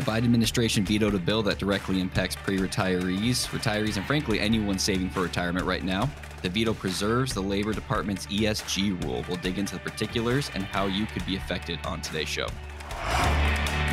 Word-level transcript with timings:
The 0.00 0.06
Biden 0.10 0.24
administration 0.24 0.82
vetoed 0.82 1.14
a 1.14 1.18
bill 1.18 1.42
that 1.42 1.58
directly 1.58 2.00
impacts 2.00 2.34
pre 2.34 2.56
retirees, 2.56 3.46
retirees, 3.48 3.98
and 3.98 4.06
frankly, 4.06 4.40
anyone 4.40 4.78
saving 4.78 5.10
for 5.10 5.20
retirement 5.20 5.66
right 5.66 5.84
now. 5.84 6.08
The 6.40 6.48
veto 6.48 6.72
preserves 6.72 7.34
the 7.34 7.42
Labor 7.42 7.74
Department's 7.74 8.24
ESG 8.28 9.04
rule. 9.04 9.22
We'll 9.28 9.36
dig 9.36 9.58
into 9.58 9.74
the 9.74 9.80
particulars 9.80 10.50
and 10.54 10.62
how 10.62 10.86
you 10.86 11.04
could 11.04 11.26
be 11.26 11.36
affected 11.36 11.80
on 11.84 12.00
today's 12.00 12.30
show. 12.30 12.46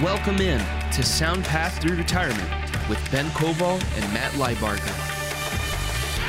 Welcome 0.02 0.38
in 0.38 0.60
to 0.94 1.04
Sound 1.04 1.44
Path 1.44 1.82
Through 1.82 1.98
Retirement 1.98 2.50
with 2.88 3.06
Ben 3.12 3.26
Koval 3.32 3.74
and 3.74 4.14
Matt 4.14 4.32
Liebarger. 4.36 4.88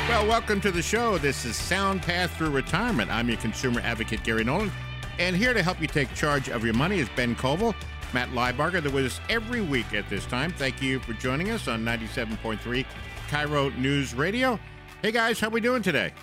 Well, 0.09 0.27
welcome 0.27 0.59
to 0.59 0.71
the 0.71 0.81
show. 0.81 1.17
This 1.17 1.45
is 1.45 1.55
Sound 1.55 2.01
Path 2.01 2.35
Through 2.35 2.49
Retirement. 2.49 3.09
I'm 3.09 3.29
your 3.29 3.37
consumer 3.37 3.79
advocate, 3.79 4.25
Gary 4.25 4.43
Nolan. 4.43 4.73
And 5.19 5.37
here 5.37 5.53
to 5.53 5.63
help 5.63 5.79
you 5.79 5.87
take 5.87 6.13
charge 6.15 6.49
of 6.49 6.65
your 6.65 6.73
money 6.73 6.99
is 6.99 7.07
Ben 7.15 7.33
Koval, 7.33 7.73
Matt 8.13 8.29
Liebarger, 8.29 8.81
that 8.81 8.93
us 8.93 9.19
every 9.29 9.61
week 9.61 9.93
at 9.93 10.09
this 10.09 10.25
time. 10.25 10.51
Thank 10.51 10.81
you 10.81 10.99
for 10.99 11.13
joining 11.13 11.51
us 11.51 11.67
on 11.67 11.85
97.3 11.85 12.85
KIRO 13.29 13.77
News 13.77 14.15
Radio. 14.15 14.59
Hey, 15.01 15.11
guys, 15.11 15.39
how 15.39 15.49
we 15.49 15.61
doing 15.61 15.83
today? 15.83 16.13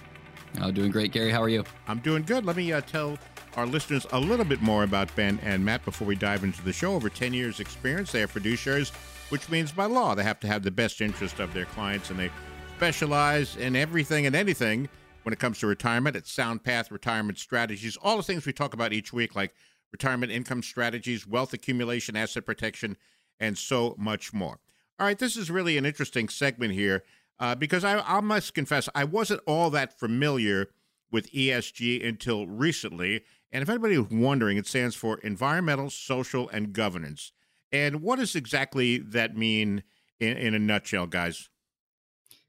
Oh, 0.61 0.71
doing 0.71 0.91
great, 0.91 1.13
Gary. 1.13 1.31
How 1.31 1.43
are 1.43 1.49
you? 1.49 1.65
I'm 1.87 2.01
doing 2.01 2.23
good. 2.23 2.45
Let 2.45 2.57
me 2.57 2.73
uh, 2.73 2.81
tell 2.81 3.19
our 3.57 3.67
listeners 3.67 4.07
a 4.13 4.19
little 4.19 4.45
bit 4.45 4.61
more 4.61 4.83
about 4.83 5.15
Ben 5.15 5.39
and 5.43 5.65
Matt 5.65 5.85
before 5.85 6.07
we 6.07 6.17
dive 6.17 6.45
into 6.45 6.63
the 6.63 6.73
show. 6.73 6.95
Over 6.95 7.09
10 7.09 7.33
years' 7.33 7.61
experience, 7.61 8.13
they 8.13 8.23
are 8.23 8.29
fiduciaries, 8.29 8.93
which 9.31 9.49
means 9.49 9.73
by 9.73 9.87
law 9.87 10.15
they 10.15 10.25
have 10.25 10.41
to 10.41 10.47
have 10.47 10.63
the 10.63 10.71
best 10.71 11.01
interest 11.01 11.41
of 11.41 11.55
their 11.55 11.67
clients, 11.67 12.11
and 12.11 12.19
they 12.19 12.31
specialize 12.77 13.57
in 13.57 13.77
everything 13.77 14.27
and 14.27 14.35
anything 14.35 14.89
when 15.23 15.33
it 15.33 15.39
comes 15.39 15.59
to 15.61 15.67
retirement. 15.67 16.17
It's 16.17 16.33
Sound 16.33 16.65
Path 16.65 16.91
Retirement 16.91 17.39
Strategies, 17.39 17.97
all 17.97 18.17
the 18.17 18.23
things 18.23 18.45
we 18.45 18.53
talk 18.53 18.75
about 18.75 18.93
each 18.93 19.13
week, 19.13 19.35
like 19.35 19.55
retirement 19.93 20.33
income 20.33 20.63
strategies, 20.63 21.27
wealth 21.27 21.53
accumulation, 21.53 22.17
asset 22.17 22.45
protection, 22.47 22.97
and 23.41 23.57
so 23.57 23.95
much 23.99 24.33
more. 24.33 24.59
All 24.99 25.07
right, 25.07 25.19
this 25.19 25.37
is 25.37 25.51
really 25.51 25.77
an 25.77 25.87
interesting 25.87 26.29
segment 26.29 26.73
here 26.73 27.05
uh, 27.39 27.55
because 27.55 27.85
I, 27.85 27.99
I 28.01 28.21
must 28.21 28.55
confess, 28.55 28.89
I 28.95 29.05
wasn't 29.05 29.43
all 29.47 29.71
that 29.71 29.99
familiar 29.99 30.69
with 31.11 31.31
ESG 31.33 32.07
until 32.07 32.47
recently. 32.47 33.25
And 33.53 33.63
if 33.63 33.69
anybody 33.69 33.99
was 33.99 34.11
wondering, 34.11 34.57
it 34.57 34.67
stands 34.67 34.97
for 34.97 35.19
Environmental, 35.19 35.91
Social, 35.91 36.49
and 36.49 36.73
Governance. 36.73 37.33
And 37.71 38.03
what 38.03 38.19
does 38.19 38.35
exactly 38.35 38.99
that 38.99 39.37
mean 39.37 39.83
in, 40.19 40.37
in 40.37 40.55
a 40.55 40.59
nutshell, 40.59 41.07
guys? 41.07 41.51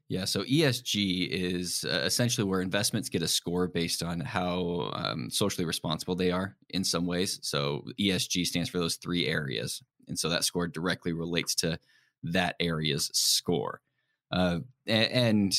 Yeah, 0.08 0.24
so 0.24 0.42
ESG 0.42 1.28
is 1.28 1.84
uh, 1.86 2.00
essentially 2.04 2.46
where 2.46 2.62
investments 2.62 3.10
get 3.10 3.22
a 3.22 3.28
score 3.28 3.68
based 3.68 4.02
on 4.02 4.20
how 4.20 4.90
um, 4.94 5.28
socially 5.28 5.66
responsible 5.66 6.14
they 6.14 6.30
are 6.30 6.56
in 6.70 6.82
some 6.82 7.06
ways. 7.06 7.38
So 7.42 7.84
ESG 8.00 8.46
stands 8.46 8.70
for 8.70 8.78
those 8.78 8.96
three 8.96 9.26
areas. 9.26 9.82
And 10.08 10.18
so 10.18 10.30
that 10.30 10.44
score 10.44 10.66
directly 10.66 11.12
relates 11.12 11.54
to 11.56 11.78
that 12.22 12.56
area's 12.58 13.10
score. 13.12 13.82
Uh, 14.32 14.60
and 14.86 15.54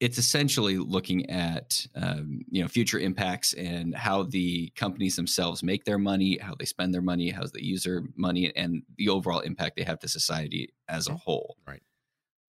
it's 0.00 0.18
essentially 0.18 0.78
looking 0.78 1.28
at 1.30 1.86
um, 1.94 2.40
you 2.50 2.62
know 2.62 2.68
future 2.68 2.98
impacts 2.98 3.52
and 3.52 3.94
how 3.94 4.22
the 4.24 4.70
companies 4.74 5.14
themselves 5.14 5.62
make 5.62 5.84
their 5.84 5.98
money, 5.98 6.38
how 6.38 6.54
they 6.58 6.64
spend 6.64 6.92
their 6.92 7.02
money, 7.02 7.30
how 7.30 7.44
they 7.52 7.60
use 7.60 7.84
their 7.84 8.02
money, 8.16 8.54
and 8.56 8.82
the 8.96 9.08
overall 9.08 9.40
impact 9.40 9.76
they 9.76 9.84
have 9.84 9.98
to 10.00 10.08
society 10.08 10.72
as 10.88 11.06
a 11.06 11.14
whole. 11.14 11.56
Right. 11.66 11.82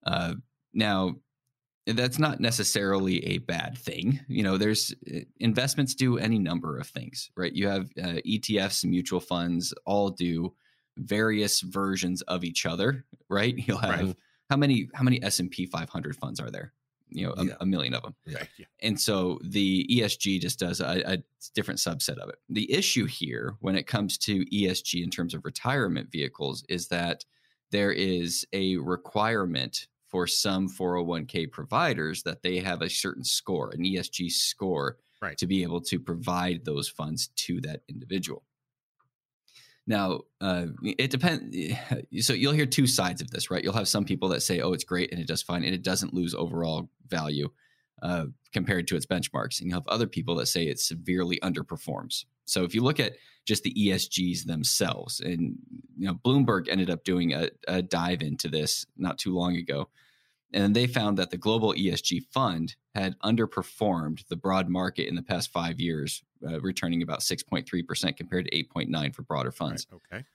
Uh, 0.05 0.35
now, 0.73 1.15
that's 1.87 2.19
not 2.19 2.39
necessarily 2.39 3.25
a 3.25 3.37
bad 3.39 3.77
thing. 3.77 4.19
You 4.27 4.43
know, 4.43 4.57
there's 4.57 4.93
eh, 5.07 5.21
investments 5.39 5.95
do 5.95 6.17
any 6.17 6.39
number 6.39 6.77
of 6.77 6.87
things, 6.87 7.31
right? 7.35 7.51
You 7.51 7.67
have 7.67 7.89
uh, 8.01 8.21
ETFs, 8.25 8.85
mutual 8.85 9.19
funds, 9.19 9.73
all 9.85 10.09
do 10.09 10.53
various 10.97 11.61
versions 11.61 12.21
of 12.23 12.43
each 12.43 12.65
other, 12.65 13.05
right? 13.29 13.55
You'll 13.67 13.79
have 13.79 14.07
right. 14.07 14.15
how 14.49 14.57
many 14.57 14.89
how 14.93 15.03
many 15.03 15.21
S 15.23 15.39
and 15.39 15.49
P 15.49 15.65
500 15.65 16.15
funds 16.15 16.39
are 16.39 16.51
there? 16.51 16.73
You 17.13 17.27
know, 17.27 17.33
a, 17.35 17.45
yeah. 17.45 17.53
a 17.59 17.65
million 17.65 17.93
of 17.93 18.03
them. 18.03 18.15
Right. 18.25 18.47
Yeah. 18.57 18.67
And 18.81 18.99
so 18.99 19.37
the 19.43 19.85
ESG 19.91 20.39
just 20.39 20.59
does 20.59 20.79
a, 20.79 21.01
a 21.05 21.17
different 21.53 21.81
subset 21.81 22.17
of 22.17 22.29
it. 22.29 22.35
The 22.47 22.71
issue 22.71 23.05
here, 23.05 23.55
when 23.59 23.75
it 23.75 23.85
comes 23.85 24.17
to 24.19 24.45
ESG 24.45 25.03
in 25.03 25.09
terms 25.09 25.33
of 25.33 25.43
retirement 25.43 26.09
vehicles, 26.09 26.63
is 26.69 26.87
that 26.87 27.25
there 27.71 27.91
is 27.91 28.45
a 28.53 28.77
requirement 28.77 29.87
for 30.11 30.27
some 30.27 30.67
401k 30.67 31.51
providers 31.51 32.21
that 32.23 32.43
they 32.43 32.57
have 32.57 32.81
a 32.81 32.89
certain 32.89 33.23
score, 33.23 33.71
an 33.71 33.81
ESG 33.81 34.29
score, 34.29 34.97
right. 35.21 35.37
to 35.37 35.47
be 35.47 35.63
able 35.63 35.81
to 35.81 35.99
provide 35.99 36.65
those 36.65 36.89
funds 36.89 37.29
to 37.37 37.61
that 37.61 37.81
individual. 37.87 38.43
Now, 39.87 40.21
uh, 40.41 40.67
it 40.83 41.09
depends. 41.09 41.55
So 42.21 42.33
you'll 42.33 42.53
hear 42.53 42.65
two 42.65 42.87
sides 42.87 43.21
of 43.21 43.31
this, 43.31 43.49
right? 43.49 43.63
You'll 43.63 43.73
have 43.73 43.87
some 43.87 44.05
people 44.05 44.29
that 44.29 44.41
say, 44.43 44.59
"Oh, 44.59 44.73
it's 44.73 44.83
great 44.83 45.11
and 45.11 45.19
it 45.19 45.27
does 45.27 45.41
fine 45.41 45.63
and 45.63 45.73
it 45.73 45.81
doesn't 45.81 46.13
lose 46.13 46.35
overall 46.35 46.89
value 47.07 47.49
uh, 48.01 48.25
compared 48.53 48.87
to 48.87 48.95
its 48.95 49.05
benchmarks," 49.05 49.59
and 49.59 49.69
you 49.69 49.73
have 49.73 49.87
other 49.87 50.07
people 50.07 50.35
that 50.35 50.47
say 50.47 50.63
it 50.67 50.79
severely 50.79 51.39
underperforms. 51.41 52.25
So 52.45 52.63
if 52.63 52.75
you 52.75 52.81
look 52.81 52.99
at 52.99 53.13
just 53.45 53.63
the 53.63 53.73
ESGs 53.73 54.45
themselves, 54.45 55.19
and 55.19 55.57
you 55.97 56.07
know, 56.07 56.15
Bloomberg 56.15 56.67
ended 56.69 56.89
up 56.89 57.03
doing 57.03 57.33
a, 57.33 57.49
a 57.67 57.81
dive 57.81 58.21
into 58.21 58.47
this 58.47 58.85
not 58.97 59.17
too 59.17 59.33
long 59.33 59.55
ago, 59.55 59.89
and 60.53 60.75
they 60.75 60.87
found 60.87 61.17
that 61.17 61.31
the 61.31 61.37
global 61.37 61.73
ESG 61.73 62.25
fund 62.31 62.75
had 62.93 63.17
underperformed 63.19 64.27
the 64.27 64.35
broad 64.35 64.69
market 64.69 65.07
in 65.07 65.15
the 65.15 65.21
past 65.21 65.51
five 65.51 65.79
years, 65.79 66.23
uh, 66.47 66.59
returning 66.61 67.01
about 67.01 67.21
6.3% 67.21 68.17
compared 68.17 68.45
to 68.45 68.51
8.9 68.51 69.15
for 69.15 69.23
broader 69.23 69.51
funds. 69.51 69.87
Right, 69.91 70.01
okay. 70.17 70.25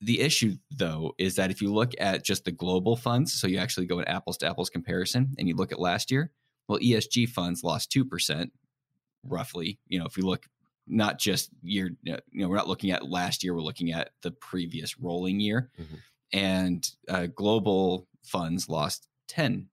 The 0.00 0.20
issue, 0.20 0.56
though, 0.70 1.12
is 1.18 1.36
that 1.36 1.50
if 1.50 1.60
you 1.60 1.72
look 1.72 1.92
at 2.00 2.24
just 2.24 2.44
the 2.44 2.52
global 2.52 2.96
funds, 2.96 3.34
so 3.34 3.46
you 3.46 3.58
actually 3.58 3.86
go 3.86 3.98
an 3.98 4.08
apples 4.08 4.38
to 4.38 4.48
apples 4.48 4.70
comparison, 4.70 5.34
and 5.38 5.46
you 5.46 5.54
look 5.54 5.72
at 5.72 5.78
last 5.78 6.10
year, 6.10 6.32
well, 6.68 6.78
ESG 6.78 7.28
funds 7.28 7.62
lost 7.62 7.90
2% 7.92 8.50
roughly. 9.24 9.78
You 9.88 9.98
know, 9.98 10.06
if 10.06 10.16
we 10.16 10.22
look 10.22 10.46
not 10.86 11.18
just 11.18 11.50
year, 11.62 11.90
you 12.02 12.16
know, 12.32 12.48
we're 12.48 12.56
not 12.56 12.68
looking 12.68 12.90
at 12.90 13.08
last 13.08 13.42
year, 13.44 13.54
we're 13.54 13.60
looking 13.60 13.92
at 13.92 14.10
the 14.22 14.30
previous 14.30 14.98
rolling 14.98 15.40
year. 15.40 15.70
Mm-hmm. 15.80 15.94
And 16.32 16.90
uh, 17.08 17.26
global 17.26 18.08
funds 18.22 18.68
lost 18.68 19.08
10%. 19.30 19.66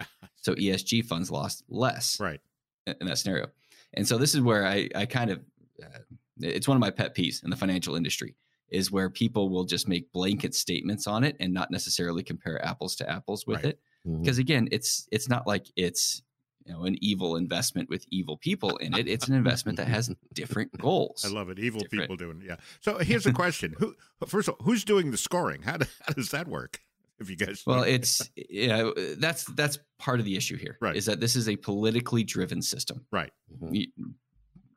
So 0.36 0.56
ESG 0.56 1.04
funds 1.04 1.30
lost 1.30 1.62
less. 1.68 2.18
Right. 2.18 2.40
In 2.86 3.06
that 3.06 3.18
scenario. 3.18 3.46
And 3.94 4.08
so 4.08 4.18
this 4.18 4.34
is 4.34 4.40
where 4.40 4.66
I, 4.66 4.88
I 4.92 5.06
kind 5.06 5.30
of, 5.30 5.40
uh, 5.80 5.98
it's 6.40 6.66
one 6.66 6.76
of 6.76 6.80
my 6.80 6.90
pet 6.90 7.14
peeves 7.14 7.44
in 7.44 7.50
the 7.50 7.54
financial 7.54 7.94
industry 7.94 8.34
is 8.72 8.90
where 8.90 9.08
people 9.08 9.50
will 9.50 9.64
just 9.64 9.86
make 9.86 10.10
blanket 10.10 10.54
statements 10.54 11.06
on 11.06 11.22
it 11.22 11.36
and 11.38 11.54
not 11.54 11.70
necessarily 11.70 12.24
compare 12.24 12.64
apples 12.64 12.96
to 12.96 13.08
apples 13.08 13.46
with 13.46 13.58
right. 13.58 13.66
it. 13.66 13.80
Because 14.04 14.36
mm-hmm. 14.36 14.40
again, 14.40 14.68
it's 14.72 15.08
it's 15.12 15.28
not 15.28 15.46
like 15.46 15.66
it's 15.76 16.22
you 16.66 16.72
know 16.72 16.84
an 16.84 16.96
evil 17.00 17.36
investment 17.36 17.88
with 17.88 18.04
evil 18.10 18.36
people 18.36 18.76
in 18.78 18.94
it. 18.94 19.08
It's 19.08 19.28
an 19.28 19.34
investment 19.34 19.78
that 19.78 19.88
has 19.88 20.10
different 20.34 20.76
goals. 20.78 21.24
I 21.24 21.32
love 21.32 21.50
it. 21.50 21.58
Evil 21.58 21.80
different. 21.80 22.02
people 22.02 22.16
doing 22.16 22.40
it. 22.42 22.46
Yeah. 22.46 22.56
So 22.80 22.98
here's 22.98 23.26
a 23.26 23.32
question: 23.32 23.74
Who 23.78 23.94
first 24.26 24.48
of 24.48 24.54
all, 24.54 24.64
who's 24.64 24.84
doing 24.84 25.10
the 25.10 25.16
scoring? 25.16 25.62
How, 25.62 25.76
do, 25.76 25.86
how 26.06 26.12
does 26.14 26.30
that 26.30 26.48
work? 26.48 26.80
If 27.20 27.30
you 27.30 27.36
guys, 27.36 27.62
well, 27.64 27.84
it's 27.84 28.28
yeah, 28.34 28.90
that's 29.16 29.44
that's 29.44 29.78
part 29.98 30.18
of 30.18 30.24
the 30.24 30.36
issue 30.36 30.56
here. 30.56 30.76
Right. 30.80 30.96
Is 30.96 31.06
that 31.06 31.20
this 31.20 31.36
is 31.36 31.48
a 31.48 31.54
politically 31.56 32.24
driven 32.24 32.62
system. 32.62 33.06
Right. 33.12 33.30
Mm-hmm. 33.62 34.10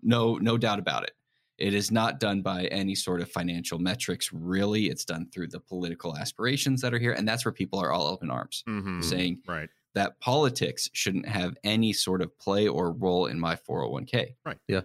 No, 0.04 0.36
no 0.36 0.58
doubt 0.58 0.78
about 0.78 1.04
it. 1.04 1.14
It 1.58 1.74
is 1.74 1.90
not 1.90 2.20
done 2.20 2.42
by 2.42 2.66
any 2.66 2.96
sort 2.96 3.22
of 3.22 3.32
financial 3.32 3.80
metrics, 3.80 4.32
really. 4.34 4.88
It's 4.88 5.06
done 5.06 5.28
through 5.34 5.48
the 5.48 5.60
political 5.60 6.18
aspirations 6.18 6.82
that 6.82 6.94
are 6.94 7.00
here. 7.00 7.14
And 7.14 7.28
that's 7.28 7.46
where 7.46 7.54
people 7.54 7.80
are 7.80 7.92
all 7.92 8.14
up 8.14 8.24
in 8.24 8.30
arms 8.30 8.64
mm-hmm. 8.68 9.02
saying 9.02 9.40
right. 9.48 9.70
that 9.94 10.20
politics 10.20 10.90
shouldn't 10.94 11.28
have 11.28 11.56
any 11.64 11.94
sort 11.94 12.22
of 12.22 12.38
play 12.38 12.68
or 12.68 12.92
role 12.92 13.28
in 13.28 13.40
my 13.40 13.56
401k. 13.56 14.36
Right. 14.46 14.58
Yeah. 14.68 14.82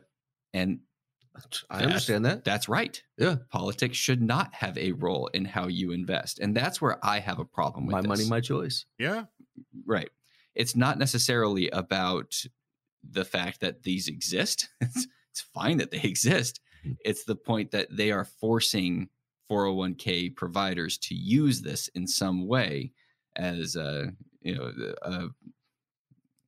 And 0.54 0.80
I 1.70 1.84
understand 1.84 2.24
that. 2.24 2.44
That's 2.44 2.68
right. 2.68 3.02
Yeah. 3.16 3.36
Politics 3.50 3.96
should 3.96 4.22
not 4.22 4.54
have 4.54 4.76
a 4.78 4.92
role 4.92 5.28
in 5.28 5.44
how 5.44 5.68
you 5.68 5.92
invest. 5.92 6.38
And 6.38 6.54
that's 6.54 6.80
where 6.80 7.04
I 7.04 7.18
have 7.18 7.38
a 7.38 7.44
problem 7.44 7.86
with 7.86 7.94
my 7.94 8.00
this. 8.00 8.08
money, 8.08 8.28
my 8.28 8.40
choice. 8.40 8.84
Yeah. 8.98 9.24
Right. 9.86 10.10
It's 10.54 10.76
not 10.76 10.98
necessarily 10.98 11.68
about 11.70 12.34
the 13.08 13.24
fact 13.24 13.60
that 13.60 13.82
these 13.82 14.08
exist. 14.08 14.68
it's, 15.40 15.50
fine 15.54 15.78
that 15.78 15.90
they 15.90 16.00
exist. 16.02 16.60
Mm-hmm. 16.84 16.92
It's 17.04 17.24
the 17.24 17.36
point 17.36 17.70
that 17.72 17.88
they 17.90 18.10
are 18.10 18.24
forcing 18.24 19.08
401k 19.50 20.36
providers 20.36 20.98
to 20.98 21.14
use 21.14 21.60
this 21.62 21.88
in 21.88 22.06
some 22.06 22.46
way 22.46 22.92
as 23.36 23.76
a, 23.76 24.12
you 24.42 24.54
know, 24.54 24.72
a, 25.02 25.28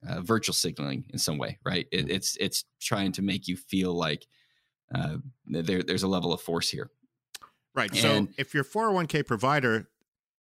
a 0.06 0.20
virtual 0.20 0.54
signaling 0.54 1.04
in 1.10 1.18
some 1.18 1.38
way, 1.38 1.58
right? 1.64 1.86
It, 1.92 2.06
mm-hmm. 2.06 2.10
it's 2.10 2.36
it's 2.36 2.64
trying 2.80 3.12
to 3.12 3.22
make 3.22 3.48
you 3.48 3.56
feel 3.56 3.94
like 3.94 4.26
uh, 4.94 5.16
there, 5.46 5.82
there's 5.82 6.02
a 6.02 6.08
level 6.08 6.32
of 6.32 6.40
force 6.40 6.70
here. 6.70 6.90
Right. 7.74 7.90
And, 7.90 7.98
so 7.98 8.28
if 8.36 8.52
your 8.52 8.64
401k 8.64 9.26
provider 9.26 9.88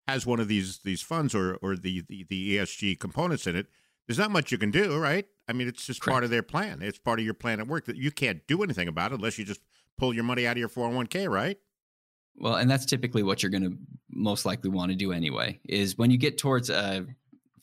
has 0.08 0.26
one 0.26 0.40
of 0.40 0.48
these 0.48 0.80
these 0.84 1.02
funds 1.02 1.36
or 1.36 1.56
or 1.56 1.76
the, 1.76 2.04
the, 2.08 2.26
the 2.30 2.58
ESG 2.58 3.00
components 3.00 3.46
in 3.48 3.56
it, 3.56 3.68
there's 4.08 4.20
not 4.20 4.32
much 4.32 4.52
you 4.52 4.58
can 4.58 4.72
do, 4.72 4.98
right? 4.98 5.26
I 5.48 5.54
mean, 5.54 5.68
it's 5.68 5.86
just 5.86 6.02
correct. 6.02 6.14
part 6.14 6.24
of 6.24 6.30
their 6.30 6.44
plan. 6.44 6.82
It's 6.82 7.00
part 7.00 7.20
of 7.20 7.26
your 7.26 7.34
plan 7.34 7.60
at 7.60 7.68
work 7.68 7.86
that 7.86 7.96
you 7.96 8.12
can't 8.12 8.46
do 8.48 8.64
anything 8.64 8.88
about 8.88 9.12
it 9.12 9.16
unless 9.16 9.38
you 9.38 9.46
just 9.46 9.62
pull 9.98 10.14
your 10.14 10.24
money 10.24 10.46
out 10.46 10.54
of 10.54 10.58
your 10.58 10.70
401k, 10.70 11.30
right? 11.30 11.58
Well, 12.36 12.56
and 12.56 12.70
that's 12.70 12.86
typically 12.86 13.24
what 13.24 13.42
you're 13.42 13.50
going 13.50 13.64
to 13.64 13.78
most 14.12 14.46
likely 14.46 14.70
want 14.70 14.92
to 14.92 14.96
do 14.98 15.12
anyway. 15.12 15.60
Is 15.68 15.98
when 15.98 16.12
you 16.12 16.18
get 16.18 16.38
towards 16.38 16.70
uh, 16.70 17.04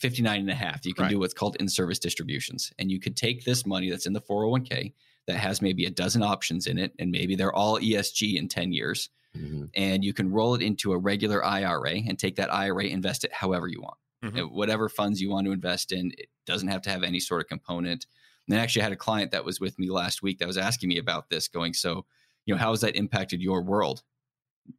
59 0.00 0.40
and 0.40 0.50
a 0.50 0.54
half, 0.54 0.84
you 0.84 0.94
can 0.94 1.04
Right. 1.04 1.10
do 1.10 1.18
what's 1.18 1.34
called 1.34 1.56
in-service 1.60 1.98
distributions, 2.00 2.72
and 2.78 2.90
you 2.90 2.98
could 2.98 3.16
take 3.16 3.44
this 3.44 3.64
money 3.66 3.90
that's 3.90 4.06
in 4.06 4.12
the 4.12 4.20
401k 4.20 4.92
that 5.26 5.36
has 5.36 5.62
maybe 5.62 5.84
a 5.86 5.90
dozen 5.90 6.22
options 6.22 6.66
in 6.66 6.78
it, 6.78 6.92
and 6.98 7.10
maybe 7.10 7.36
they're 7.36 7.54
all 7.54 7.78
ESG 7.78 8.36
in 8.36 8.48
10 8.48 8.72
years, 8.72 9.10
Mhm. 9.38 9.70
and 9.74 10.04
you 10.04 10.12
can 10.12 10.30
roll 10.30 10.54
it 10.54 10.62
into 10.62 10.92
a 10.92 10.98
regular 10.98 11.44
IRA 11.44 11.92
and 12.08 12.18
take 12.18 12.36
that 12.36 12.52
IRA, 12.52 12.86
invest 12.86 13.24
it 13.24 13.32
however 13.32 13.68
you 13.68 13.80
want, 13.80 13.96
Mhm. 14.24 14.40
Uh, 14.40 14.48
whatever 14.48 14.88
funds 14.88 15.20
you 15.20 15.30
want 15.30 15.44
to 15.46 15.52
invest 15.52 15.92
in. 15.92 16.12
It 16.18 16.28
doesn't 16.46 16.68
have 16.68 16.82
to 16.82 16.90
have 16.90 17.02
any 17.02 17.20
sort 17.20 17.40
of 17.42 17.48
component. 17.48 18.06
And 18.48 18.56
I 18.58 18.60
actually 18.62 18.82
had 18.82 18.92
a 18.92 18.96
client 18.96 19.30
that 19.32 19.44
was 19.44 19.60
with 19.60 19.78
me 19.78 19.90
last 19.90 20.22
week 20.22 20.38
that 20.38 20.46
was 20.46 20.58
asking 20.58 20.88
me 20.88 20.98
about 20.98 21.28
this, 21.30 21.48
going, 21.48 21.74
"So, 21.74 22.06
you 22.46 22.54
know, 22.54 22.58
how 22.58 22.70
has 22.70 22.80
that 22.82 22.96
impacted 22.96 23.40
your 23.42 23.62
world?" 23.62 24.02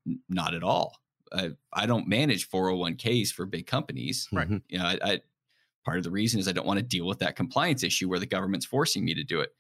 N- 0.08 0.22
Not 0.30 0.54
at 0.54 0.64
all. 0.64 0.98
Uh, 1.32 1.50
I 1.74 1.86
don't 1.86 2.08
manage 2.08 2.48
401ks 2.50 3.32
for 3.32 3.46
big 3.46 3.68
companies. 3.68 4.28
Right. 4.32 4.48
You 4.70 4.78
know, 4.80 4.86
I, 4.86 5.00
I 5.04 5.22
part 5.84 5.98
of 5.98 6.04
the 6.04 6.12
reason 6.12 6.40
is 6.40 6.48
I 6.48 6.52
don't 6.52 6.66
want 6.66 6.80
to 6.80 6.86
deal 6.86 7.06
with 7.06 7.20
that 7.20 7.36
compliance 7.36 7.84
issue 7.84 8.10
where 8.10 8.20
the 8.20 8.26
government's 8.26 8.66
forcing 8.66 9.06
me 9.06 9.14
to 9.14 9.24
do 9.24 9.40
it. 9.42 9.56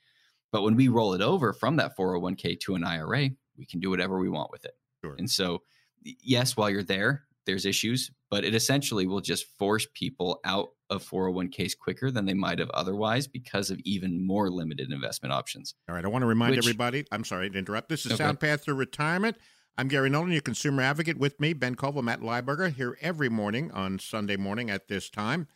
But 0.52 0.62
when 0.64 0.76
we 0.76 0.88
roll 0.88 1.14
it 1.14 1.22
over 1.22 1.54
from 1.54 1.76
that 1.78 1.96
401k 1.98 2.56
to 2.62 2.76
an 2.76 2.84
IRA, 2.84 3.30
we 3.58 3.66
can 3.66 3.80
do 3.80 3.90
whatever 3.90 4.20
we 4.20 4.30
want 4.30 4.52
with 4.52 4.66
it. 4.66 4.78
Sure. 5.04 5.16
And 5.18 5.30
so, 5.30 5.64
yes, 6.04 6.56
while 6.56 6.70
you're 6.70 6.84
there, 6.84 7.25
there's 7.46 7.66
issues, 7.66 8.12
but 8.30 8.44
it 8.44 8.54
essentially 8.56 9.08
will 9.08 9.22
just 9.22 9.46
force 9.58 9.88
people 9.94 10.40
out 10.46 10.70
of 10.90 11.04
401ks 11.08 11.78
quicker 11.78 12.12
than 12.12 12.26
they 12.26 12.34
might 12.34 12.60
have 12.60 12.70
otherwise 12.72 13.28
because 13.28 13.72
of 13.72 13.80
even 13.86 14.26
more 14.26 14.50
limited 14.50 14.92
investment 14.92 15.34
options. 15.34 15.74
All 15.90 15.96
right. 15.96 16.06
I 16.06 16.08
want 16.08 16.22
to 16.24 16.28
remind 16.28 16.52
Which- 16.52 16.60
everybody. 16.66 17.06
I'm 17.12 17.24
sorry 17.24 17.50
to 17.50 17.58
interrupt. 17.58 17.90
This 17.90 18.06
is 18.06 18.12
Okay. 18.14 18.24
Sound 18.24 18.40
Path 18.40 18.64
Through 18.64 18.76
Retirement. 18.76 19.38
I'm 19.78 19.88
Gary 19.90 20.10
Nolan, 20.10 20.32
your 20.32 20.42
consumer 20.42 20.84
advocate. 20.84 21.18
With 21.18 21.40
me, 21.40 21.54
Ben 21.54 21.76
Koval, 21.76 22.02
Matt 22.04 22.22
Lieberger, 22.22 22.74
here 22.74 22.98
every 23.02 23.28
morning 23.30 23.72
on 23.72 24.00
Sunday 24.00 24.38
morning 24.38 24.70
at 24.70 24.88
this 24.88 25.10
time. 25.10 25.48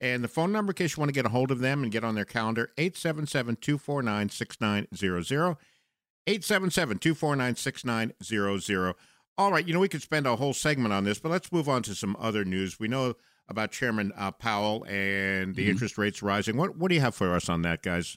And 0.00 0.22
the 0.22 0.28
phone 0.28 0.52
number, 0.52 0.70
in 0.72 0.74
case 0.76 0.96
you 0.96 1.00
want 1.00 1.08
to 1.08 1.14
get 1.14 1.24
a 1.26 1.30
hold 1.30 1.50
of 1.50 1.60
them 1.60 1.82
and 1.82 1.90
get 1.90 2.04
on 2.04 2.14
their 2.14 2.24
calendar, 2.24 2.72
877 2.78 3.56
249 3.56 4.28
6900. 4.28 5.56
877 6.26 6.98
249 6.98 7.56
6900. 7.56 8.94
All 9.36 9.50
right. 9.50 9.66
You 9.66 9.74
know, 9.74 9.80
we 9.80 9.88
could 9.88 10.02
spend 10.02 10.26
a 10.26 10.36
whole 10.36 10.54
segment 10.54 10.92
on 10.92 11.04
this, 11.04 11.18
but 11.18 11.30
let's 11.30 11.50
move 11.50 11.68
on 11.68 11.82
to 11.84 11.94
some 11.94 12.16
other 12.20 12.44
news. 12.44 12.78
We 12.78 12.86
know 12.88 13.14
about 13.48 13.72
Chairman 13.72 14.12
uh, 14.16 14.30
Powell 14.30 14.84
and 14.88 15.54
the 15.54 15.66
Mhm. 15.66 15.70
interest 15.70 15.98
rates 15.98 16.22
rising. 16.22 16.56
What, 16.56 16.76
what 16.76 16.88
do 16.88 16.94
you 16.94 17.00
have 17.00 17.14
for 17.14 17.34
us 17.34 17.48
on 17.48 17.62
that, 17.62 17.82
guys? 17.82 18.16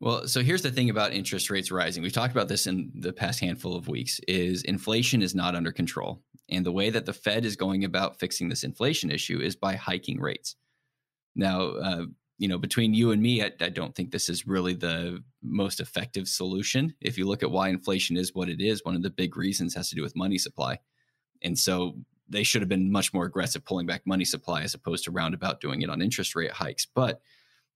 Well, 0.00 0.26
so 0.26 0.42
here's 0.42 0.62
the 0.62 0.72
thing 0.72 0.90
about 0.90 1.12
interest 1.12 1.50
rates 1.50 1.70
rising. 1.70 2.02
We've 2.02 2.12
talked 2.12 2.32
about 2.32 2.48
this 2.48 2.66
in 2.66 2.90
the 2.94 3.12
past 3.12 3.38
handful 3.40 3.76
of 3.76 3.86
weeks 3.86 4.18
is 4.26 4.62
inflation 4.64 5.22
is 5.22 5.34
not 5.34 5.54
under 5.54 5.70
control. 5.70 6.22
And 6.48 6.64
the 6.64 6.72
way 6.72 6.90
that 6.90 7.04
the 7.06 7.12
Fed 7.12 7.44
is 7.44 7.54
going 7.56 7.84
about 7.84 8.18
fixing 8.18 8.48
this 8.48 8.64
inflation 8.64 9.10
issue 9.10 9.38
is 9.40 9.54
by 9.54 9.76
hiking 9.76 10.20
rates. 10.20 10.56
Now, 11.36 11.60
uh, 11.68 12.06
you 12.38 12.46
know, 12.46 12.58
between 12.58 12.94
you 12.94 13.10
and 13.10 13.20
me, 13.20 13.42
I, 13.42 13.50
I 13.60 13.68
don't 13.68 13.94
think 13.94 14.10
this 14.10 14.28
is 14.28 14.46
really 14.46 14.74
the 14.74 15.22
most 15.42 15.80
effective 15.80 16.28
solution. 16.28 16.94
If 17.00 17.18
you 17.18 17.26
look 17.26 17.42
at 17.42 17.50
why 17.50 17.68
inflation 17.68 18.16
is 18.16 18.34
what 18.34 18.48
it 18.48 18.60
is, 18.60 18.84
one 18.84 18.94
of 18.94 19.02
the 19.02 19.10
big 19.10 19.36
reasons 19.36 19.74
has 19.74 19.88
to 19.90 19.96
do 19.96 20.02
with 20.02 20.16
money 20.16 20.38
supply. 20.38 20.78
And 21.42 21.58
so 21.58 21.96
they 22.28 22.44
should 22.44 22.62
have 22.62 22.68
been 22.68 22.92
much 22.92 23.12
more 23.12 23.24
aggressive 23.24 23.64
pulling 23.64 23.86
back 23.86 24.06
money 24.06 24.24
supply 24.24 24.62
as 24.62 24.74
opposed 24.74 25.04
to 25.04 25.10
roundabout 25.10 25.60
doing 25.60 25.82
it 25.82 25.90
on 25.90 26.00
interest 26.00 26.36
rate 26.36 26.52
hikes. 26.52 26.86
But 26.86 27.20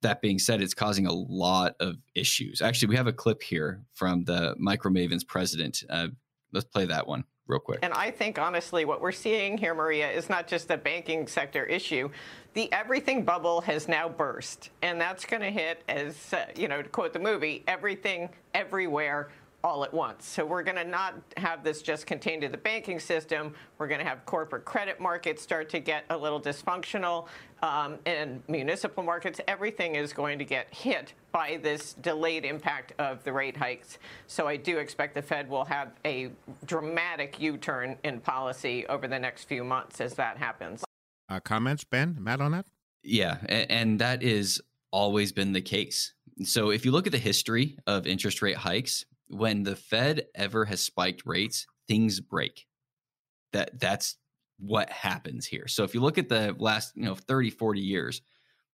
that 0.02 0.22
being 0.22 0.38
said, 0.38 0.62
it's 0.62 0.74
causing 0.74 1.06
a 1.06 1.12
lot 1.12 1.74
of 1.80 1.96
issues. 2.14 2.62
Actually, 2.62 2.88
we 2.88 2.96
have 2.96 3.06
a 3.06 3.12
clip 3.12 3.42
here 3.42 3.82
from 3.94 4.24
the 4.24 4.54
MacroMavens 4.56 5.26
president. 5.26 5.82
Uh, 5.90 6.08
let's 6.52 6.66
play 6.66 6.86
that 6.86 7.06
one 7.06 7.24
real 7.46 7.60
quick. 7.60 7.80
And 7.82 7.92
I 7.92 8.10
think 8.10 8.38
honestly, 8.38 8.84
what 8.84 9.00
we're 9.00 9.12
seeing 9.12 9.58
here, 9.58 9.74
Maria, 9.74 10.10
is 10.10 10.28
not 10.28 10.46
just 10.46 10.70
a 10.70 10.76
banking 10.76 11.26
sector 11.26 11.64
issue. 11.64 12.08
The 12.54 12.72
everything 12.72 13.24
bubble 13.24 13.60
has 13.62 13.88
now 13.88 14.08
burst, 14.08 14.70
and 14.82 15.00
that's 15.00 15.24
going 15.24 15.42
to 15.42 15.50
hit, 15.50 15.82
as 15.88 16.32
uh, 16.32 16.46
you 16.56 16.68
know, 16.68 16.82
to 16.82 16.88
quote 16.88 17.12
the 17.12 17.18
movie, 17.18 17.64
everything, 17.66 18.28
everywhere, 18.54 19.30
all 19.64 19.84
at 19.84 19.94
once. 19.94 20.26
So 20.26 20.44
we're 20.44 20.64
going 20.64 20.76
to 20.76 20.84
not 20.84 21.14
have 21.36 21.62
this 21.62 21.82
just 21.82 22.06
contained 22.06 22.42
to 22.42 22.48
the 22.48 22.56
banking 22.56 22.98
system. 22.98 23.54
We're 23.78 23.86
going 23.86 24.00
to 24.00 24.06
have 24.06 24.26
corporate 24.26 24.64
credit 24.64 25.00
markets 25.00 25.40
start 25.40 25.68
to 25.70 25.78
get 25.78 26.04
a 26.10 26.16
little 26.16 26.40
dysfunctional, 26.40 27.28
um, 27.62 27.98
and 28.06 28.42
municipal 28.48 29.02
markets. 29.02 29.40
Everything 29.46 29.94
is 29.94 30.12
going 30.12 30.38
to 30.38 30.44
get 30.44 30.72
hit 30.74 31.14
by 31.32 31.58
this 31.62 31.94
delayed 31.94 32.44
impact 32.44 32.92
of 32.98 33.24
the 33.24 33.32
rate 33.32 33.56
hikes. 33.56 33.98
So 34.26 34.46
I 34.46 34.56
do 34.56 34.78
expect 34.78 35.14
the 35.14 35.22
Fed 35.22 35.48
will 35.48 35.64
have 35.64 35.92
a 36.04 36.30
dramatic 36.66 37.40
U-turn 37.40 37.96
in 38.04 38.20
policy 38.20 38.86
over 38.86 39.08
the 39.08 39.18
next 39.18 39.44
few 39.44 39.64
months 39.64 40.00
as 40.00 40.14
that 40.14 40.36
happens. 40.36 40.84
Uh, 41.28 41.40
comments, 41.40 41.84
Ben, 41.84 42.16
Matt, 42.20 42.40
on 42.40 42.52
that? 42.52 42.66
Yeah, 43.02 43.38
and, 43.48 43.70
and 43.70 43.98
that 44.00 44.22
is 44.22 44.60
always 44.92 45.32
been 45.32 45.52
the 45.52 45.62
case. 45.62 46.12
So 46.44 46.70
if 46.70 46.84
you 46.84 46.92
look 46.92 47.06
at 47.06 47.12
the 47.12 47.18
history 47.18 47.78
of 47.86 48.06
interest 48.06 48.42
rate 48.42 48.56
hikes, 48.56 49.06
when 49.28 49.62
the 49.62 49.74
Fed 49.74 50.26
ever 50.34 50.66
has 50.66 50.82
spiked 50.82 51.22
rates, 51.24 51.66
things 51.88 52.20
break. 52.20 52.66
That 53.52 53.78
that's 53.80 54.16
what 54.58 54.90
happens 54.90 55.46
here. 55.46 55.66
So 55.68 55.84
if 55.84 55.94
you 55.94 56.00
look 56.00 56.18
at 56.18 56.28
the 56.28 56.54
last, 56.58 56.96
you 56.96 57.04
know, 57.04 57.14
30, 57.14 57.50
40 57.50 57.80
years, 57.80 58.22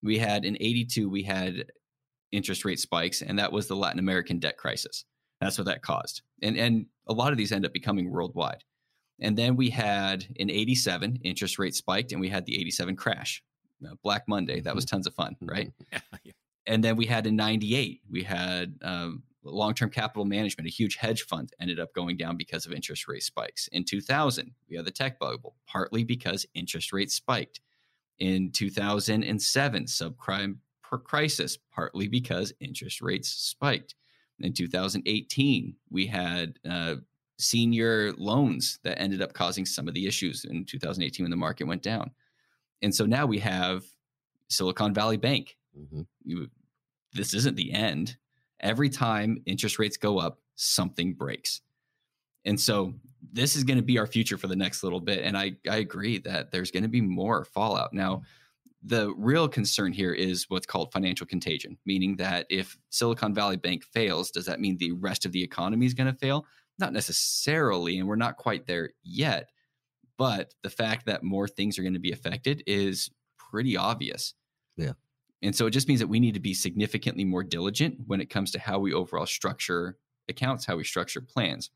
we 0.03 0.17
had 0.17 0.45
in 0.45 0.55
82 0.59 1.09
we 1.09 1.23
had 1.23 1.71
interest 2.31 2.65
rate 2.65 2.79
spikes 2.79 3.21
and 3.21 3.39
that 3.39 3.51
was 3.51 3.67
the 3.67 3.75
Latin 3.75 3.99
American 3.99 4.39
debt 4.39 4.57
crisis. 4.57 5.05
That's 5.41 5.57
what 5.57 5.65
that 5.65 5.81
caused. 5.81 6.21
And 6.41 6.57
and 6.57 6.85
a 7.07 7.13
lot 7.13 7.31
of 7.31 7.37
these 7.37 7.51
end 7.51 7.65
up 7.65 7.73
becoming 7.73 8.09
worldwide. 8.11 8.63
And 9.21 9.37
then 9.37 9.55
we 9.55 9.69
had 9.69 10.25
in 10.35 10.49
87 10.49 11.19
interest 11.23 11.59
rates 11.59 11.77
spiked 11.77 12.11
and 12.11 12.21
we 12.21 12.29
had 12.29 12.45
the 12.45 12.59
87 12.59 12.95
crash. 12.95 13.43
Uh, 13.85 13.95
Black 14.03 14.23
Monday, 14.27 14.61
that 14.61 14.75
was 14.75 14.85
tons 14.85 15.07
of 15.07 15.13
fun, 15.13 15.35
right? 15.41 15.71
Yeah. 16.23 16.31
and 16.67 16.83
then 16.83 16.95
we 16.97 17.05
had 17.05 17.25
in 17.25 17.35
98 17.35 18.01
we 18.09 18.23
had 18.23 18.75
um, 18.81 19.23
long-term 19.43 19.89
capital 19.89 20.25
management 20.25 20.67
a 20.67 20.71
huge 20.71 20.95
hedge 20.95 21.23
fund 21.23 21.51
ended 21.59 21.79
up 21.79 21.93
going 21.93 22.17
down 22.17 22.35
because 22.37 22.65
of 22.65 22.73
interest 22.73 23.07
rate 23.07 23.23
spikes 23.23 23.67
in 23.71 23.83
2000 23.85 24.51
we 24.69 24.75
had 24.75 24.85
the 24.85 24.91
tech 24.91 25.17
bubble 25.17 25.55
partly 25.65 26.03
because 26.03 26.45
interest 26.53 26.91
rates 26.91 27.15
spiked 27.15 27.61
in 28.19 28.51
2007 28.51 29.85
subprime 29.85 30.57
crisis 30.97 31.57
partly 31.73 32.07
because 32.07 32.51
interest 32.59 33.01
rates 33.01 33.29
spiked 33.29 33.95
in 34.39 34.53
2018 34.53 35.75
we 35.89 36.07
had 36.07 36.57
uh, 36.69 36.95
senior 37.37 38.13
loans 38.13 38.79
that 38.83 38.99
ended 38.99 39.21
up 39.21 39.33
causing 39.33 39.65
some 39.65 39.87
of 39.87 39.93
the 39.93 40.07
issues 40.07 40.45
in 40.45 40.65
2018 40.65 41.23
when 41.23 41.31
the 41.31 41.37
market 41.37 41.65
went 41.67 41.83
down 41.83 42.09
and 42.81 42.93
so 42.93 43.05
now 43.05 43.25
we 43.25 43.37
have 43.39 43.83
silicon 44.49 44.93
valley 44.93 45.17
bank 45.17 45.55
Mhm. 45.77 46.07
you, 46.23 46.49
this 47.13 47.33
isn't 47.33 47.55
the 47.55 47.71
end. 47.71 48.17
Every 48.59 48.89
time 48.89 49.41
interest 49.45 49.79
rates 49.79 49.97
go 49.97 50.17
up, 50.17 50.39
something 50.55 51.13
breaks. 51.13 51.61
And 52.43 52.59
so 52.59 52.93
this 53.31 53.55
is 53.55 53.63
going 53.63 53.77
to 53.77 53.83
be 53.83 53.97
our 53.99 54.07
future 54.07 54.37
for 54.37 54.47
the 54.47 54.55
next 54.55 54.83
little 54.83 54.99
bit. 54.99 55.23
And 55.23 55.37
I, 55.37 55.53
I 55.69 55.77
agree 55.77 56.17
that 56.19 56.51
there's 56.51 56.71
going 56.71 56.83
to 56.83 56.89
be 56.89 57.01
more 57.01 57.45
fallout. 57.45 57.93
Now, 57.93 58.23
the 58.81 59.13
real 59.17 59.47
concern 59.47 59.91
here 59.91 60.13
is 60.13 60.45
what's 60.49 60.65
called 60.65 60.93
financial 60.93 61.27
contagion, 61.27 61.77
meaning 61.85 62.15
that 62.17 62.45
if 62.49 62.77
Silicon 62.89 63.33
Valley 63.33 63.57
Bank 63.57 63.83
fails, 63.83 64.31
does 64.31 64.45
that 64.45 64.59
mean 64.59 64.77
the 64.77 64.93
rest 64.93 65.25
of 65.25 65.31
the 65.31 65.43
economy 65.43 65.85
is 65.85 65.93
going 65.93 66.11
to 66.11 66.17
fail? 66.17 66.45
Not 66.77 66.93
necessarily. 66.93 67.99
And 67.99 68.07
we're 68.07 68.15
not 68.15 68.37
quite 68.37 68.65
there 68.67 68.91
yet. 69.03 69.49
But 70.17 70.53
the 70.63 70.69
fact 70.69 71.05
that 71.05 71.23
more 71.23 71.47
things 71.47 71.77
are 71.77 71.81
going 71.81 71.93
to 71.93 71.99
be 71.99 72.11
affected 72.11 72.63
is 72.67 73.09
pretty 73.37 73.75
obvious. 73.75 74.33
Yeah. 74.77 74.93
And 75.41 75.55
so 75.55 75.65
it 75.65 75.71
just 75.71 75.87
means 75.87 76.01
that 76.01 76.07
we 76.07 76.19
need 76.19 76.33
to 76.33 76.39
be 76.39 76.53
significantly 76.53 77.23
more 77.23 77.43
diligent 77.43 77.95
when 78.07 78.21
it 78.21 78.29
comes 78.29 78.51
to 78.51 78.59
how 78.59 78.79
we 78.79 78.93
overall 78.93 79.25
structure 79.25 79.97
accounts, 80.27 80.65
how 80.65 80.75
we 80.75 80.83
structure 80.83 81.21
plans. 81.21 81.69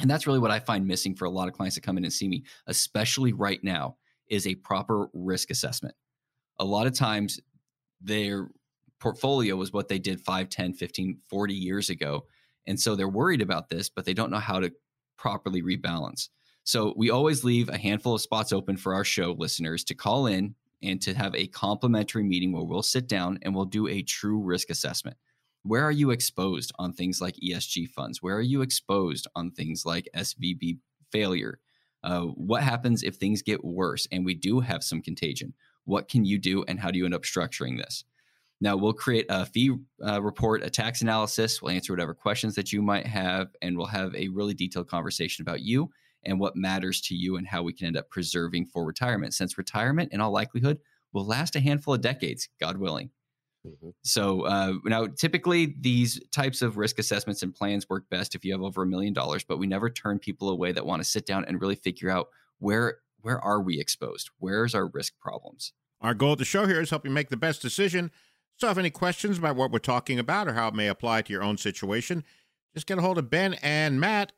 And 0.00 0.10
that's 0.10 0.26
really 0.26 0.38
what 0.38 0.50
I 0.50 0.60
find 0.60 0.86
missing 0.86 1.14
for 1.14 1.24
a 1.24 1.30
lot 1.30 1.48
of 1.48 1.54
clients 1.54 1.74
that 1.74 1.82
come 1.82 1.98
in 1.98 2.04
and 2.04 2.12
see 2.12 2.28
me, 2.28 2.44
especially 2.66 3.32
right 3.32 3.62
now, 3.62 3.96
is 4.28 4.46
a 4.46 4.54
proper 4.56 5.08
risk 5.12 5.50
assessment. 5.50 5.94
A 6.58 6.64
lot 6.64 6.86
of 6.86 6.92
times 6.92 7.40
their 8.00 8.48
portfolio 9.00 9.56
was 9.56 9.72
what 9.72 9.88
they 9.88 9.98
did 9.98 10.20
5, 10.20 10.48
10, 10.48 10.72
15, 10.74 11.18
40 11.28 11.54
years 11.54 11.90
ago. 11.90 12.26
And 12.66 12.78
so 12.78 12.94
they're 12.94 13.08
worried 13.08 13.42
about 13.42 13.68
this, 13.68 13.88
but 13.88 14.04
they 14.04 14.14
don't 14.14 14.30
know 14.30 14.38
how 14.38 14.60
to 14.60 14.72
properly 15.16 15.62
rebalance. 15.62 16.28
So 16.64 16.92
we 16.96 17.10
always 17.10 17.44
leave 17.44 17.68
a 17.68 17.78
handful 17.78 18.14
of 18.14 18.20
spots 18.20 18.52
open 18.52 18.76
for 18.76 18.94
our 18.94 19.04
show 19.04 19.32
listeners 19.38 19.84
to 19.84 19.94
call 19.94 20.26
in 20.26 20.54
and 20.82 21.00
to 21.02 21.14
have 21.14 21.34
a 21.34 21.46
complimentary 21.46 22.22
meeting 22.22 22.52
where 22.52 22.62
we'll 22.62 22.82
sit 22.82 23.08
down 23.08 23.38
and 23.42 23.54
we'll 23.54 23.64
do 23.64 23.88
a 23.88 24.02
true 24.02 24.38
risk 24.38 24.70
assessment. 24.70 25.16
Where 25.62 25.82
are 25.82 25.92
you 25.92 26.10
exposed 26.10 26.72
on 26.78 26.92
things 26.92 27.20
like 27.20 27.36
ESG 27.36 27.88
funds? 27.88 28.22
Where 28.22 28.36
are 28.36 28.42
you 28.42 28.62
exposed 28.62 29.26
on 29.34 29.50
things 29.50 29.84
like 29.84 30.08
SVB 30.14 30.78
failure? 31.10 31.58
Uh, 32.04 32.22
what 32.22 32.62
happens 32.62 33.02
if 33.02 33.16
things 33.16 33.42
get 33.42 33.64
worse 33.64 34.06
and 34.12 34.24
we 34.24 34.34
do 34.34 34.60
have 34.60 34.84
some 34.84 35.02
contagion? 35.02 35.54
What 35.88 36.08
can 36.08 36.24
you 36.24 36.38
do 36.38 36.64
and 36.68 36.78
how 36.78 36.90
do 36.90 36.98
you 36.98 37.04
end 37.04 37.14
up 37.14 37.22
structuring 37.22 37.78
this? 37.78 38.04
Now, 38.60 38.76
we'll 38.76 38.92
create 38.92 39.26
a 39.28 39.46
fee 39.46 39.76
uh, 40.04 40.20
report, 40.20 40.62
a 40.64 40.70
tax 40.70 41.00
analysis. 41.00 41.62
We'll 41.62 41.72
answer 41.72 41.92
whatever 41.92 42.12
questions 42.12 42.56
that 42.56 42.72
you 42.72 42.82
might 42.82 43.06
have, 43.06 43.48
and 43.62 43.76
we'll 43.76 43.86
have 43.86 44.14
a 44.16 44.28
really 44.28 44.52
detailed 44.52 44.88
conversation 44.88 45.42
about 45.42 45.60
you 45.60 45.90
and 46.24 46.38
what 46.38 46.56
matters 46.56 47.00
to 47.00 47.14
you 47.14 47.36
and 47.36 47.46
how 47.46 47.62
we 47.62 47.72
can 47.72 47.86
end 47.86 47.96
up 47.96 48.10
preserving 48.10 48.66
for 48.66 48.84
retirement 48.84 49.34
since 49.34 49.58
retirement 49.58 50.12
in 50.12 50.20
all 50.20 50.30
likelihood 50.30 50.78
will 51.12 51.26
last 51.26 51.56
a 51.56 51.60
handful 51.60 51.94
of 51.94 52.00
decades 52.00 52.48
god 52.60 52.76
willing 52.76 53.10
mm-hmm. 53.66 53.90
so 54.02 54.42
uh, 54.42 54.72
now 54.84 55.06
typically 55.06 55.76
these 55.80 56.20
types 56.30 56.62
of 56.62 56.76
risk 56.76 56.98
assessments 56.98 57.42
and 57.42 57.54
plans 57.54 57.88
work 57.88 58.04
best 58.10 58.34
if 58.34 58.44
you 58.44 58.52
have 58.52 58.62
over 58.62 58.82
a 58.82 58.86
million 58.86 59.12
dollars 59.12 59.44
but 59.44 59.58
we 59.58 59.66
never 59.66 59.88
turn 59.88 60.18
people 60.18 60.50
away 60.50 60.72
that 60.72 60.86
want 60.86 61.00
to 61.00 61.08
sit 61.08 61.26
down 61.26 61.44
and 61.46 61.60
really 61.60 61.76
figure 61.76 62.10
out 62.10 62.28
where 62.58 62.98
where 63.20 63.40
are 63.40 63.60
we 63.60 63.80
exposed 63.80 64.30
where's 64.38 64.74
our 64.74 64.86
risk 64.86 65.14
problems 65.20 65.72
our 66.00 66.14
goal 66.14 66.32
at 66.32 66.38
the 66.38 66.44
show 66.44 66.66
here 66.66 66.80
is 66.80 66.90
help 66.90 67.04
you 67.04 67.10
make 67.10 67.28
the 67.28 67.36
best 67.36 67.62
decision 67.62 68.10
so 68.56 68.68
if 68.70 68.78
any 68.78 68.90
questions 68.90 69.38
about 69.38 69.56
what 69.56 69.70
we're 69.70 69.78
talking 69.78 70.18
about 70.18 70.48
or 70.48 70.54
how 70.54 70.68
it 70.68 70.74
may 70.74 70.88
apply 70.88 71.22
to 71.22 71.32
your 71.32 71.42
own 71.42 71.56
situation 71.56 72.24
just 72.74 72.86
get 72.86 72.98
a 72.98 73.02
hold 73.02 73.18
of 73.18 73.30
ben 73.30 73.54
and 73.62 74.00
matt 74.00 74.32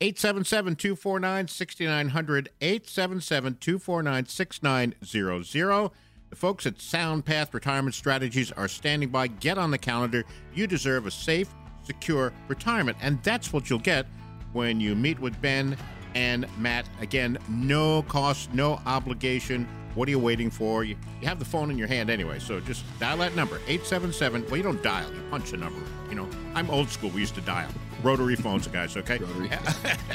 877 0.00 0.76
249 0.76 1.48
6900, 1.48 2.50
877 2.60 3.56
249 3.58 4.26
6900. 4.26 5.90
The 6.28 6.36
folks 6.36 6.66
at 6.66 6.80
Sound 6.80 7.24
Path 7.24 7.54
Retirement 7.54 7.94
Strategies 7.94 8.52
are 8.52 8.68
standing 8.68 9.08
by. 9.08 9.28
Get 9.28 9.56
on 9.56 9.70
the 9.70 9.78
calendar. 9.78 10.24
You 10.52 10.66
deserve 10.66 11.06
a 11.06 11.10
safe, 11.10 11.48
secure 11.82 12.32
retirement. 12.48 12.98
And 13.00 13.22
that's 13.22 13.52
what 13.52 13.70
you'll 13.70 13.78
get 13.78 14.06
when 14.52 14.80
you 14.80 14.94
meet 14.94 15.18
with 15.18 15.40
Ben 15.40 15.78
and 16.16 16.46
Matt. 16.56 16.88
Again, 17.02 17.36
no 17.46 18.02
cost, 18.02 18.52
no 18.54 18.80
obligation. 18.86 19.68
What 19.94 20.08
are 20.08 20.10
you 20.10 20.18
waiting 20.18 20.50
for? 20.50 20.82
You, 20.82 20.96
you 21.20 21.28
have 21.28 21.38
the 21.38 21.44
phone 21.44 21.70
in 21.70 21.76
your 21.76 21.88
hand 21.88 22.08
anyway, 22.08 22.38
so 22.38 22.58
just 22.58 22.84
dial 22.98 23.18
that 23.18 23.36
number, 23.36 23.56
877. 23.66 24.46
Well, 24.46 24.56
you 24.56 24.62
don't 24.62 24.82
dial, 24.82 25.12
you 25.12 25.20
punch 25.30 25.50
the 25.50 25.58
number. 25.58 25.78
You 26.08 26.14
know, 26.16 26.28
I'm 26.54 26.70
old 26.70 26.88
school. 26.88 27.10
We 27.10 27.20
used 27.20 27.34
to 27.34 27.42
dial. 27.42 27.68
Rotary 28.02 28.36
phones, 28.36 28.66
guys, 28.66 28.96
okay? 28.96 29.14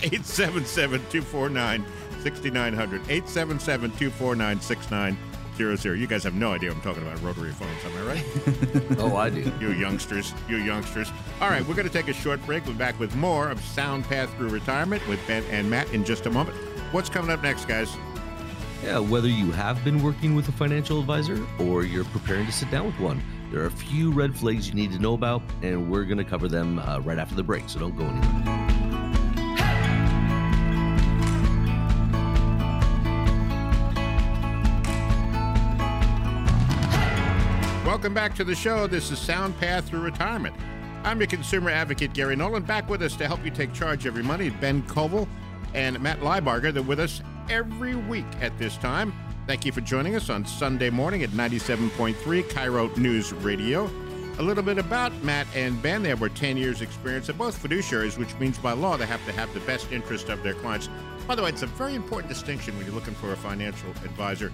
877 0.02 1.02
249 1.10 1.86
6900. 2.24 3.02
877 3.02 3.92
249 3.92 4.62
6900. 4.62 5.31
You 5.70 6.08
guys 6.08 6.24
have 6.24 6.34
no 6.34 6.54
idea 6.54 6.72
I'm 6.72 6.82
talking 6.82 7.04
about 7.04 7.22
rotary 7.22 7.52
phones, 7.52 7.86
am 7.86 7.98
I 7.98 8.14
right? 8.14 8.98
oh, 9.00 9.16
I 9.16 9.30
do. 9.30 9.52
You 9.60 9.72
youngsters. 9.74 10.34
You 10.50 10.58
youngsters. 10.58 11.12
All 11.40 11.50
right, 11.50 11.66
we're 11.68 11.76
going 11.76 11.88
to 11.88 11.94
take 11.94 12.08
a 12.08 12.14
short 12.14 12.44
break. 12.46 12.66
We'll 12.66 12.74
be 12.74 12.80
back 12.80 13.00
with 13.00 13.16
more 13.16 13.50
of 13.50 13.62
Sound 13.62 14.06
Path 14.06 14.34
Through 14.36 14.50
Retirement 14.50 15.08
with 15.08 15.20
Ben 15.28 15.44
and 15.52 15.70
Matt 15.70 15.92
in 15.94 16.04
just 16.04 16.26
a 16.26 16.30
moment. 16.30 16.58
What's 16.92 17.10
coming 17.10 17.32
up 17.32 17.44
next, 17.44 17.66
guys? 17.66 17.96
Yeah, 18.84 19.00
whether 19.00 19.28
you 19.28 19.52
have 19.52 19.84
been 19.84 20.02
working 20.02 20.36
with 20.36 20.50
a 20.50 20.52
financial 20.52 21.00
advisor 21.00 21.46
or 21.60 21.84
you're 21.84 22.06
preparing 22.06 22.48
to 22.48 22.52
sit 22.52 22.72
down 22.72 22.88
with 22.88 23.00
one, 23.00 23.22
there 23.52 23.62
are 23.62 23.68
a 23.68 23.72
few 23.72 24.12
red 24.12 24.36
flags 24.36 24.68
you 24.68 24.74
need 24.74 24.92
to 24.94 25.00
know 25.00 25.14
about, 25.14 25.44
and 25.62 25.92
we're 25.92 26.06
going 26.06 26.18
to 26.18 26.24
cover 26.24 26.48
them 26.48 26.80
uh, 26.80 27.00
right 27.00 27.20
after 27.20 27.36
the 27.36 27.44
break, 27.44 27.70
so 27.70 27.80
don't 27.80 27.96
go 27.96 28.06
anywhere. 28.06 28.61
Welcome 38.02 38.16
back 38.16 38.34
to 38.38 38.44
the 38.44 38.56
show. 38.56 38.88
This 38.88 39.12
is 39.12 39.20
Sound 39.20 39.56
Path 39.60 39.88
Through 39.90 40.00
Retirement. 40.00 40.56
I'm 41.04 41.20
your 41.20 41.28
consumer 41.28 41.70
advocate, 41.70 42.14
Gary 42.14 42.36
Nolan, 42.36 42.64
back 42.64 42.90
with 42.90 43.04
us 43.04 43.16
to 43.18 43.28
help 43.28 43.46
you 43.46 43.52
take 43.52 43.74
charge 43.74 44.08
of 44.08 44.16
your 44.16 44.24
money. 44.24 44.50
Ben 44.50 44.82
Koval 44.88 45.28
and 45.76 46.00
Matt 46.00 46.20
Liebarger, 46.22 46.74
they're 46.74 46.82
with 46.82 47.00
us 47.00 47.22
every 47.48 47.94
week 47.94 48.26
at 48.42 48.58
this 48.58 48.76
time. 48.78 49.14
Thank 49.46 49.68
you 49.68 49.72
for 49.72 49.82
joining 49.82 50.16
us 50.16 50.32
on 50.32 50.48
Sunday 50.48 50.90
morning 50.90 51.22
at 51.22 51.30
97.3 51.30 52.16
KIRO 52.46 52.98
News 52.98 53.34
Radio. 53.34 53.88
A 54.40 54.42
little 54.42 54.64
bit 54.64 54.80
about 54.80 55.14
Matt 55.22 55.46
and 55.54 55.80
Ben. 55.84 56.02
They 56.02 56.10
have 56.10 56.24
over 56.24 56.30
10 56.30 56.58
years' 56.58 56.82
experience. 56.82 57.28
They're 57.28 57.36
both 57.36 57.62
fiduciaries, 57.62 58.18
which 58.18 58.34
means 58.40 58.58
by 58.58 58.72
law 58.72 58.98
they 58.98 59.06
have 59.06 59.24
to 59.28 59.32
have 59.34 59.54
the 59.54 59.60
best 59.60 59.92
interest 59.92 60.30
of 60.30 60.42
their 60.42 60.56
clients. 60.56 60.90
By 61.28 61.36
the 61.36 61.44
way, 61.44 61.50
it's 61.50 61.62
a 61.62 61.68
very 61.68 61.94
important 61.94 62.34
distinction 62.34 62.76
when 62.78 62.88
you're 62.88 62.96
looking 62.96 63.14
for 63.14 63.32
a 63.32 63.38
financial 63.38 63.92
advisor. 63.92 64.52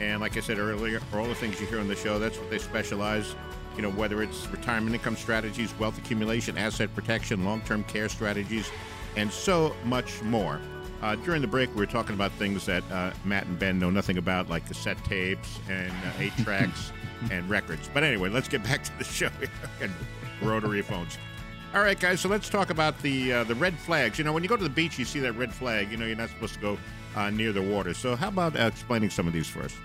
And 0.00 0.20
like 0.20 0.36
I 0.36 0.40
said 0.40 0.58
earlier, 0.58 1.00
for 1.00 1.20
all 1.20 1.26
the 1.26 1.34
things 1.34 1.60
you 1.60 1.66
hear 1.66 1.78
on 1.78 1.88
the 1.88 1.96
show, 1.96 2.18
that's 2.18 2.38
what 2.38 2.50
they 2.50 2.58
specialize. 2.58 3.34
You 3.76 3.82
know, 3.82 3.90
whether 3.90 4.22
it's 4.22 4.48
retirement 4.48 4.94
income 4.94 5.16
strategies, 5.16 5.72
wealth 5.78 5.98
accumulation, 5.98 6.58
asset 6.58 6.94
protection, 6.94 7.44
long 7.44 7.60
term 7.62 7.84
care 7.84 8.08
strategies, 8.08 8.70
and 9.16 9.30
so 9.30 9.74
much 9.84 10.22
more. 10.22 10.60
Uh, 11.02 11.16
during 11.16 11.40
the 11.40 11.48
break, 11.48 11.70
we 11.70 11.76
were 11.76 11.86
talking 11.86 12.14
about 12.14 12.30
things 12.32 12.66
that 12.66 12.82
uh, 12.90 13.10
Matt 13.24 13.46
and 13.46 13.58
Ben 13.58 13.78
know 13.78 13.88
nothing 13.90 14.18
about, 14.18 14.50
like 14.50 14.66
cassette 14.66 15.02
tapes 15.04 15.58
and 15.68 15.90
uh, 15.90 16.12
eight 16.18 16.36
tracks 16.42 16.92
and 17.30 17.48
records. 17.48 17.88
But 17.92 18.02
anyway, 18.02 18.28
let's 18.28 18.48
get 18.48 18.62
back 18.62 18.84
to 18.84 18.98
the 18.98 19.04
show 19.04 19.30
here 19.38 19.48
and 19.80 19.92
rotary 20.42 20.82
phones. 20.82 21.16
All 21.74 21.82
right, 21.82 21.98
guys. 21.98 22.20
So 22.20 22.28
let's 22.28 22.48
talk 22.48 22.70
about 22.70 23.00
the 23.00 23.32
uh, 23.32 23.44
the 23.44 23.54
red 23.54 23.78
flags. 23.78 24.18
You 24.18 24.24
know, 24.24 24.32
when 24.32 24.42
you 24.42 24.48
go 24.48 24.56
to 24.56 24.64
the 24.64 24.68
beach, 24.68 24.98
you 24.98 25.04
see 25.04 25.20
that 25.20 25.32
red 25.34 25.54
flag. 25.54 25.90
You 25.90 25.96
know, 25.96 26.04
you're 26.04 26.16
not 26.16 26.28
supposed 26.30 26.54
to 26.54 26.60
go 26.60 26.78
uh, 27.16 27.30
near 27.30 27.52
the 27.52 27.62
water. 27.62 27.94
So 27.94 28.16
how 28.16 28.28
about 28.28 28.58
uh, 28.58 28.64
explaining 28.64 29.10
some 29.10 29.26
of 29.26 29.32
these 29.32 29.48
first? 29.48 29.76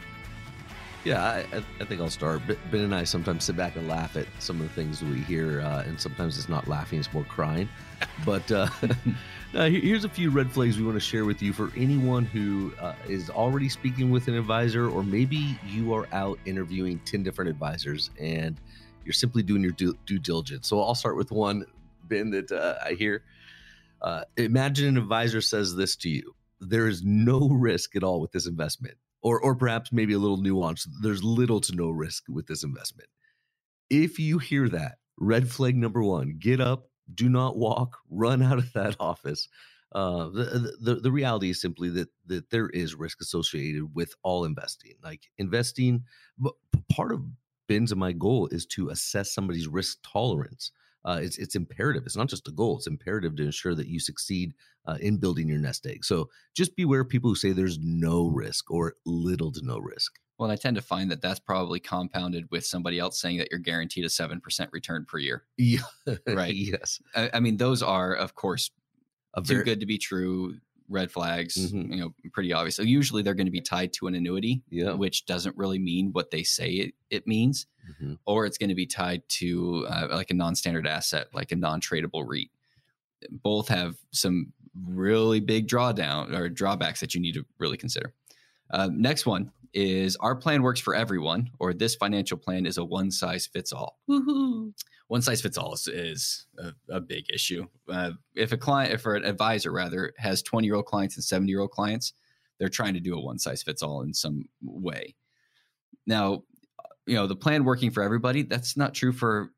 Yeah, 1.05 1.23
I, 1.23 1.63
I, 1.79 1.85
think 1.85 2.01
I'll 2.01 2.09
start. 2.09 2.41
Ben 2.47 2.81
and 2.81 2.95
I 2.95 3.03
sometimes 3.03 3.43
sit 3.43 3.55
back 3.55 3.75
and 3.75 3.87
laugh 3.87 4.17
at 4.17 4.25
some 4.39 4.59
of 4.59 4.67
the 4.67 4.73
things 4.73 5.03
we 5.03 5.19
hear, 5.19 5.61
uh, 5.61 5.83
and 5.83 6.01
sometimes 6.01 6.39
it's 6.39 6.49
not 6.49 6.67
laughing; 6.67 6.97
it's 6.99 7.13
more 7.13 7.23
crying. 7.23 7.69
But 8.25 8.51
uh, 8.51 8.67
here's 9.51 10.03
a 10.03 10.09
few 10.09 10.31
red 10.31 10.51
flags 10.51 10.77
we 10.77 10.83
want 10.83 10.95
to 10.95 11.01
share 11.01 11.25
with 11.25 11.41
you 11.41 11.53
for 11.53 11.71
anyone 11.77 12.25
who 12.25 12.73
uh, 12.81 12.93
is 13.07 13.29
already 13.29 13.69
speaking 13.69 14.09
with 14.09 14.27
an 14.27 14.33
advisor, 14.33 14.89
or 14.89 15.03
maybe 15.03 15.59
you 15.67 15.93
are 15.93 16.07
out 16.11 16.39
interviewing 16.45 16.99
ten 17.05 17.23
different 17.23 17.49
advisors 17.49 18.09
and 18.19 18.59
you're 19.05 19.13
simply 19.13 19.43
doing 19.43 19.61
your 19.61 19.71
due, 19.73 19.95
due 20.05 20.17
diligence. 20.17 20.67
So 20.67 20.81
I'll 20.81 20.95
start 20.95 21.15
with 21.15 21.31
one, 21.31 21.65
Ben, 22.05 22.31
that 22.31 22.51
uh, 22.51 22.75
I 22.83 22.93
hear. 22.93 23.23
Uh, 24.01 24.23
imagine 24.37 24.87
an 24.87 24.97
advisor 24.97 25.39
says 25.39 25.75
this 25.75 25.95
to 25.97 26.09
you: 26.09 26.35
There 26.69 26.87
is 26.87 27.03
no 27.03 27.49
risk 27.49 27.95
at 27.95 28.03
all 28.03 28.21
with 28.21 28.31
this 28.31 28.47
investment 28.47 28.97
or 29.25 29.39
or 29.39 29.55
perhaps 29.55 29.91
maybe 29.91 30.13
a 30.13 30.19
little 30.19 30.37
nuance. 30.37 30.87
There's 31.01 31.23
little 31.23 31.59
to 31.61 31.75
no 31.75 31.89
risk 31.89 32.25
with 32.29 32.47
this 32.47 32.63
investment. 32.63 33.09
If 33.89 34.19
you 34.19 34.37
hear 34.39 34.69
that, 34.69 34.97
red 35.17 35.49
flag 35.49 35.75
number 35.75 36.03
one: 36.03 36.37
get 36.39 36.61
up, 36.61 36.89
do 37.13 37.27
not 37.27 37.57
walk, 37.57 37.97
run 38.09 38.41
out 38.43 38.59
of 38.59 38.71
that 38.73 38.95
office. 38.99 39.49
Uh, 39.93 40.25
the, 40.29 40.75
the 40.81 40.95
the 40.95 41.11
reality 41.11 41.49
is 41.49 41.59
simply 41.61 41.89
that 41.89 42.09
that 42.27 42.51
there 42.51 42.69
is 42.69 42.95
risk 42.95 43.19
associated 43.21 43.95
with 43.95 44.13
all 44.23 44.45
investing. 44.45 44.93
Like 45.03 45.23
investing, 45.39 46.03
part 46.91 47.11
of 47.11 47.23
Ben's 47.67 47.91
and 47.91 47.99
my 47.99 48.11
goal 48.11 48.47
is 48.51 48.65
to 48.67 48.89
assess 48.89 49.33
somebody's 49.33 49.67
risk 49.67 49.97
tolerance. 50.03 50.71
Uh, 51.05 51.19
it's 51.21 51.37
it's 51.37 51.55
imperative. 51.55 52.03
It's 52.05 52.17
not 52.17 52.27
just 52.27 52.47
a 52.47 52.51
goal. 52.51 52.77
It's 52.77 52.87
imperative 52.87 53.35
to 53.35 53.43
ensure 53.43 53.75
that 53.75 53.87
you 53.87 53.99
succeed 53.99 54.53
uh, 54.85 54.97
in 54.99 55.17
building 55.17 55.47
your 55.47 55.59
nest 55.59 55.85
egg. 55.85 56.03
So 56.03 56.29
just 56.55 56.75
beware 56.75 57.01
of 57.01 57.09
people 57.09 57.29
who 57.29 57.35
say 57.35 57.51
there's 57.51 57.79
no 57.79 58.27
risk 58.27 58.71
or 58.71 58.95
little 59.05 59.51
to 59.51 59.61
no 59.63 59.77
risk. 59.77 60.19
Well, 60.37 60.51
I 60.51 60.57
tend 60.57 60.75
to 60.75 60.81
find 60.81 61.09
that 61.11 61.21
that's 61.21 61.39
probably 61.39 61.79
compounded 61.79 62.47
with 62.51 62.65
somebody 62.65 62.99
else 62.99 63.19
saying 63.19 63.37
that 63.37 63.47
you're 63.51 63.59
guaranteed 63.59 64.03
a 64.03 64.09
7% 64.09 64.41
return 64.73 65.05
per 65.05 65.17
year. 65.17 65.43
Yeah. 65.57 65.79
right. 66.27 66.53
yes. 66.53 66.99
I, 67.15 67.29
I, 67.35 67.39
mean, 67.39 67.55
those 67.55 67.81
are, 67.81 68.13
of 68.13 68.35
course, 68.35 68.69
very, 69.39 69.61
too 69.61 69.63
good 69.63 69.79
to 69.79 69.85
be 69.85 69.97
true. 69.97 70.55
Red 70.89 71.11
flags, 71.11 71.55
mm-hmm. 71.55 71.93
you 71.93 71.99
know, 71.99 72.13
pretty 72.31 72.53
obvious. 72.53 72.75
So 72.75 72.83
usually 72.83 73.21
they're 73.21 73.33
going 73.33 73.47
to 73.47 73.51
be 73.51 73.61
tied 73.61 73.93
to 73.93 74.07
an 74.07 74.15
annuity, 74.15 74.61
yeah. 74.69 74.93
which 74.93 75.25
doesn't 75.25 75.57
really 75.57 75.79
mean 75.79 76.11
what 76.11 76.31
they 76.31 76.43
say 76.43 76.71
it, 76.71 76.93
it 77.09 77.27
means, 77.27 77.65
mm-hmm. 77.89 78.13
or 78.25 78.45
it's 78.45 78.57
going 78.57 78.69
to 78.69 78.75
be 78.75 78.85
tied 78.85 79.23
to 79.29 79.85
uh, 79.89 80.07
like 80.11 80.31
a 80.31 80.33
non 80.33 80.55
standard 80.55 80.87
asset, 80.87 81.27
like 81.33 81.51
a 81.51 81.55
non 81.55 81.81
tradable 81.81 82.23
REIT. 82.27 82.49
Both 83.29 83.69
have 83.69 83.95
some 84.11 84.53
really 84.87 85.39
big 85.39 85.67
drawdown 85.67 86.37
or 86.37 86.49
drawbacks 86.49 86.99
that 86.99 87.15
you 87.15 87.21
need 87.21 87.33
to 87.33 87.45
really 87.57 87.77
consider. 87.77 88.13
Uh, 88.69 88.89
next 88.91 89.25
one 89.25 89.51
is 89.75 90.15
our 90.17 90.35
plan 90.35 90.63
works 90.63 90.79
for 90.79 90.95
everyone, 90.95 91.51
or 91.59 91.73
this 91.73 91.95
financial 91.95 92.37
plan 92.37 92.65
is 92.65 92.77
a 92.77 92.83
one 92.83 93.11
size 93.11 93.45
fits 93.45 93.71
all. 93.73 93.99
One 95.07 95.21
size 95.21 95.39
fits 95.39 95.55
all 95.55 95.73
is, 95.73 95.87
is 95.87 96.47
a, 96.57 96.73
a, 96.89 96.99
big 96.99 97.25
issue. 97.31 97.67
Uh, 97.87 98.13
if 98.35 98.51
a 98.53 98.57
client, 98.57 98.91
if 98.91 99.05
an 99.05 99.23
advisor 99.23 99.71
rather 99.71 100.13
has 100.17 100.41
20 100.41 100.65
year 100.65 100.75
old 100.75 100.87
clients 100.87 101.15
and 101.15 101.23
70 101.23 101.47
year 101.47 101.59
old 101.59 101.69
clients, 101.69 102.13
they're 102.57 102.69
trying 102.69 102.95
to 102.95 102.99
do 102.99 103.15
a 103.15 103.21
one 103.21 103.37
size 103.37 103.61
fits 103.61 103.83
all 103.83 104.01
in 104.01 104.15
some 104.15 104.45
way. 104.63 105.13
Now, 106.07 106.41
you 107.05 107.15
know, 107.15 107.27
the 107.27 107.35
plan 107.35 107.65
working 107.65 107.91
for 107.91 108.01
everybody, 108.01 108.41
that's 108.41 108.75
not 108.75 108.95
true 108.95 109.11
for 109.11 109.51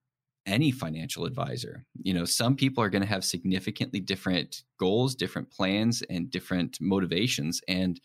any 0.45 0.71
financial 0.71 1.25
advisor. 1.25 1.85
You 2.01 2.13
know, 2.13 2.25
some 2.25 2.55
people 2.55 2.83
are 2.83 2.89
going 2.89 3.03
to 3.03 3.07
have 3.07 3.23
significantly 3.23 4.01
different 4.01 4.63
goals, 4.77 5.15
different 5.15 5.49
plans, 5.49 6.01
and 6.09 6.29
different 6.29 6.77
motivations. 6.81 7.61
And 7.69 8.01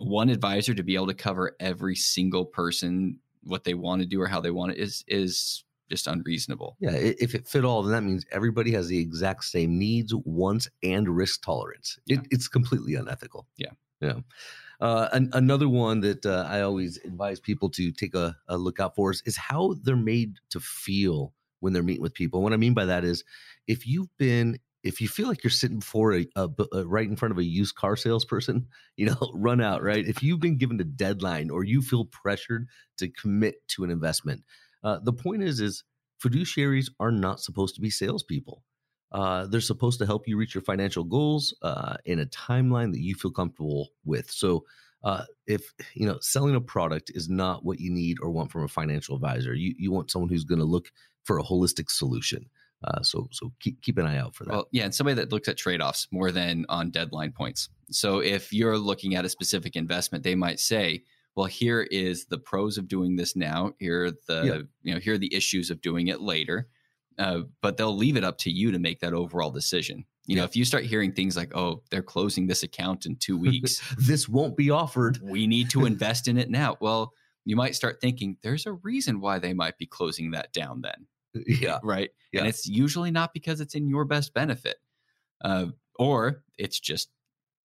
one 0.00 0.30
advisor 0.30 0.74
to 0.74 0.82
be 0.82 0.94
able 0.94 1.06
to 1.08 1.14
cover 1.14 1.56
every 1.60 1.94
single 1.94 2.44
person 2.44 3.18
what 3.42 3.64
they 3.64 3.74
want 3.74 4.02
to 4.02 4.06
do 4.06 4.20
or 4.20 4.26
how 4.26 4.40
they 4.40 4.50
want 4.50 4.72
it 4.72 4.78
is 4.78 5.04
is 5.08 5.64
just 5.88 6.06
unreasonable. 6.06 6.76
Yeah, 6.78 6.92
if 6.92 7.34
it 7.34 7.48
fit 7.48 7.64
all, 7.64 7.82
then 7.82 7.92
that 7.92 8.08
means 8.08 8.24
everybody 8.30 8.70
has 8.72 8.88
the 8.88 8.98
exact 8.98 9.44
same 9.44 9.78
needs, 9.78 10.14
wants, 10.24 10.68
and 10.82 11.08
risk 11.08 11.42
tolerance. 11.42 11.98
Yeah. 12.06 12.18
It, 12.18 12.28
it's 12.30 12.48
completely 12.48 12.94
unethical. 12.94 13.46
Yeah, 13.56 13.72
yeah. 14.00 14.20
Uh, 14.80 15.08
an, 15.12 15.28
another 15.34 15.68
one 15.68 16.00
that 16.00 16.24
uh, 16.24 16.46
I 16.48 16.62
always 16.62 16.98
advise 17.04 17.38
people 17.38 17.68
to 17.70 17.92
take 17.92 18.14
a, 18.14 18.36
a 18.48 18.56
look 18.56 18.80
out 18.80 18.94
for 18.94 19.10
is, 19.10 19.22
is 19.26 19.36
how 19.36 19.74
they're 19.82 19.96
made 19.96 20.36
to 20.50 20.60
feel 20.60 21.34
when 21.58 21.72
they're 21.72 21.82
meeting 21.82 22.02
with 22.02 22.14
people. 22.14 22.42
What 22.42 22.54
I 22.54 22.56
mean 22.56 22.72
by 22.72 22.86
that 22.86 23.04
is 23.04 23.22
if 23.66 23.86
you've 23.86 24.16
been 24.16 24.58
if 24.82 25.00
you 25.00 25.08
feel 25.08 25.28
like 25.28 25.44
you're 25.44 25.50
sitting 25.50 25.80
before 25.80 26.14
a, 26.14 26.26
a, 26.36 26.48
a, 26.72 26.86
right 26.86 27.06
in 27.06 27.16
front 27.16 27.32
of 27.32 27.38
a 27.38 27.44
used 27.44 27.74
car 27.74 27.96
salesperson, 27.96 28.66
you 28.96 29.06
know, 29.06 29.30
run 29.34 29.60
out. 29.60 29.82
Right. 29.82 30.06
If 30.06 30.22
you've 30.22 30.40
been 30.40 30.58
given 30.58 30.80
a 30.80 30.84
deadline 30.84 31.50
or 31.50 31.64
you 31.64 31.82
feel 31.82 32.06
pressured 32.06 32.68
to 32.98 33.08
commit 33.08 33.56
to 33.68 33.84
an 33.84 33.90
investment, 33.90 34.42
uh, 34.82 34.98
the 35.02 35.12
point 35.12 35.42
is, 35.42 35.60
is 35.60 35.84
fiduciaries 36.22 36.90
are 36.98 37.12
not 37.12 37.40
supposed 37.40 37.74
to 37.74 37.80
be 37.80 37.90
salespeople. 37.90 38.62
Uh, 39.12 39.46
they're 39.46 39.60
supposed 39.60 39.98
to 39.98 40.06
help 40.06 40.28
you 40.28 40.36
reach 40.36 40.54
your 40.54 40.62
financial 40.62 41.04
goals 41.04 41.54
uh, 41.62 41.96
in 42.04 42.20
a 42.20 42.26
timeline 42.26 42.92
that 42.92 43.00
you 43.00 43.14
feel 43.14 43.32
comfortable 43.32 43.88
with. 44.04 44.30
So, 44.30 44.64
uh, 45.02 45.24
if 45.46 45.72
you 45.94 46.06
know 46.06 46.18
selling 46.20 46.54
a 46.54 46.60
product 46.60 47.10
is 47.14 47.28
not 47.28 47.64
what 47.64 47.80
you 47.80 47.90
need 47.90 48.18
or 48.20 48.30
want 48.30 48.52
from 48.52 48.64
a 48.64 48.68
financial 48.68 49.16
advisor, 49.16 49.54
you 49.54 49.74
you 49.78 49.90
want 49.90 50.10
someone 50.10 50.28
who's 50.28 50.44
going 50.44 50.58
to 50.58 50.64
look 50.64 50.92
for 51.24 51.38
a 51.38 51.42
holistic 51.42 51.90
solution. 51.90 52.46
Uh, 52.82 53.02
so 53.02 53.28
so 53.30 53.52
keep 53.60 53.80
keep 53.82 53.98
an 53.98 54.06
eye 54.06 54.18
out 54.18 54.34
for 54.34 54.44
that. 54.44 54.52
Well, 54.52 54.68
yeah, 54.72 54.84
and 54.84 54.94
somebody 54.94 55.16
that 55.16 55.32
looks 55.32 55.48
at 55.48 55.58
trade 55.58 55.82
offs 55.82 56.08
more 56.10 56.30
than 56.30 56.64
on 56.68 56.90
deadline 56.90 57.32
points. 57.32 57.68
So 57.90 58.20
if 58.20 58.52
you're 58.52 58.78
looking 58.78 59.14
at 59.14 59.24
a 59.24 59.28
specific 59.28 59.76
investment, 59.76 60.24
they 60.24 60.34
might 60.34 60.60
say, 60.60 61.04
well, 61.36 61.46
here 61.46 61.82
is 61.82 62.26
the 62.26 62.38
pros 62.38 62.78
of 62.78 62.88
doing 62.88 63.16
this 63.16 63.36
now. 63.36 63.72
Here 63.78 64.06
are 64.06 64.10
the 64.10 64.46
yeah. 64.46 64.62
you 64.82 64.94
know 64.94 65.00
here 65.00 65.14
are 65.14 65.18
the 65.18 65.34
issues 65.34 65.70
of 65.70 65.80
doing 65.82 66.08
it 66.08 66.20
later. 66.20 66.68
Uh, 67.18 67.42
but 67.60 67.76
they'll 67.76 67.96
leave 67.96 68.16
it 68.16 68.24
up 68.24 68.38
to 68.38 68.50
you 68.50 68.72
to 68.72 68.78
make 68.78 69.00
that 69.00 69.12
overall 69.12 69.50
decision. 69.50 70.06
You 70.26 70.36
yeah. 70.36 70.42
know, 70.42 70.44
if 70.46 70.56
you 70.56 70.64
start 70.64 70.84
hearing 70.84 71.12
things 71.12 71.36
like, 71.36 71.54
"Oh, 71.54 71.82
they're 71.90 72.02
closing 72.02 72.46
this 72.46 72.62
account 72.62 73.04
in 73.04 73.16
two 73.16 73.36
weeks, 73.36 73.82
this 73.98 74.28
won't 74.28 74.56
be 74.56 74.70
offered. 74.70 75.18
We 75.22 75.46
need 75.46 75.68
to 75.70 75.84
invest 75.86 76.28
in 76.28 76.38
it 76.38 76.50
now." 76.50 76.76
Well, 76.80 77.12
you 77.44 77.56
might 77.56 77.74
start 77.74 78.00
thinking, 78.00 78.38
"There's 78.42 78.64
a 78.64 78.72
reason 78.72 79.20
why 79.20 79.38
they 79.38 79.52
might 79.52 79.76
be 79.76 79.86
closing 79.86 80.30
that 80.30 80.52
down." 80.52 80.80
Then, 80.80 81.06
yeah, 81.34 81.78
right. 81.82 82.10
Yeah. 82.32 82.40
And 82.40 82.48
it's 82.48 82.66
usually 82.66 83.10
not 83.10 83.32
because 83.32 83.60
it's 83.60 83.74
in 83.74 83.88
your 83.88 84.04
best 84.04 84.34
benefit, 84.34 84.76
uh, 85.42 85.66
or 85.98 86.42
it's 86.58 86.80
just 86.80 87.10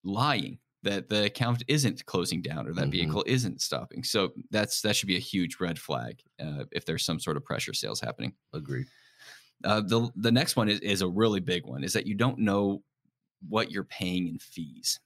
lying 0.03 0.59
that 0.83 1.09
the 1.09 1.25
account 1.25 1.63
isn't 1.67 2.05
closing 2.05 2.41
down 2.41 2.67
or 2.67 2.73
that 2.73 2.83
mm-hmm. 2.83 2.91
vehicle 2.91 3.23
isn't 3.27 3.59
stopping. 3.59 4.03
So 4.03 4.33
that's 4.51 4.81
that 4.81 4.95
should 4.95 5.07
be 5.07 5.17
a 5.17 5.19
huge 5.19 5.57
red 5.59 5.79
flag 5.79 6.21
uh, 6.39 6.65
if 6.71 6.85
there's 6.85 7.03
some 7.03 7.19
sort 7.19 7.37
of 7.37 7.43
pressure 7.43 7.73
sales 7.73 7.99
happening. 7.99 8.33
Agreed. 8.53 8.85
Uh, 9.63 9.81
the 9.81 10.09
the 10.15 10.31
next 10.31 10.55
one 10.55 10.69
is, 10.69 10.79
is 10.81 11.01
a 11.01 11.07
really 11.07 11.39
big 11.39 11.65
one. 11.65 11.83
Is 11.83 11.93
that 11.93 12.05
you 12.05 12.13
don't 12.13 12.39
know 12.39 12.83
what 13.47 13.71
you're 13.71 13.83
paying 13.83 14.27
in 14.27 14.39
fees. 14.39 14.99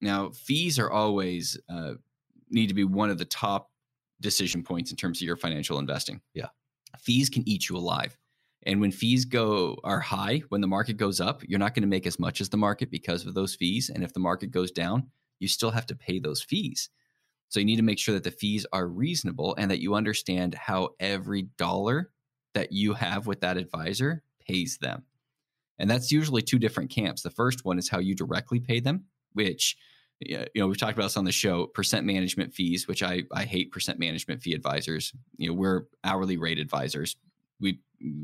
Now, 0.00 0.30
fees 0.30 0.78
are 0.78 0.90
always 0.90 1.58
uh, 1.68 1.94
need 2.48 2.68
to 2.68 2.74
be 2.74 2.84
one 2.84 3.10
of 3.10 3.18
the 3.18 3.24
top 3.26 3.70
decision 4.20 4.62
points 4.62 4.90
in 4.90 4.96
terms 4.96 5.20
of 5.20 5.26
your 5.26 5.36
financial 5.36 5.78
investing. 5.78 6.20
Yeah, 6.34 6.48
fees 6.98 7.28
can 7.28 7.48
eat 7.48 7.68
you 7.68 7.76
alive. 7.76 8.16
And 8.64 8.80
when 8.80 8.92
fees 8.92 9.24
go 9.24 9.78
are 9.84 10.00
high, 10.00 10.42
when 10.50 10.60
the 10.60 10.66
market 10.66 10.96
goes 10.96 11.20
up, 11.20 11.42
you're 11.48 11.58
not 11.58 11.74
going 11.74 11.82
to 11.82 11.88
make 11.88 12.06
as 12.06 12.18
much 12.18 12.40
as 12.40 12.50
the 12.50 12.56
market 12.56 12.90
because 12.90 13.24
of 13.24 13.34
those 13.34 13.54
fees. 13.54 13.90
And 13.92 14.04
if 14.04 14.12
the 14.12 14.20
market 14.20 14.50
goes 14.50 14.70
down, 14.70 15.08
you 15.38 15.48
still 15.48 15.70
have 15.70 15.86
to 15.86 15.96
pay 15.96 16.18
those 16.18 16.42
fees. 16.42 16.90
So 17.48 17.58
you 17.58 17.66
need 17.66 17.76
to 17.76 17.82
make 17.82 17.98
sure 17.98 18.14
that 18.14 18.24
the 18.24 18.30
fees 18.30 18.66
are 18.72 18.86
reasonable 18.86 19.54
and 19.56 19.70
that 19.70 19.80
you 19.80 19.94
understand 19.94 20.54
how 20.54 20.90
every 21.00 21.42
dollar 21.56 22.10
that 22.54 22.70
you 22.70 22.94
have 22.94 23.26
with 23.26 23.40
that 23.40 23.56
advisor 23.56 24.22
pays 24.46 24.78
them. 24.80 25.04
And 25.78 25.90
that's 25.90 26.12
usually 26.12 26.42
two 26.42 26.58
different 26.58 26.90
camps. 26.90 27.22
The 27.22 27.30
first 27.30 27.64
one 27.64 27.78
is 27.78 27.88
how 27.88 27.98
you 27.98 28.14
directly 28.14 28.60
pay 28.60 28.80
them, 28.80 29.06
which 29.32 29.76
you 30.20 30.46
know 30.56 30.66
we've 30.66 30.78
talked 30.78 30.96
about 30.96 31.04
this 31.04 31.16
on 31.16 31.24
the 31.24 31.32
show 31.32 31.66
percent 31.66 32.04
management 32.04 32.52
fees 32.52 32.86
which 32.86 33.02
i 33.02 33.22
i 33.32 33.44
hate 33.44 33.72
percent 33.72 33.98
management 33.98 34.42
fee 34.42 34.54
advisors. 34.54 35.12
You 35.36 35.48
know 35.48 35.54
we're 35.54 35.84
hourly 36.04 36.36
rate 36.36 36.58
advisors. 36.58 37.16
We 37.60 37.80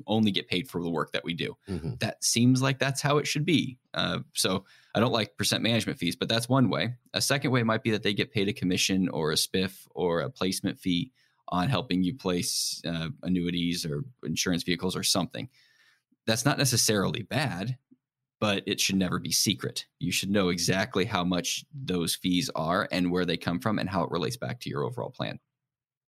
only 0.07 0.31
get 0.31 0.49
paid 0.49 0.69
for 0.69 0.83
the 0.83 0.89
work 0.89 1.13
that 1.13 1.25
we 1.25 1.35
do. 1.35 1.57
Mm-hmm. 1.69 1.95
that 2.01 2.25
seems 2.25 2.63
like 2.63 2.79
that's 2.79 3.03
how 3.03 3.19
it 3.19 3.27
should 3.27 3.45
be. 3.45 3.79
Uh, 3.95 4.21
so 4.35 4.65
i 4.95 5.01
don't 5.01 5.13
like 5.13 5.37
percent 5.37 5.63
management 5.63 5.99
fees 5.99 6.17
but 6.17 6.29
that's 6.29 6.49
one 6.49 6.69
way. 6.71 6.95
A 7.15 7.21
second 7.21 7.51
way 7.51 7.63
might 7.63 7.83
be 7.83 7.91
that 7.91 8.03
they 8.03 8.15
get 8.15 8.33
paid 8.33 8.49
a 8.49 8.53
commission 8.53 9.09
or 9.09 9.33
a 9.33 9.37
spiff 9.37 9.87
or 9.95 10.21
a 10.21 10.31
placement 10.31 10.79
fee 10.79 11.13
on 11.49 11.69
helping 11.69 12.03
you 12.03 12.15
place 12.15 12.83
uh, 12.87 13.09
annuities 13.23 13.87
or 13.87 14.05
insurance 14.25 14.63
vehicles 14.65 14.97
or 14.97 15.03
something. 15.03 15.49
That's 16.27 16.45
not 16.45 16.59
necessarily 16.59 17.23
bad, 17.23 17.79
but 18.41 18.63
it 18.67 18.81
should 18.81 18.97
never 18.97 19.19
be 19.19 19.33
secret. 19.33 19.87
You 19.99 20.13
should 20.13 20.31
know 20.31 20.49
exactly 20.49 21.05
how 21.05 21.25
much 21.25 21.65
those 21.75 22.15
fees 22.15 22.51
are 22.55 22.89
and 22.93 23.11
where 23.11 23.25
they 23.25 23.37
come 23.37 23.61
from 23.61 23.79
and 23.79 23.89
how 23.89 24.03
it 24.03 24.11
relates 24.11 24.37
back 24.37 24.61
to 24.61 24.71
your 24.71 24.85
overall 24.85 25.11
plan. 25.11 25.39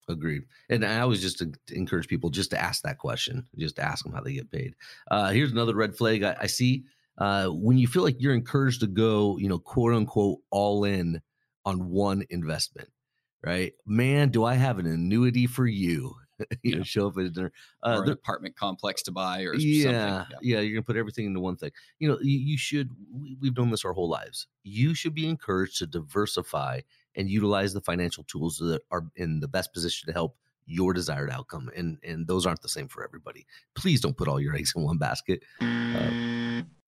Agreed. 0.08 0.42
And 0.70 0.84
I 0.84 1.00
always 1.00 1.20
just 1.20 1.42
encourage 1.70 2.08
people 2.08 2.30
just 2.30 2.50
to 2.50 2.60
ask 2.60 2.82
that 2.82 2.98
question, 2.98 3.46
just 3.58 3.78
ask 3.78 4.04
them 4.04 4.14
how 4.14 4.22
they 4.22 4.34
get 4.34 4.50
paid. 4.50 4.74
Uh, 5.10 5.30
here's 5.30 5.52
another 5.52 5.74
red 5.74 5.96
flag 5.96 6.22
I, 6.22 6.36
I 6.40 6.46
see. 6.46 6.84
Uh, 7.18 7.48
when 7.48 7.76
you 7.76 7.86
feel 7.86 8.04
like 8.04 8.16
you're 8.18 8.34
encouraged 8.34 8.80
to 8.80 8.86
go, 8.86 9.36
you 9.38 9.48
know, 9.48 9.58
quote 9.58 9.94
unquote, 9.94 10.38
all 10.50 10.84
in 10.84 11.20
on 11.64 11.90
one 11.90 12.24
investment 12.30 12.88
right? 13.42 13.72
Man, 13.86 14.30
do 14.30 14.44
I 14.44 14.54
have 14.54 14.78
an 14.78 14.86
annuity 14.86 15.46
for 15.46 15.66
you? 15.66 16.14
you 16.62 16.72
yeah. 16.72 16.76
know, 16.78 16.82
show 16.82 17.08
up 17.08 17.18
at 17.18 17.32
dinner. 17.32 17.52
Uh, 17.82 17.96
or 17.98 18.04
an 18.04 18.10
apartment 18.10 18.56
complex 18.56 19.02
to 19.02 19.12
buy, 19.12 19.42
or 19.42 19.54
yeah, 19.54 19.90
yeah, 19.90 20.24
yeah, 20.40 20.60
You're 20.60 20.76
gonna 20.76 20.82
put 20.84 20.96
everything 20.96 21.26
into 21.26 21.40
one 21.40 21.56
thing. 21.56 21.70
You 21.98 22.08
know, 22.08 22.18
you, 22.20 22.38
you 22.38 22.58
should. 22.58 22.90
We, 23.12 23.36
we've 23.40 23.54
done 23.54 23.70
this 23.70 23.84
our 23.84 23.92
whole 23.92 24.08
lives. 24.08 24.46
You 24.62 24.94
should 24.94 25.14
be 25.14 25.28
encouraged 25.28 25.78
to 25.78 25.86
diversify 25.86 26.80
and 27.14 27.28
utilize 27.28 27.74
the 27.74 27.80
financial 27.80 28.24
tools 28.24 28.58
that 28.58 28.82
are 28.90 29.04
in 29.16 29.40
the 29.40 29.48
best 29.48 29.72
position 29.72 30.06
to 30.06 30.12
help 30.12 30.36
your 30.66 30.92
desired 30.92 31.30
outcome. 31.30 31.70
And 31.76 31.98
and 32.04 32.26
those 32.26 32.46
aren't 32.46 32.62
the 32.62 32.68
same 32.68 32.88
for 32.88 33.02
everybody. 33.02 33.46
Please 33.74 34.00
don't 34.00 34.16
put 34.16 34.28
all 34.28 34.40
your 34.40 34.54
eggs 34.54 34.72
in 34.76 34.82
one 34.82 34.98
basket. 34.98 35.42
Uh, 35.60 36.10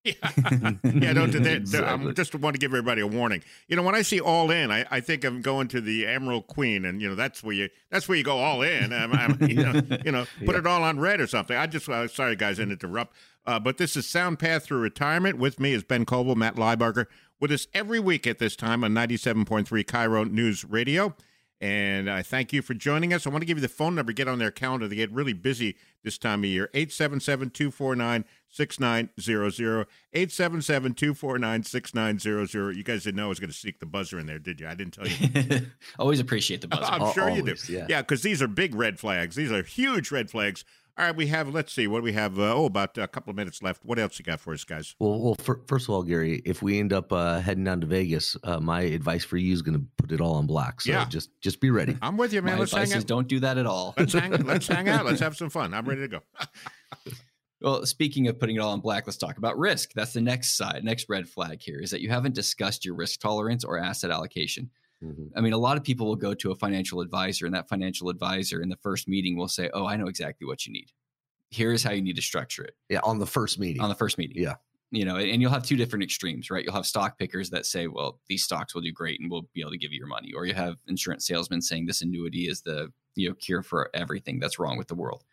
yeah, 0.09 0.73
yeah. 0.85 1.13
Don't 1.13 1.31
do 1.31 1.41
that. 1.41 1.57
Exactly. 1.59 2.09
I 2.09 2.13
just 2.13 2.35
want 2.35 2.55
to 2.55 2.59
give 2.59 2.71
everybody 2.71 3.01
a 3.01 3.07
warning. 3.07 3.43
You 3.67 3.77
know, 3.77 3.83
when 3.83 3.95
I 3.95 4.03
see 4.03 4.21
all 4.21 4.51
in, 4.51 4.71
I, 4.71 4.87
I 4.91 5.01
think 5.01 5.25
I'm 5.25 5.41
going 5.41 5.69
to 5.69 5.81
the 5.81 6.07
Emerald 6.07 6.47
Queen, 6.47 6.85
and 6.85 7.01
you 7.01 7.09
know 7.09 7.15
that's 7.15 7.43
where 7.43 7.55
you 7.55 7.69
that's 7.91 8.09
where 8.09 8.17
you 8.19 8.25
go 8.25 8.39
all 8.39 8.63
in. 8.63 8.93
I'm, 8.93 9.13
I'm, 9.13 9.43
you 9.49 9.57
know, 9.57 9.81
you 10.05 10.13
know, 10.13 10.27
put 10.45 10.55
yeah. 10.55 10.59
it 10.59 10.67
all 10.67 10.83
on 10.83 10.99
red 11.01 11.21
or 11.21 11.27
something. 11.27 11.57
I 11.57 11.67
just 11.67 11.89
uh, 11.89 12.09
sorry 12.09 12.37
guys, 12.37 12.61
I 12.61 12.65
interrupt. 12.65 13.15
Uh, 13.47 13.59
but 13.59 13.79
this 13.79 13.97
is 13.97 14.07
Sound 14.07 14.39
Path 14.39 14.65
Through 14.65 14.81
Retirement. 14.81 15.39
With 15.39 15.59
me 15.59 15.73
is 15.73 15.83
Ben 15.83 16.05
Koval, 16.05 16.37
Matt 16.37 16.57
Liebarger, 16.57 17.07
with 17.41 17.51
us 17.51 17.67
every 17.73 17.99
week 17.99 18.27
at 18.27 18.39
this 18.39 18.55
time 18.57 18.85
on 18.85 18.93
97.3 18.93 19.67
KIRO 19.85 20.31
News 20.31 20.65
Radio. 20.65 21.15
And 21.61 22.09
I 22.09 22.23
thank 22.23 22.53
you 22.53 22.63
for 22.63 22.75
joining 22.75 23.13
us. 23.13 23.27
I 23.27 23.31
want 23.31 23.43
to 23.43 23.47
give 23.47 23.59
you 23.59 23.63
the 23.63 23.69
phone 23.69 23.97
number. 23.97 24.13
Get 24.13 24.29
on 24.29 24.39
their 24.39 24.53
calendar. 24.53 24.87
They 24.87 24.95
get 24.95 25.11
really 25.11 25.33
busy 25.33 25.77
this 26.05 26.17
time 26.17 26.41
of 26.41 26.45
year. 26.45 26.71
877 26.73 27.51
249 27.51 28.25
6900. 28.49 29.87
877 30.13 30.95
249 30.95 31.63
6900. 31.65 32.77
You 32.77 32.85
guys 32.85 33.03
didn't 33.03 33.17
know 33.17 33.27
I 33.27 33.29
was 33.29 33.41
going 33.41 33.51
to 33.51 33.57
sneak 33.57 33.81
the 33.81 33.87
buzzer 33.87 34.21
in 34.21 34.27
there, 34.27 34.39
did 34.39 34.61
you? 34.61 34.69
I 34.69 34.75
didn't 34.75 34.93
tell 34.93 35.09
you. 35.09 35.67
Always 35.99 36.21
appreciate 36.21 36.61
the 36.61 36.69
buzzer. 36.69 36.85
I'm 36.93 37.13
sure 37.13 37.29
Always, 37.29 37.69
you 37.69 37.79
do. 37.79 37.87
Yeah, 37.89 38.03
because 38.03 38.25
yeah, 38.25 38.31
these 38.31 38.41
are 38.41 38.49
big 38.49 38.77
red 38.77 39.01
flags. 39.01 39.35
These 39.35 39.51
are 39.51 39.65
huge 39.65 40.13
red 40.13 40.31
flags 40.31 40.65
all 40.99 41.05
right, 41.07 41.15
we 41.15 41.29
have. 41.29 41.55
Let's 41.55 41.73
see. 41.73 41.87
What 41.87 42.01
do 42.01 42.03
we 42.03 42.13
have? 42.15 42.41
Uh, 42.41 42.55
oh, 42.55 42.65
about 42.65 42.99
a 42.99 43.07
couple 43.07 43.31
of 43.31 43.37
minutes 43.37 43.63
left. 43.63 43.85
What 43.85 44.01
else 44.01 44.19
you 44.19 44.25
got 44.25 44.41
for 44.41 44.53
us, 44.53 44.65
guys? 44.65 44.97
Well, 44.99 45.21
well. 45.21 45.37
For, 45.37 45.61
first 45.69 45.87
of 45.89 45.95
all, 45.95 46.03
Gary, 46.03 46.43
if 46.45 46.61
we 46.61 46.81
end 46.81 46.93
up 46.93 47.13
uh, 47.13 47.39
heading 47.39 47.63
down 47.63 47.81
to 47.83 47.87
Vegas, 47.87 48.37
uh, 48.43 48.59
my 48.59 48.81
advice 48.81 49.25
for 49.25 49.37
you 49.37 49.53
is 49.53 49.63
going 49.63 49.79
to 49.79 49.87
put 49.97 50.11
it 50.11 50.21
all 50.21 50.35
on 50.35 50.49
black. 50.49 50.81
So 50.81 50.91
yeah. 50.91 51.05
just 51.05 51.31
just 51.41 51.61
be 51.61 51.71
ready. 51.71 51.97
I'm 52.03 52.17
with 52.17 52.33
you, 52.33 52.43
man. 52.43 52.55
My 52.55 52.61
let's 52.61 52.73
advice 52.73 52.91
hang 52.91 52.99
is 52.99 53.05
out. 53.05 53.09
don't 53.09 53.29
do 53.29 53.39
that 53.41 53.59
at 53.59 53.67
all. 53.67 53.95
Let's 53.99 54.13
hang. 54.13 54.33
let's 54.45 54.67
hang 54.67 54.89
out. 54.89 55.07
Let's 55.07 55.21
have 55.21 55.37
some 55.37 55.51
fun. 55.51 55.73
I'm 55.73 55.87
ready 55.87 56.01
to 56.01 56.09
go. 56.09 56.21
well, 57.61 57.87
speaking 57.87 58.27
of 58.27 58.41
putting 58.41 58.57
it 58.57 58.59
all 58.59 58.73
on 58.73 58.81
black, 58.81 59.07
let's 59.07 59.19
talk 59.19 59.39
about 59.39 59.57
risk. 59.57 59.93
That's 59.95 60.13
the 60.13 60.21
next 60.21 60.57
side. 60.57 60.83
Next 60.83 61.09
red 61.09 61.29
flag 61.29 61.63
here 61.63 61.79
is 61.79 61.93
that 61.93 62.01
you 62.01 62.11
haven't 62.11 62.35
discussed 62.35 62.85
your 62.85 62.97
risk 62.97 63.21
tolerance 63.21 63.63
or 63.63 63.79
asset 63.79 64.11
allocation. 64.11 64.71
Mm-hmm. 65.03 65.37
I 65.37 65.41
mean, 65.41 65.53
a 65.53 65.59
lot 65.59 65.77
of 65.77 65.85
people 65.85 66.07
will 66.07 66.17
go 66.17 66.35
to 66.35 66.51
a 66.51 66.55
financial 66.55 67.01
advisor, 67.01 67.47
and 67.47 67.55
that 67.55 67.69
financial 67.69 68.09
advisor 68.09 68.61
in 68.61 68.69
the 68.69 68.77
first 68.77 69.09
meeting 69.09 69.37
will 69.37 69.49
say, 69.49 69.71
"Oh, 69.73 69.87
I 69.87 69.97
know 69.97 70.09
exactly 70.09 70.47
what 70.47 70.67
you 70.67 70.73
need." 70.73 70.91
here's 71.51 71.83
how 71.83 71.93
you 71.93 72.03
need 72.03 72.17
to 72.17 72.23
structure 72.23 72.65
it. 72.65 72.75
Yeah, 72.89 73.01
on 73.03 73.19
the 73.19 73.27
first 73.27 73.59
meeting. 73.59 73.83
On 73.83 73.89
the 73.89 73.95
first 73.95 74.19
meeting. 74.19 74.43
Yeah. 74.43 74.55
You 74.91 75.05
know, 75.05 75.17
and 75.17 75.43
you'll 75.43 75.51
have 75.51 75.65
two 75.65 75.77
different 75.77 76.03
extremes, 76.03 76.51
right? 76.51 76.65
You'll 76.65 76.75
have 76.75 76.87
stock 76.87 77.19
pickers 77.19 77.51
that 77.51 77.67
say, 77.67 77.89
well, 77.89 78.21
these 78.27 78.43
stocks 78.43 78.75
will 78.75 78.81
do 78.81 78.93
great 78.93 79.21
and 79.21 79.31
we'll 79.31 79.47
be 79.53 79.61
able 79.61 79.73
to 79.73 79.79
give 79.79 79.93
you 79.93 79.99
your 79.99 80.07
money. 80.07 80.33
Or 80.33 80.47
you 80.47 80.55
have 80.55 80.77
insurance 80.87 81.27
salesmen 81.27 81.61
saying 81.61 81.87
this 81.87 82.01
annuity 82.01 82.49
is 82.49 82.63
the, 82.63 82.91
you 83.15 83.29
know, 83.29 83.35
cure 83.35 83.63
for 83.63 83.91
everything 83.93 84.39
that's 84.39 84.59
wrong 84.59 84.79
with 84.79 84.89
the 84.89 84.95
world. 84.95 85.25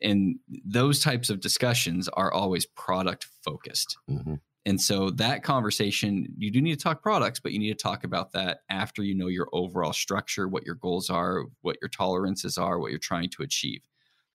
And 0.00 0.40
those 0.48 0.98
types 0.98 1.30
of 1.30 1.38
discussions 1.38 2.08
are 2.08 2.32
always 2.32 2.66
product 2.66 3.28
focused. 3.44 3.98
Mm-hmm. 4.10 4.34
And 4.64 4.80
so 4.80 5.10
that 5.10 5.42
conversation, 5.42 6.28
you 6.38 6.50
do 6.50 6.62
need 6.62 6.78
to 6.78 6.82
talk 6.82 7.02
products, 7.02 7.40
but 7.40 7.52
you 7.52 7.58
need 7.58 7.76
to 7.76 7.82
talk 7.82 8.04
about 8.04 8.32
that 8.32 8.60
after 8.70 9.02
you 9.02 9.14
know 9.14 9.26
your 9.26 9.48
overall 9.52 9.92
structure, 9.92 10.46
what 10.46 10.64
your 10.64 10.76
goals 10.76 11.10
are, 11.10 11.46
what 11.62 11.78
your 11.82 11.88
tolerances 11.88 12.58
are, 12.58 12.78
what 12.78 12.90
you're 12.90 13.00
trying 13.00 13.28
to 13.30 13.42
achieve. 13.42 13.82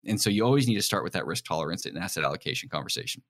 And 0.06 0.20
so 0.20 0.30
you 0.30 0.46
always 0.46 0.68
need 0.68 0.76
to 0.76 0.82
start 0.82 1.04
with 1.04 1.14
that 1.14 1.26
risk 1.26 1.46
tolerance 1.46 1.86
and 1.86 1.98
asset 1.98 2.26
allocation 2.26 2.68
conversation. 2.68 3.24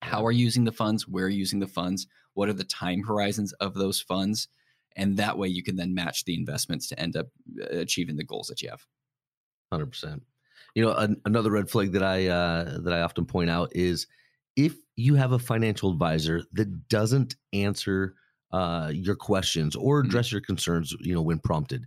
How 0.00 0.24
are 0.26 0.32
you 0.32 0.44
using 0.44 0.64
the 0.64 0.72
funds? 0.72 1.06
Where 1.06 1.26
are 1.26 1.28
you 1.28 1.38
using 1.38 1.60
the 1.60 1.66
funds? 1.66 2.06
What 2.34 2.48
are 2.48 2.54
the 2.54 2.64
time 2.64 3.02
horizons 3.02 3.52
of 3.54 3.74
those 3.74 4.00
funds? 4.00 4.48
And 4.96 5.16
that 5.18 5.38
way 5.38 5.48
you 5.48 5.62
can 5.62 5.76
then 5.76 5.94
match 5.94 6.24
the 6.24 6.34
investments 6.34 6.88
to 6.88 6.98
end 6.98 7.16
up 7.16 7.28
uh, 7.60 7.76
achieving 7.76 8.16
the 8.16 8.24
goals 8.24 8.48
that 8.48 8.62
you 8.62 8.70
have. 8.70 8.84
100%. 9.72 10.20
You 10.74 10.84
know, 10.84 10.94
an, 10.94 11.20
another 11.24 11.50
red 11.50 11.70
flag 11.70 11.92
that 11.92 12.02
I 12.02 12.28
uh, 12.28 12.78
that 12.80 12.92
I 12.92 13.02
often 13.02 13.26
point 13.26 13.50
out 13.50 13.74
is 13.74 14.06
if 14.56 14.76
you 14.96 15.14
have 15.14 15.32
a 15.32 15.38
financial 15.38 15.90
advisor 15.90 16.42
that 16.52 16.88
doesn't 16.88 17.36
answer 17.52 18.14
uh, 18.52 18.90
your 18.94 19.16
questions 19.16 19.74
or 19.74 20.00
Mhm. 20.00 20.00
address 20.00 20.30
your 20.30 20.40
concerns, 20.42 20.94
you 21.00 21.14
know, 21.14 21.22
when 21.22 21.38
prompted, 21.38 21.86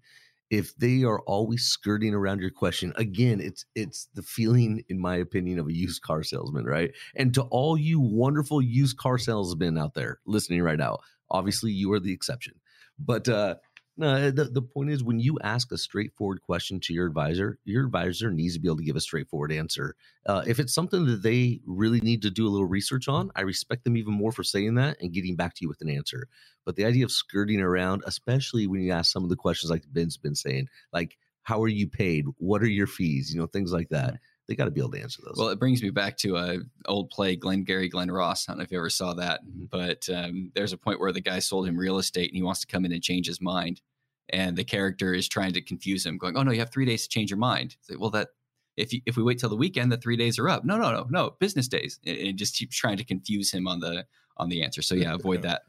if 0.49 0.75
they 0.77 1.03
are 1.03 1.21
always 1.21 1.63
skirting 1.65 2.13
around 2.13 2.39
your 2.39 2.49
question, 2.51 2.93
again, 2.95 3.39
it's 3.39 3.65
it's 3.75 4.07
the 4.13 4.21
feeling, 4.21 4.83
in 4.89 4.99
my 4.99 5.15
opinion, 5.15 5.59
of 5.59 5.67
a 5.67 5.73
used 5.75 6.01
car 6.03 6.23
salesman, 6.23 6.65
right? 6.65 6.91
And 7.15 7.33
to 7.33 7.43
all 7.43 7.77
you 7.77 7.99
wonderful 7.99 8.61
used 8.61 8.97
car 8.97 9.17
salesmen 9.17 9.77
out 9.77 9.93
there 9.95 10.19
listening 10.25 10.61
right 10.61 10.77
now, 10.77 10.99
obviously 11.29 11.71
you 11.71 11.91
are 11.93 11.99
the 11.99 12.13
exception. 12.13 12.53
But 12.99 13.27
uh, 13.27 13.55
no, 13.97 14.29
the, 14.29 14.45
the 14.45 14.61
point 14.61 14.89
is 14.89 15.03
when 15.03 15.19
you 15.19 15.39
ask 15.41 15.71
a 15.71 15.77
straightforward 15.77 16.41
question 16.41 16.79
to 16.81 16.93
your 16.93 17.05
advisor, 17.05 17.57
your 17.63 17.85
advisor 17.85 18.29
needs 18.29 18.55
to 18.55 18.59
be 18.59 18.67
able 18.67 18.77
to 18.77 18.83
give 18.83 18.97
a 18.97 19.01
straightforward 19.01 19.51
answer. 19.51 19.95
Uh, 20.25 20.43
if 20.45 20.59
it's 20.59 20.73
something 20.73 21.05
that 21.05 21.23
they 21.23 21.61
really 21.65 22.01
need 22.01 22.21
to 22.23 22.29
do 22.29 22.45
a 22.45 22.49
little 22.49 22.67
research 22.67 23.07
on, 23.07 23.31
I 23.35 23.41
respect 23.41 23.85
them 23.85 23.95
even 23.95 24.13
more 24.13 24.33
for 24.33 24.43
saying 24.43 24.75
that 24.75 24.97
and 25.01 25.13
getting 25.13 25.35
back 25.35 25.53
to 25.55 25.59
you 25.61 25.69
with 25.69 25.81
an 25.81 25.89
answer. 25.89 26.27
But 26.65 26.75
the 26.75 26.85
idea 26.85 27.05
of 27.05 27.11
skirting 27.11 27.61
around, 27.61 28.03
especially 28.05 28.67
when 28.67 28.81
you 28.81 28.91
ask 28.91 29.11
some 29.11 29.23
of 29.23 29.29
the 29.29 29.35
questions 29.35 29.71
like 29.71 29.83
Ben's 29.93 30.17
been 30.17 30.35
saying, 30.35 30.67
like 30.91 31.17
how 31.43 31.61
are 31.61 31.67
you 31.67 31.87
paid? 31.87 32.25
What 32.39 32.63
are 32.63 32.67
your 32.67 32.87
fees? 32.87 33.33
You 33.33 33.39
know, 33.39 33.47
things 33.47 33.71
like 33.71 33.89
that. 33.89 34.15
They 34.47 34.55
got 34.55 34.65
to 34.65 34.71
be 34.71 34.79
able 34.79 34.91
to 34.91 35.01
answer 35.01 35.21
those. 35.25 35.35
Well, 35.37 35.49
it 35.49 35.57
brings 35.59 35.81
me 35.81 35.89
back 35.89 36.17
to 36.17 36.37
a 36.37 36.57
old 36.87 37.09
play, 37.09 37.35
Glenn 37.35 37.63
Gary, 37.63 37.89
Glen 37.89 38.11
Ross. 38.11 38.47
I 38.47 38.51
don't 38.51 38.59
know 38.59 38.63
if 38.63 38.71
you 38.71 38.77
ever 38.77 38.89
saw 38.91 39.13
that, 39.15 39.41
Mhm. 39.43 39.69
but 39.71 40.07
um, 40.09 40.51
there's 40.53 40.73
a 40.73 40.77
point 40.77 40.99
where 40.99 41.11
the 41.11 41.21
guy 41.21 41.39
sold 41.39 41.67
him 41.67 41.75
real 41.77 41.97
estate 41.97 42.29
and 42.29 42.35
he 42.37 42.43
wants 42.43 42.61
to 42.61 42.67
come 42.67 42.85
in 42.85 42.91
and 42.91 43.01
change 43.01 43.25
his 43.27 43.41
mind, 43.41 43.81
and 44.29 44.55
the 44.55 44.63
character 44.63 45.13
is 45.13 45.27
trying 45.27 45.53
to 45.53 45.61
confuse 45.61 46.05
him, 46.05 46.17
going, 46.17 46.37
"Oh 46.37 46.43
no, 46.43 46.51
you 46.51 46.59
have 46.59 46.71
three 46.71 46.85
days 46.85 47.03
to 47.03 47.09
change 47.09 47.31
your 47.31 47.39
mind." 47.39 47.75
Like, 47.89 47.99
well, 47.99 48.11
that 48.11 48.29
if 48.77 48.93
you, 48.93 49.01
if 49.05 49.17
we 49.17 49.23
wait 49.23 49.39
till 49.39 49.49
the 49.49 49.55
weekend, 49.55 49.91
the 49.91 49.97
three 49.97 50.17
days 50.17 50.37
are 50.37 50.49
up. 50.49 50.63
No, 50.65 50.77
no, 50.77 50.91
no, 50.91 51.07
no, 51.09 51.31
business 51.39 51.67
days. 51.67 51.99
And 52.05 52.15
it 52.17 52.35
just 52.35 52.55
keeps 52.55 52.75
trying 52.77 52.97
to 52.97 53.03
confuse 53.05 53.51
him 53.51 53.67
on 53.67 53.79
the 53.79 54.05
on 54.37 54.49
the 54.49 54.63
answer. 54.63 54.81
So 54.81 54.95
yeah, 54.95 55.13
avoid 55.15 55.41
that. 55.43 55.63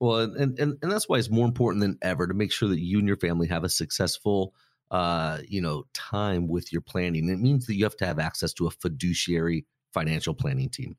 Well, 0.00 0.18
and, 0.20 0.58
and 0.58 0.78
and 0.82 0.92
that's 0.92 1.08
why 1.08 1.18
it's 1.18 1.30
more 1.30 1.46
important 1.46 1.80
than 1.80 1.98
ever 2.02 2.26
to 2.26 2.34
make 2.34 2.52
sure 2.52 2.68
that 2.68 2.80
you 2.80 2.98
and 2.98 3.08
your 3.08 3.16
family 3.16 3.48
have 3.48 3.64
a 3.64 3.68
successful, 3.68 4.54
uh, 4.90 5.38
you 5.48 5.60
know, 5.60 5.84
time 5.92 6.48
with 6.48 6.72
your 6.72 6.82
planning. 6.82 7.28
It 7.28 7.40
means 7.40 7.66
that 7.66 7.74
you 7.74 7.84
have 7.84 7.96
to 7.96 8.06
have 8.06 8.18
access 8.18 8.52
to 8.54 8.66
a 8.66 8.70
fiduciary 8.70 9.66
financial 9.92 10.34
planning 10.34 10.68
team, 10.68 10.96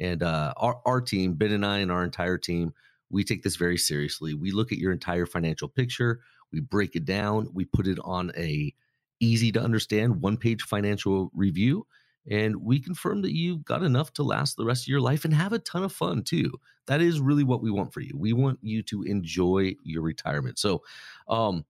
and 0.00 0.22
uh, 0.22 0.54
our 0.56 0.80
our 0.84 1.00
team, 1.00 1.34
Ben 1.34 1.52
and 1.52 1.64
I, 1.66 1.78
and 1.78 1.92
our 1.92 2.04
entire 2.04 2.38
team, 2.38 2.72
we 3.10 3.24
take 3.24 3.42
this 3.42 3.56
very 3.56 3.78
seriously. 3.78 4.34
We 4.34 4.50
look 4.50 4.72
at 4.72 4.78
your 4.78 4.92
entire 4.92 5.26
financial 5.26 5.68
picture, 5.68 6.20
we 6.52 6.60
break 6.60 6.96
it 6.96 7.04
down, 7.04 7.50
we 7.52 7.64
put 7.64 7.86
it 7.86 7.98
on 8.04 8.32
a 8.36 8.74
easy 9.20 9.50
to 9.52 9.60
understand 9.60 10.22
one 10.22 10.36
page 10.36 10.62
financial 10.62 11.30
review. 11.34 11.86
And 12.30 12.56
we 12.56 12.78
confirm 12.78 13.22
that 13.22 13.34
you've 13.34 13.64
got 13.64 13.82
enough 13.82 14.12
to 14.14 14.22
last 14.22 14.56
the 14.56 14.64
rest 14.64 14.84
of 14.84 14.88
your 14.88 15.00
life 15.00 15.24
and 15.24 15.32
have 15.32 15.54
a 15.54 15.58
ton 15.58 15.82
of 15.82 15.92
fun 15.92 16.22
too 16.22 16.52
that 16.88 17.00
is 17.02 17.20
really 17.20 17.44
what 17.44 17.62
we 17.62 17.70
want 17.70 17.92
for 17.92 18.00
you. 18.00 18.16
We 18.16 18.32
want 18.32 18.58
you 18.62 18.82
to 18.84 19.02
enjoy 19.02 19.76
your 19.84 20.02
retirement. 20.02 20.58
So, 20.58 20.82
um, 21.28 21.64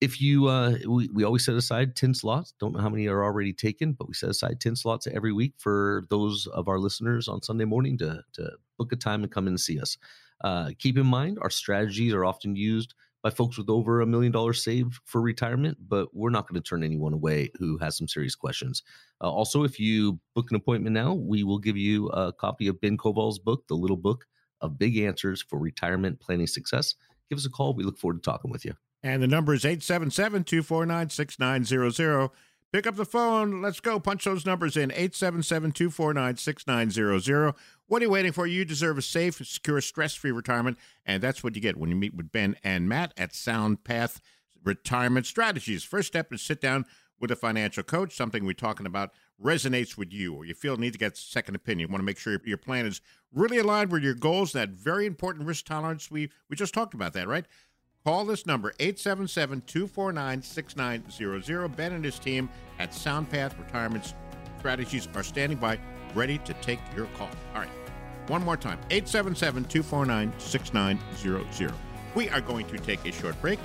if 0.00 0.20
you, 0.20 0.46
uh, 0.46 0.76
we, 0.86 1.08
we 1.12 1.24
always 1.24 1.44
set 1.44 1.54
aside 1.54 1.96
10 1.96 2.14
slots. 2.14 2.54
Don't 2.60 2.72
know 2.72 2.80
how 2.80 2.88
many 2.88 3.08
are 3.08 3.24
already 3.24 3.52
taken, 3.52 3.92
but 3.92 4.06
we 4.06 4.14
set 4.14 4.30
aside 4.30 4.60
10 4.60 4.76
slots 4.76 5.06
every 5.08 5.32
week 5.32 5.54
for 5.58 6.04
those 6.08 6.46
of 6.48 6.68
our 6.68 6.78
listeners 6.78 7.26
on 7.26 7.42
Sunday 7.42 7.64
morning 7.64 7.98
to, 7.98 8.22
to 8.34 8.50
book 8.78 8.92
a 8.92 8.96
time 8.96 9.22
and 9.22 9.32
come 9.32 9.46
in 9.46 9.52
and 9.52 9.60
see 9.60 9.80
us. 9.80 9.98
Uh, 10.42 10.70
keep 10.78 10.96
in 10.96 11.06
mind, 11.06 11.38
our 11.42 11.50
strategies 11.50 12.14
are 12.14 12.24
often 12.24 12.54
used 12.54 12.94
by 13.22 13.30
folks 13.30 13.58
with 13.58 13.68
over 13.68 14.00
a 14.00 14.06
million 14.06 14.30
dollars 14.30 14.62
saved 14.62 15.00
for 15.04 15.20
retirement, 15.20 15.76
but 15.88 16.14
we're 16.14 16.30
not 16.30 16.48
going 16.48 16.60
to 16.60 16.68
turn 16.68 16.84
anyone 16.84 17.12
away 17.12 17.50
who 17.58 17.76
has 17.78 17.96
some 17.96 18.06
serious 18.06 18.36
questions. 18.36 18.84
Uh, 19.20 19.28
also, 19.28 19.64
if 19.64 19.80
you 19.80 20.20
book 20.34 20.50
an 20.50 20.56
appointment 20.56 20.94
now, 20.94 21.14
we 21.14 21.42
will 21.42 21.58
give 21.58 21.76
you 21.76 22.08
a 22.10 22.32
copy 22.32 22.68
of 22.68 22.80
Ben 22.80 22.96
Koval's 22.96 23.40
book, 23.40 23.66
The 23.66 23.74
Little 23.74 23.96
Book 23.96 24.26
of 24.60 24.78
Big 24.78 24.96
Answers 24.98 25.42
for 25.42 25.58
Retirement 25.58 26.20
Planning 26.20 26.46
Success. 26.46 26.94
Give 27.28 27.38
us 27.38 27.46
a 27.46 27.50
call. 27.50 27.74
We 27.74 27.82
look 27.82 27.98
forward 27.98 28.22
to 28.22 28.30
talking 28.30 28.52
with 28.52 28.64
you. 28.64 28.74
And 29.02 29.22
the 29.22 29.28
number 29.28 29.54
is 29.54 29.64
877 29.64 30.44
249 30.44 31.10
6900. 31.10 32.30
Pick 32.70 32.86
up 32.86 32.96
the 32.96 33.06
phone. 33.06 33.62
Let's 33.62 33.80
go. 33.80 33.98
Punch 33.98 34.24
those 34.24 34.44
numbers 34.44 34.76
in 34.76 34.90
877 34.90 35.72
249 35.72 36.36
6900. 36.36 37.54
What 37.86 38.02
are 38.02 38.04
you 38.04 38.10
waiting 38.10 38.32
for? 38.32 38.46
You 38.46 38.64
deserve 38.66 38.98
a 38.98 39.02
safe, 39.02 39.36
secure, 39.46 39.80
stress 39.80 40.14
free 40.14 40.32
retirement. 40.32 40.76
And 41.06 41.22
that's 41.22 41.42
what 41.42 41.54
you 41.54 41.62
get 41.62 41.78
when 41.78 41.88
you 41.88 41.96
meet 41.96 42.14
with 42.14 42.30
Ben 42.30 42.56
and 42.62 42.88
Matt 42.88 43.14
at 43.16 43.34
Sound 43.34 43.84
Path 43.84 44.20
Retirement 44.62 45.24
Strategies. 45.24 45.82
First 45.82 46.08
step 46.08 46.30
is 46.32 46.42
sit 46.42 46.60
down 46.60 46.84
with 47.20 47.30
a 47.30 47.36
financial 47.36 47.82
coach, 47.82 48.14
something 48.14 48.44
we're 48.44 48.52
talking 48.52 48.86
about 48.86 49.12
resonates 49.42 49.96
with 49.96 50.12
you, 50.12 50.34
or 50.34 50.44
you 50.44 50.54
feel 50.54 50.76
need 50.76 50.92
to 50.92 50.98
get 50.98 51.16
second 51.16 51.54
opinion. 51.54 51.88
You 51.88 51.92
want 51.92 52.00
to 52.00 52.06
make 52.06 52.18
sure 52.18 52.40
your 52.44 52.58
plan 52.58 52.86
is 52.86 53.00
really 53.32 53.58
aligned 53.58 53.90
with 53.90 54.02
your 54.02 54.14
goals, 54.14 54.52
that 54.52 54.70
very 54.70 55.06
important 55.06 55.46
risk 55.46 55.64
tolerance. 55.64 56.10
We, 56.10 56.30
we 56.48 56.56
just 56.56 56.74
talked 56.74 56.94
about 56.94 57.12
that, 57.14 57.28
right? 57.28 57.46
Call 58.08 58.24
this 58.24 58.46
number, 58.46 58.72
877 58.80 59.64
249 59.66 60.42
6900. 60.42 61.76
Ben 61.76 61.92
and 61.92 62.02
his 62.02 62.18
team 62.18 62.48
at 62.78 62.92
SoundPath 62.92 63.58
Retirement 63.58 64.14
Strategies 64.58 65.06
are 65.14 65.22
standing 65.22 65.58
by, 65.58 65.78
ready 66.14 66.38
to 66.38 66.54
take 66.54 66.78
your 66.96 67.04
call. 67.18 67.28
All 67.54 67.60
right, 67.60 67.68
one 68.28 68.42
more 68.42 68.56
time, 68.56 68.78
877 68.88 69.64
249 69.64 70.32
6900. 70.38 71.74
We 72.14 72.30
are 72.30 72.40
going 72.40 72.66
to 72.68 72.78
take 72.78 73.06
a 73.06 73.12
short 73.12 73.38
break. 73.42 73.58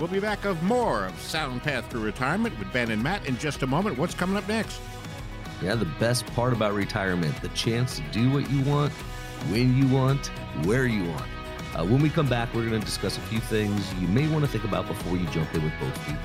We'll 0.00 0.08
be 0.08 0.18
back 0.18 0.44
of 0.44 0.60
more 0.64 1.04
of 1.04 1.20
Sound 1.20 1.62
Path 1.62 1.88
Through 1.88 2.02
Retirement 2.02 2.58
with 2.58 2.72
Ben 2.72 2.90
and 2.90 3.00
Matt 3.00 3.24
in 3.26 3.38
just 3.38 3.62
a 3.62 3.66
moment. 3.68 3.96
What's 3.96 4.14
coming 4.14 4.36
up 4.36 4.48
next? 4.48 4.80
Yeah, 5.62 5.76
the 5.76 5.84
best 6.00 6.26
part 6.34 6.52
about 6.52 6.74
retirement 6.74 7.40
the 7.42 7.48
chance 7.50 8.00
to 8.00 8.02
do 8.10 8.28
what 8.32 8.50
you 8.50 8.64
want, 8.64 8.92
when 9.52 9.76
you 9.76 9.86
want, 9.86 10.26
where 10.66 10.84
you 10.84 11.08
want. 11.08 11.26
Uh, 11.74 11.84
when 11.84 12.00
we 12.00 12.08
come 12.08 12.28
back, 12.28 12.54
we're 12.54 12.68
going 12.68 12.78
to 12.78 12.86
discuss 12.86 13.16
a 13.16 13.20
few 13.22 13.40
things 13.40 13.92
you 13.94 14.06
may 14.06 14.28
want 14.28 14.44
to 14.44 14.50
think 14.50 14.62
about 14.62 14.86
before 14.86 15.16
you 15.16 15.26
jump 15.30 15.52
in 15.56 15.64
with 15.64 15.72
both 15.80 15.98
feet. 16.06 16.16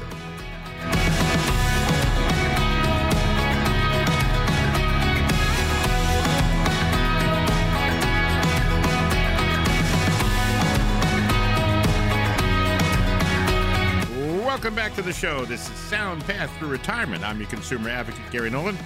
Welcome 14.46 14.76
back 14.76 14.94
to 14.96 15.02
the 15.02 15.14
show. 15.14 15.46
This 15.46 15.68
is 15.68 15.76
Sound 15.76 16.24
Path 16.26 16.56
Through 16.60 16.68
Retirement. 16.68 17.24
I'm 17.24 17.40
your 17.40 17.50
consumer 17.50 17.90
advocate, 17.90 18.22
Gary 18.30 18.52
Nolan. 18.52 18.78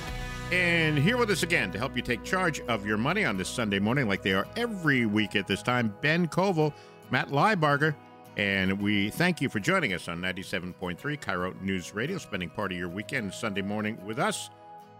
And 0.53 0.99
here 0.99 1.17
with 1.17 1.31
us 1.31 1.41
again 1.41 1.71
to 1.71 1.79
help 1.79 1.95
you 1.95 2.03
take 2.03 2.23
charge 2.23 2.59
of 2.67 2.85
your 2.85 2.95
money 2.97 3.25
on 3.25 3.37
this 3.37 3.49
Sunday 3.49 3.79
morning, 3.79 4.07
like 4.07 4.21
they 4.21 4.33
are 4.33 4.45
every 4.55 5.07
week 5.07 5.35
at 5.35 5.47
this 5.47 5.63
time, 5.63 5.95
Ben 6.01 6.27
Koval, 6.27 6.71
Matt 7.09 7.29
Liebarger. 7.29 7.95
And 8.37 8.79
we 8.79 9.09
thank 9.09 9.41
you 9.41 9.49
for 9.49 9.59
joining 9.59 9.93
us 9.93 10.07
on 10.07 10.21
97.3 10.21 10.95
KIRO 11.19 11.59
News 11.63 11.95
Radio, 11.95 12.19
spending 12.19 12.51
part 12.51 12.71
of 12.71 12.77
your 12.77 12.87
weekend 12.87 13.33
Sunday 13.33 13.63
morning 13.63 13.97
with 14.05 14.19
us. 14.19 14.51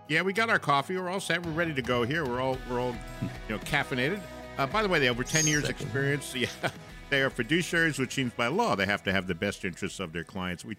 Yeah, 0.08 0.24
we 0.24 0.34
got 0.34 0.50
our 0.50 0.58
coffee. 0.58 0.98
We're 0.98 1.10
all 1.12 1.20
set. 1.20 1.46
We're 1.46 1.52
ready 1.52 1.76
to 1.76 1.84
go 1.84 2.02
here. 2.02 2.26
We're 2.26 2.42
all 2.42 2.58
we're 2.68 2.80
all 2.80 2.96
you 3.22 3.30
know 3.50 3.60
caffeinated. 3.60 4.20
Uh, 4.58 4.66
by 4.66 4.82
the 4.82 4.90
way, 4.90 4.98
they 4.98 5.06
have 5.06 5.18
over 5.18 5.24
10 5.24 5.46
years 5.46 5.68
Second. 5.68 5.84
experience. 5.86 6.34
Yeah, 6.36 6.72
they 7.12 7.22
are 7.22 7.30
fiduciaries, 7.30 8.00
which 8.00 8.18
means 8.18 8.34
by 8.34 8.48
law 8.48 8.74
they 8.74 8.88
have 8.88 9.04
to 9.04 9.12
have 9.12 9.28
the 9.28 9.36
best 9.36 9.66
interests 9.66 10.00
of 10.00 10.14
their 10.14 10.24
clients. 10.24 10.66
We 10.66 10.78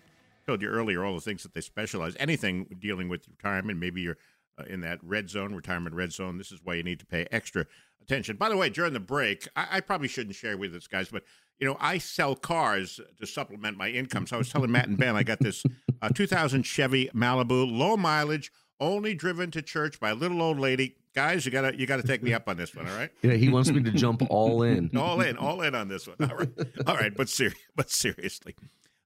told 0.48 0.62
you 0.62 0.68
earlier 0.68 1.04
all 1.04 1.14
the 1.14 1.20
things 1.20 1.44
that 1.44 1.54
they 1.54 1.60
specialize. 1.60 2.16
Anything 2.18 2.66
dealing 2.80 3.08
with 3.08 3.28
retirement, 3.28 3.78
maybe 3.78 4.00
you're 4.00 4.18
uh, 4.58 4.64
in 4.64 4.80
that 4.82 4.98
red 5.02 5.30
zone, 5.30 5.54
retirement 5.54 5.94
red 5.94 6.12
zone. 6.12 6.38
This 6.38 6.52
is 6.52 6.60
why 6.62 6.74
you 6.74 6.82
need 6.82 7.00
to 7.00 7.06
pay 7.06 7.26
extra 7.30 7.66
attention. 8.02 8.36
By 8.36 8.48
the 8.48 8.56
way, 8.56 8.70
during 8.70 8.92
the 8.92 9.00
break, 9.00 9.48
I, 9.56 9.66
I 9.72 9.80
probably 9.80 10.08
shouldn't 10.08 10.36
share 10.36 10.56
with 10.56 10.72
this, 10.72 10.86
guys, 10.86 11.08
but 11.08 11.24
you 11.58 11.66
know, 11.66 11.76
I 11.80 11.98
sell 11.98 12.34
cars 12.34 13.00
to 13.20 13.26
supplement 13.26 13.76
my 13.76 13.88
income. 13.88 14.26
So 14.26 14.36
I 14.36 14.38
was 14.38 14.50
telling 14.50 14.70
Matt 14.72 14.88
and 14.88 14.98
Ben, 14.98 15.16
I 15.16 15.22
got 15.22 15.38
this 15.38 15.64
uh, 16.02 16.08
2000 16.08 16.64
Chevy 16.64 17.08
Malibu, 17.14 17.70
low 17.70 17.96
mileage, 17.96 18.50
only 18.80 19.14
driven 19.14 19.50
to 19.52 19.62
church 19.62 20.00
by 20.00 20.10
a 20.10 20.14
little 20.14 20.42
old 20.42 20.58
lady. 20.58 20.96
Guys, 21.14 21.46
you 21.46 21.52
gotta 21.52 21.78
you 21.78 21.86
gotta 21.86 22.02
take 22.02 22.24
me 22.24 22.34
up 22.34 22.48
on 22.48 22.56
this 22.56 22.74
one, 22.74 22.88
all 22.88 22.96
right? 22.96 23.10
Yeah, 23.22 23.34
he 23.34 23.48
wants 23.48 23.70
me 23.70 23.82
to 23.84 23.92
jump 23.92 24.22
all 24.30 24.62
in. 24.62 24.90
all 24.96 25.20
in, 25.20 25.36
all 25.36 25.62
in 25.62 25.74
on 25.74 25.86
this 25.86 26.08
one. 26.08 26.16
All 26.28 26.36
right, 26.36 26.50
all 26.88 26.96
right, 26.96 27.16
but 27.16 27.28
ser- 27.28 27.52
but 27.76 27.88
seriously, 27.88 28.56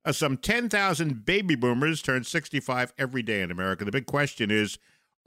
uh, 0.07 0.13
some 0.13 0.39
ten 0.39 0.71
thousand 0.71 1.27
baby 1.27 1.55
boomers 1.55 2.01
turn 2.01 2.25
sixty-five 2.25 2.95
every 2.97 3.23
day 3.23 3.43
in 3.43 3.51
America. 3.51 3.85
The 3.85 3.93
big 3.93 4.07
question 4.07 4.51
is, 4.51 4.79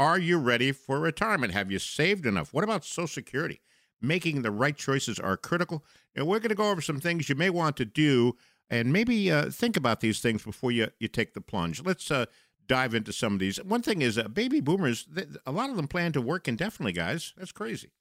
are 0.02 0.18
you 0.18 0.40
ready 0.40 0.72
for 0.72 1.00
retirement? 1.00 1.54
Have 1.54 1.72
you 1.72 1.78
saved 1.78 2.26
enough? 2.26 2.56
What 2.56 2.64
about 2.64 2.84
Social 2.84 3.08
Security? 3.08 3.62
Making 4.02 4.42
the 4.42 4.50
right 4.50 4.76
choices 4.76 5.20
are 5.20 5.38
critical. 5.38 5.86
And 6.16 6.26
we're 6.26 6.40
going 6.40 6.50
to 6.50 6.56
go 6.56 6.72
over 6.72 6.82
some 6.82 7.00
things 7.00 7.30
you 7.30 7.36
may 7.36 7.52
want 7.52 7.78
to 7.78 7.86
do, 7.86 8.36
and 8.68 8.92
maybe 8.92 9.32
uh, 9.32 9.52
think 9.52 9.78
about 9.78 10.00
these 10.00 10.20
things 10.20 10.44
before 10.44 10.72
you 10.72 10.88
you 11.00 11.08
take 11.08 11.36
the 11.36 11.40
plunge. 11.40 11.84
Let's 11.86 12.10
uh, 12.10 12.26
dive 12.66 12.96
into 12.96 13.14
some 13.14 13.34
of 13.34 13.40
these. 13.40 13.64
One 13.64 13.84
thing 13.84 14.02
is, 14.02 14.18
uh, 14.18 14.28
baby 14.28 14.60
boomers. 14.60 15.08
A 15.46 15.52
lot 15.52 15.70
of 15.70 15.76
them 15.76 15.88
plan 15.88 16.14
to 16.14 16.22
work 16.22 16.48
indefinitely, 16.48 16.94
guys. 16.94 17.34
That's 17.38 17.52
crazy. 17.52 17.92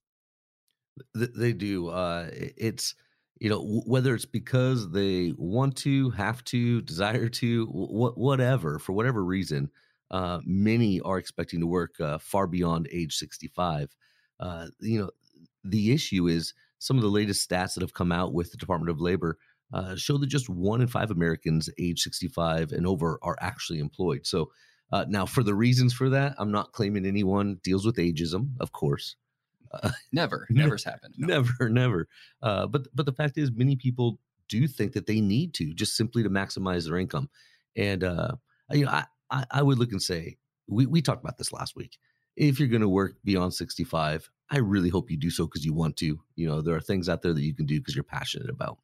They 1.14 1.52
do. 1.52 1.88
Uh, 1.88 2.30
it's 2.32 2.94
you 3.40 3.50
know 3.50 3.82
whether 3.84 4.14
it's 4.14 4.24
because 4.24 4.90
they 4.90 5.34
want 5.36 5.76
to, 5.78 6.10
have 6.10 6.42
to, 6.44 6.80
desire 6.80 7.28
to, 7.28 7.66
wh- 7.66 8.16
whatever 8.16 8.78
for 8.78 8.92
whatever 8.94 9.22
reason. 9.22 9.70
Uh, 10.10 10.40
many 10.44 11.00
are 11.00 11.18
expecting 11.18 11.60
to 11.60 11.66
work 11.66 12.00
uh, 12.00 12.18
far 12.18 12.46
beyond 12.46 12.88
age 12.92 13.16
sixty-five. 13.16 13.94
Uh, 14.38 14.66
you 14.80 14.98
know, 14.98 15.10
the 15.64 15.92
issue 15.92 16.26
is 16.26 16.54
some 16.78 16.96
of 16.96 17.02
the 17.02 17.10
latest 17.10 17.48
stats 17.48 17.74
that 17.74 17.82
have 17.82 17.94
come 17.94 18.10
out 18.10 18.32
with 18.32 18.50
the 18.50 18.56
Department 18.56 18.90
of 18.90 19.00
Labor 19.00 19.38
uh, 19.72 19.94
show 19.96 20.16
that 20.18 20.26
just 20.26 20.48
one 20.48 20.80
in 20.80 20.88
five 20.88 21.10
Americans 21.10 21.68
age 21.78 22.00
65 22.00 22.72
and 22.72 22.86
over 22.86 23.18
are 23.22 23.36
actually 23.40 23.78
employed. 23.78 24.26
So 24.26 24.50
uh, 24.92 25.04
now, 25.08 25.26
for 25.26 25.42
the 25.42 25.54
reasons 25.54 25.92
for 25.92 26.08
that, 26.10 26.34
I'm 26.38 26.50
not 26.50 26.72
claiming 26.72 27.06
anyone 27.06 27.60
deals 27.62 27.86
with 27.86 27.96
ageism, 27.96 28.50
of 28.58 28.72
course. 28.72 29.14
Uh, 29.72 29.90
never, 30.10 30.46
never's 30.50 30.82
happened. 30.82 31.14
No. 31.16 31.26
Never, 31.28 31.68
never. 31.68 32.08
Uh, 32.42 32.66
but 32.66 32.88
but 32.94 33.06
the 33.06 33.12
fact 33.12 33.38
is, 33.38 33.52
many 33.52 33.76
people 33.76 34.18
do 34.48 34.66
think 34.66 34.94
that 34.94 35.06
they 35.06 35.20
need 35.20 35.54
to 35.54 35.72
just 35.72 35.96
simply 35.96 36.24
to 36.24 36.30
maximize 36.30 36.86
their 36.86 36.98
income. 36.98 37.30
And 37.76 38.02
uh, 38.02 38.32
you 38.72 38.86
know, 38.86 38.90
I, 38.90 39.04
I, 39.30 39.44
I 39.50 39.62
would 39.62 39.78
look 39.78 39.92
and 39.92 40.02
say 40.02 40.38
we 40.68 40.86
we 40.86 41.02
talked 41.02 41.22
about 41.22 41.38
this 41.38 41.52
last 41.52 41.76
week. 41.76 41.98
If 42.36 42.58
you're 42.58 42.68
going 42.68 42.80
to 42.80 42.88
work 42.88 43.16
beyond 43.24 43.52
65, 43.52 44.30
I 44.50 44.58
really 44.58 44.88
hope 44.88 45.10
you 45.10 45.16
do 45.16 45.30
so 45.30 45.46
because 45.46 45.64
you 45.64 45.74
want 45.74 45.96
to. 45.98 46.18
You 46.36 46.46
know, 46.46 46.62
there 46.62 46.76
are 46.76 46.80
things 46.80 47.08
out 47.08 47.22
there 47.22 47.34
that 47.34 47.42
you 47.42 47.54
can 47.54 47.66
do 47.66 47.78
because 47.78 47.94
you're 47.94 48.04
passionate 48.04 48.50
about. 48.50 48.78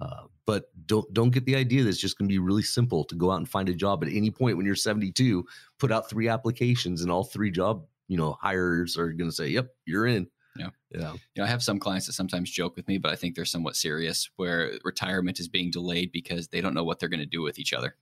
Uh, 0.00 0.22
but 0.46 0.70
don't 0.86 1.12
don't 1.12 1.30
get 1.30 1.44
the 1.44 1.56
idea 1.56 1.82
that 1.82 1.88
it's 1.90 1.98
just 1.98 2.16
going 2.16 2.28
to 2.28 2.32
be 2.32 2.38
really 2.38 2.62
simple 2.62 3.04
to 3.04 3.14
go 3.14 3.30
out 3.30 3.36
and 3.36 3.48
find 3.48 3.68
a 3.68 3.74
job 3.74 4.02
at 4.02 4.10
any 4.10 4.30
point 4.30 4.56
when 4.56 4.64
you're 4.64 4.74
72. 4.74 5.44
Put 5.78 5.92
out 5.92 6.08
three 6.08 6.28
applications, 6.28 7.02
and 7.02 7.10
all 7.10 7.24
three 7.24 7.50
job 7.50 7.84
you 8.08 8.16
know 8.16 8.36
hires 8.40 8.96
are 8.96 9.12
going 9.12 9.28
to 9.28 9.36
say, 9.36 9.48
"Yep, 9.48 9.68
you're 9.84 10.06
in." 10.06 10.28
Yeah. 10.56 10.68
Yeah. 10.90 11.12
You 11.12 11.18
know, 11.38 11.44
I 11.44 11.46
have 11.46 11.62
some 11.62 11.78
clients 11.78 12.06
that 12.06 12.12
sometimes 12.12 12.50
joke 12.50 12.76
with 12.76 12.86
me, 12.86 12.98
but 12.98 13.10
I 13.10 13.16
think 13.16 13.34
they're 13.34 13.44
somewhat 13.44 13.76
serious 13.76 14.28
where 14.36 14.72
retirement 14.84 15.40
is 15.40 15.48
being 15.48 15.70
delayed 15.70 16.12
because 16.12 16.48
they 16.48 16.60
don't 16.60 16.74
know 16.74 16.84
what 16.84 17.00
they're 17.00 17.08
going 17.08 17.20
to 17.20 17.26
do 17.26 17.42
with 17.42 17.58
each 17.58 17.72
other. 17.72 17.96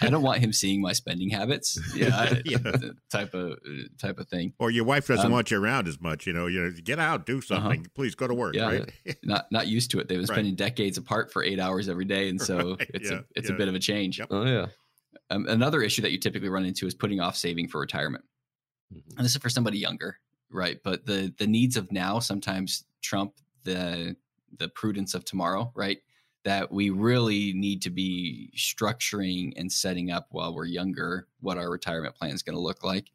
I 0.00 0.08
don't 0.08 0.22
want 0.22 0.40
him 0.40 0.52
seeing 0.52 0.80
my 0.80 0.92
spending 0.92 1.30
habits. 1.30 1.78
Yeah, 1.94 2.34
yeah. 2.44 2.58
type 3.10 3.34
of 3.34 3.58
type 3.98 4.18
of 4.18 4.28
thing. 4.28 4.54
Or 4.58 4.70
your 4.70 4.84
wife 4.84 5.06
doesn't 5.06 5.26
um, 5.26 5.32
want 5.32 5.50
you 5.50 5.62
around 5.62 5.86
as 5.86 6.00
much. 6.00 6.26
You 6.26 6.32
know, 6.32 6.46
you 6.46 6.60
know, 6.60 6.72
get 6.82 6.98
out, 6.98 7.26
do 7.26 7.38
uh-huh. 7.38 7.46
something. 7.46 7.80
Uh-huh. 7.80 7.90
Please 7.94 8.14
go 8.14 8.26
to 8.26 8.34
work. 8.34 8.54
Yeah, 8.54 8.66
right? 8.66 8.92
not 9.22 9.50
not 9.52 9.68
used 9.68 9.92
to 9.92 10.00
it. 10.00 10.08
They've 10.08 10.18
been 10.18 10.26
spending 10.34 10.52
right. 10.52 10.58
decades 10.58 10.98
apart 10.98 11.32
for 11.32 11.44
eight 11.44 11.60
hours 11.60 11.88
every 11.88 12.04
day, 12.04 12.28
and 12.28 12.40
so 12.40 12.76
right. 12.78 12.90
it's 12.92 13.10
yeah. 13.10 13.18
a 13.18 13.22
it's 13.36 13.48
yeah. 13.48 13.54
a 13.54 13.58
bit 13.58 13.68
of 13.68 13.74
a 13.74 13.80
change. 13.80 14.18
Yep. 14.18 14.28
Oh 14.30 14.44
yeah. 14.44 14.66
Um, 15.30 15.46
another 15.48 15.80
issue 15.80 16.02
that 16.02 16.12
you 16.12 16.18
typically 16.18 16.48
run 16.48 16.64
into 16.64 16.86
is 16.86 16.94
putting 16.94 17.20
off 17.20 17.36
saving 17.36 17.68
for 17.68 17.80
retirement, 17.80 18.24
mm-hmm. 18.92 19.16
and 19.16 19.24
this 19.24 19.34
is 19.34 19.40
for 19.40 19.48
somebody 19.48 19.78
younger, 19.78 20.18
right? 20.50 20.78
But 20.82 21.06
the 21.06 21.32
the 21.38 21.46
needs 21.46 21.76
of 21.76 21.92
now 21.92 22.18
sometimes 22.18 22.84
trump 23.00 23.34
the 23.62 24.16
the 24.58 24.68
prudence 24.68 25.14
of 25.14 25.24
tomorrow, 25.24 25.72
right? 25.74 25.98
That 26.44 26.70
we 26.70 26.90
really 26.90 27.52
need 27.54 27.82
to 27.82 27.90
be 27.90 28.50
structuring 28.56 29.52
and 29.56 29.72
setting 29.72 30.10
up 30.10 30.28
while 30.30 30.54
we're 30.54 30.66
younger 30.66 31.26
what 31.40 31.58
our 31.58 31.70
retirement 31.70 32.14
plan 32.14 32.34
is 32.34 32.42
going 32.42 32.56
to 32.56 32.62
look 32.62 32.84
like. 32.84 33.10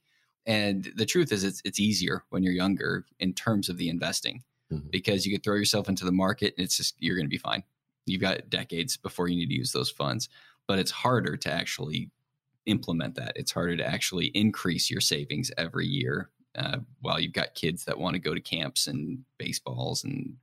And 0.45 0.91
the 0.95 1.05
truth 1.05 1.31
is, 1.31 1.43
it's 1.43 1.61
it's 1.63 1.79
easier 1.79 2.23
when 2.29 2.43
you're 2.43 2.53
younger 2.53 3.05
in 3.19 3.33
terms 3.33 3.69
of 3.69 3.77
the 3.77 3.89
investing 3.89 4.43
mm-hmm. 4.71 4.87
because 4.89 5.25
you 5.25 5.31
could 5.31 5.43
throw 5.43 5.55
yourself 5.55 5.87
into 5.87 6.05
the 6.05 6.11
market 6.11 6.55
and 6.57 6.65
it's 6.65 6.77
just 6.77 6.95
you're 6.99 7.15
going 7.15 7.27
to 7.27 7.29
be 7.29 7.37
fine. 7.37 7.63
You've 8.07 8.21
got 8.21 8.49
decades 8.49 8.97
before 8.97 9.27
you 9.27 9.35
need 9.35 9.49
to 9.49 9.55
use 9.55 9.71
those 9.71 9.91
funds, 9.91 10.27
but 10.67 10.79
it's 10.79 10.91
harder 10.91 11.37
to 11.37 11.51
actually 11.51 12.09
implement 12.65 13.15
that. 13.15 13.33
It's 13.35 13.51
harder 13.51 13.77
to 13.77 13.87
actually 13.87 14.27
increase 14.27 14.89
your 14.89 15.01
savings 15.01 15.51
every 15.55 15.85
year 15.85 16.29
uh, 16.55 16.77
while 17.01 17.19
you've 17.19 17.33
got 17.33 17.53
kids 17.53 17.85
that 17.85 17.99
want 17.99 18.15
to 18.15 18.19
go 18.19 18.33
to 18.33 18.41
camps 18.41 18.87
and 18.87 19.23
baseballs 19.37 20.03
and 20.03 20.37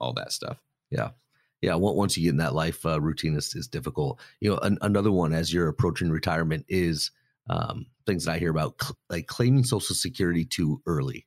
all 0.00 0.14
that 0.14 0.32
stuff. 0.32 0.56
Yeah 0.90 1.10
yeah 1.60 1.74
once 1.74 2.16
you 2.16 2.24
get 2.24 2.30
in 2.30 2.36
that 2.38 2.54
life 2.54 2.84
uh, 2.86 3.00
routine 3.00 3.36
is, 3.36 3.54
is 3.54 3.68
difficult. 3.68 4.20
You 4.40 4.50
know 4.50 4.58
an, 4.58 4.78
another 4.82 5.12
one 5.12 5.32
as 5.32 5.52
you're 5.52 5.68
approaching 5.68 6.10
retirement 6.10 6.64
is 6.68 7.10
um, 7.48 7.86
things 8.06 8.24
that 8.24 8.32
i 8.32 8.38
hear 8.38 8.50
about 8.50 8.74
cl- 8.80 8.96
like 9.08 9.26
claiming 9.26 9.64
social 9.64 9.94
security 9.94 10.44
too 10.44 10.80
early. 10.86 11.26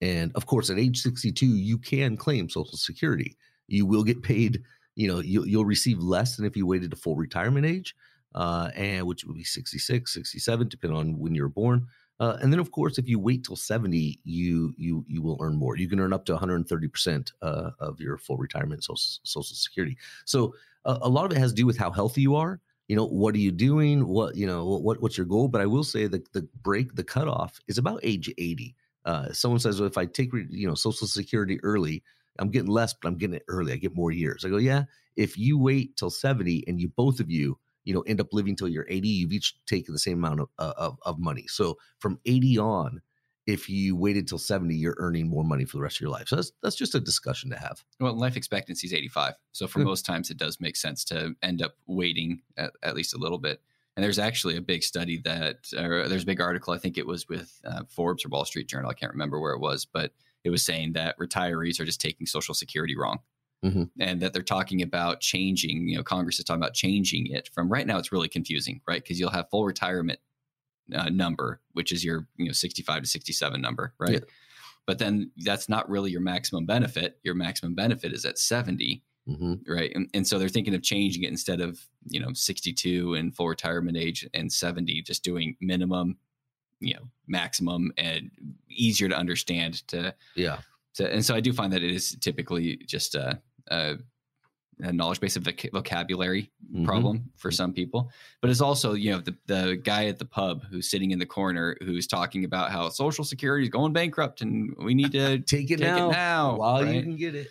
And 0.00 0.32
of 0.34 0.46
course 0.46 0.70
at 0.70 0.78
age 0.78 1.00
62 1.00 1.46
you 1.46 1.78
can 1.78 2.16
claim 2.16 2.48
social 2.48 2.78
security. 2.78 3.36
You 3.66 3.86
will 3.86 4.04
get 4.04 4.22
paid 4.22 4.62
you 4.98 5.08
know 5.08 5.20
you'll, 5.20 5.46
you'll 5.46 5.64
receive 5.64 6.00
less 6.00 6.36
than 6.36 6.44
if 6.44 6.56
you 6.56 6.66
waited 6.66 6.90
to 6.90 6.96
full 6.96 7.16
retirement 7.16 7.64
age 7.64 7.94
uh, 8.34 8.70
and 8.74 9.06
which 9.06 9.24
would 9.24 9.36
be 9.36 9.44
66 9.44 10.12
67 10.12 10.68
depending 10.68 10.98
on 10.98 11.18
when 11.18 11.34
you 11.34 11.42
were 11.42 11.48
born 11.48 11.86
uh, 12.20 12.36
and 12.40 12.52
then, 12.52 12.58
of 12.58 12.72
course, 12.72 12.98
if 12.98 13.08
you 13.08 13.18
wait 13.18 13.44
till 13.44 13.56
70, 13.56 14.20
you 14.24 14.74
you 14.76 15.04
you 15.08 15.22
will 15.22 15.38
earn 15.40 15.56
more. 15.56 15.76
You 15.76 15.88
can 15.88 16.00
earn 16.00 16.12
up 16.12 16.24
to 16.26 16.32
130 16.32 16.88
percent 16.88 17.32
uh, 17.42 17.70
of 17.78 18.00
your 18.00 18.18
full 18.18 18.36
retirement 18.36 18.82
social, 18.84 19.20
social 19.22 19.54
security. 19.54 19.96
So 20.24 20.54
uh, 20.84 20.98
a 21.02 21.08
lot 21.08 21.26
of 21.26 21.32
it 21.32 21.40
has 21.40 21.52
to 21.52 21.56
do 21.56 21.66
with 21.66 21.78
how 21.78 21.90
healthy 21.90 22.22
you 22.22 22.34
are. 22.34 22.60
You 22.88 22.96
know, 22.96 23.06
what 23.06 23.34
are 23.34 23.38
you 23.38 23.52
doing? 23.52 24.06
What 24.08 24.34
you 24.34 24.46
know, 24.46 24.64
what 24.64 25.00
what's 25.00 25.16
your 25.16 25.26
goal? 25.26 25.46
But 25.48 25.60
I 25.60 25.66
will 25.66 25.84
say 25.84 26.06
that 26.08 26.32
the 26.32 26.48
break, 26.62 26.94
the 26.96 27.04
cutoff 27.04 27.60
is 27.68 27.78
about 27.78 28.00
age 28.02 28.32
80. 28.36 28.74
Uh, 29.04 29.32
someone 29.32 29.60
says, 29.60 29.80
well, 29.80 29.86
if 29.86 29.96
I 29.96 30.06
take 30.06 30.32
you 30.32 30.66
know 30.66 30.74
Social 30.74 31.06
Security 31.06 31.60
early, 31.62 32.02
I'm 32.40 32.50
getting 32.50 32.70
less, 32.70 32.94
but 32.94 33.08
I'm 33.08 33.16
getting 33.16 33.36
it 33.36 33.44
early. 33.46 33.72
I 33.72 33.76
get 33.76 33.94
more 33.94 34.10
years. 34.10 34.44
I 34.44 34.48
go, 34.48 34.56
yeah. 34.56 34.84
If 35.16 35.36
you 35.38 35.58
wait 35.58 35.96
till 35.96 36.10
70 36.10 36.64
and 36.66 36.80
you 36.80 36.88
both 36.88 37.20
of 37.20 37.30
you 37.30 37.58
you 37.88 37.94
know 37.94 38.02
end 38.02 38.20
up 38.20 38.34
living 38.34 38.54
till 38.54 38.68
you're 38.68 38.86
80 38.86 39.08
you've 39.08 39.32
each 39.32 39.54
taken 39.64 39.94
the 39.94 39.98
same 39.98 40.18
amount 40.18 40.40
of, 40.40 40.48
uh, 40.58 40.74
of, 40.76 40.98
of 41.02 41.18
money. 41.18 41.46
So 41.48 41.78
from 42.00 42.20
80 42.26 42.58
on 42.58 43.00
if 43.46 43.70
you 43.70 43.96
waited 43.96 44.28
till 44.28 44.36
70 44.36 44.74
you're 44.74 44.96
earning 44.98 45.26
more 45.26 45.42
money 45.42 45.64
for 45.64 45.78
the 45.78 45.82
rest 45.82 45.96
of 45.96 46.02
your 46.02 46.10
life. 46.10 46.28
So 46.28 46.36
that's 46.36 46.52
that's 46.62 46.76
just 46.76 46.94
a 46.94 47.00
discussion 47.00 47.48
to 47.48 47.56
have. 47.56 47.82
Well 47.98 48.12
life 48.12 48.36
expectancy 48.36 48.86
is 48.86 48.92
85 48.92 49.34
so 49.52 49.66
for 49.66 49.78
most 49.78 50.04
times 50.04 50.30
it 50.30 50.36
does 50.36 50.60
make 50.60 50.76
sense 50.76 51.02
to 51.04 51.34
end 51.42 51.62
up 51.62 51.76
waiting 51.86 52.42
at, 52.58 52.72
at, 52.82 52.94
least 52.94 53.14
a 53.14 53.18
little 53.18 53.38
bit. 53.38 53.62
And 53.96 54.04
there's 54.04 54.18
actually 54.18 54.58
a 54.58 54.60
big 54.60 54.82
study 54.82 55.22
that 55.24 55.56
or 55.74 56.08
there's 56.08 56.24
a 56.24 56.26
big 56.26 56.42
article 56.42 56.74
i 56.74 56.78
think 56.78 56.98
it 56.98 57.06
was 57.06 57.26
with 57.26 57.58
uh, 57.64 57.84
forbes 57.88 58.22
or 58.24 58.28
wall 58.28 58.44
street 58.44 58.68
journal 58.68 58.90
i 58.90 58.94
can't 58.94 59.12
remember 59.12 59.40
where 59.40 59.54
it 59.54 59.60
was 59.60 59.86
but 59.86 60.12
it 60.44 60.50
was 60.50 60.64
saying 60.64 60.92
that 60.92 61.18
retirees 61.18 61.80
are 61.80 61.84
just 61.84 62.00
taking 62.00 62.26
social 62.26 62.54
security 62.54 62.96
wrong 62.96 63.18
Mm-hmm. 63.64 63.84
and 63.98 64.22
that 64.22 64.32
they're 64.32 64.42
talking 64.42 64.82
about 64.82 65.20
changing. 65.20 65.88
You 65.88 65.96
know, 65.96 66.04
Congress 66.04 66.38
is 66.38 66.44
talking 66.44 66.62
about 66.62 66.74
changing 66.74 67.26
it 67.26 67.50
from 67.52 67.68
right 67.68 67.88
now. 67.88 67.98
It's 67.98 68.12
really 68.12 68.28
confusing, 68.28 68.80
right? 68.86 69.02
Because 69.02 69.18
you'll 69.18 69.30
have 69.30 69.50
full 69.50 69.64
retirement 69.64 70.20
uh, 70.94 71.08
number, 71.08 71.60
which 71.72 71.92
is 71.92 72.04
your 72.04 72.26
you 72.36 72.46
know 72.46 72.52
65 72.52 73.02
to 73.02 73.08
67 73.08 73.60
number, 73.60 73.94
right? 73.98 74.12
Yeah. 74.12 74.18
But 74.86 74.98
then 74.98 75.30
that's 75.38 75.68
not 75.68 75.88
really 75.90 76.10
your 76.10 76.20
maximum 76.20 76.66
benefit. 76.66 77.18
Your 77.22 77.34
maximum 77.34 77.74
benefit 77.74 78.12
is 78.12 78.24
at 78.24 78.38
70, 78.38 79.02
mm-hmm. 79.28 79.54
right? 79.70 79.92
And, 79.94 80.08
and 80.14 80.26
so 80.26 80.38
they're 80.38 80.48
thinking 80.48 80.74
of 80.74 80.82
changing 80.82 81.24
it 81.24 81.30
instead 81.30 81.60
of 81.60 81.78
you 82.08 82.20
know 82.20 82.32
62 82.32 83.14
and 83.14 83.34
full 83.34 83.48
retirement 83.48 83.96
age 83.96 84.26
and 84.32 84.52
70, 84.52 85.02
just 85.02 85.22
doing 85.22 85.56
minimum, 85.60 86.16
you 86.80 86.94
know, 86.94 87.08
maximum 87.26 87.92
and 87.98 88.30
easier 88.70 89.08
to 89.08 89.16
understand 89.16 89.86
to 89.88 90.14
yeah. 90.36 90.58
To, 90.94 91.12
and 91.12 91.24
so 91.24 91.34
I 91.34 91.40
do 91.40 91.52
find 91.52 91.72
that 91.74 91.82
it 91.82 91.92
is 91.92 92.16
typically 92.20 92.78
just 92.86 93.14
a, 93.14 93.40
a, 93.70 93.98
a 94.80 94.92
knowledge 94.92 95.20
base 95.20 95.36
of 95.36 95.42
voc- 95.42 95.72
vocabulary 95.72 96.50
mm-hmm. 96.72 96.84
problem 96.84 97.30
for 97.36 97.50
some 97.50 97.72
people, 97.72 98.10
but 98.40 98.50
it's 98.50 98.60
also 98.60 98.94
you 98.94 99.10
know 99.10 99.20
the 99.20 99.36
the 99.46 99.80
guy 99.82 100.06
at 100.06 100.18
the 100.18 100.24
pub 100.24 100.64
who's 100.70 100.90
sitting 100.90 101.10
in 101.10 101.18
the 101.18 101.26
corner 101.26 101.76
who's 101.80 102.06
talking 102.06 102.44
about 102.44 102.70
how 102.70 102.88
Social 102.88 103.24
Security 103.24 103.64
is 103.64 103.70
going 103.70 103.92
bankrupt 103.92 104.40
and 104.40 104.74
we 104.78 104.94
need 104.94 105.12
to 105.12 105.38
take 105.46 105.70
it 105.70 105.78
take 105.78 105.80
now, 105.80 106.08
it 106.08 106.12
now 106.12 106.56
while 106.56 106.82
right? 106.82 106.94
you 106.94 107.02
can 107.02 107.16
get 107.16 107.34
it. 107.34 107.48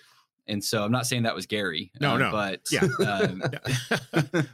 And 0.47 0.63
so 0.63 0.84
I'm 0.84 0.91
not 0.91 1.06
saying 1.06 1.23
that 1.23 1.36
was 1.36 1.45
Gary. 1.45 1.91
No, 1.99 2.12
uh, 2.12 2.17
no, 2.17 2.32
but 2.32 2.62
yeah, 2.71 2.88
um, 3.06 3.43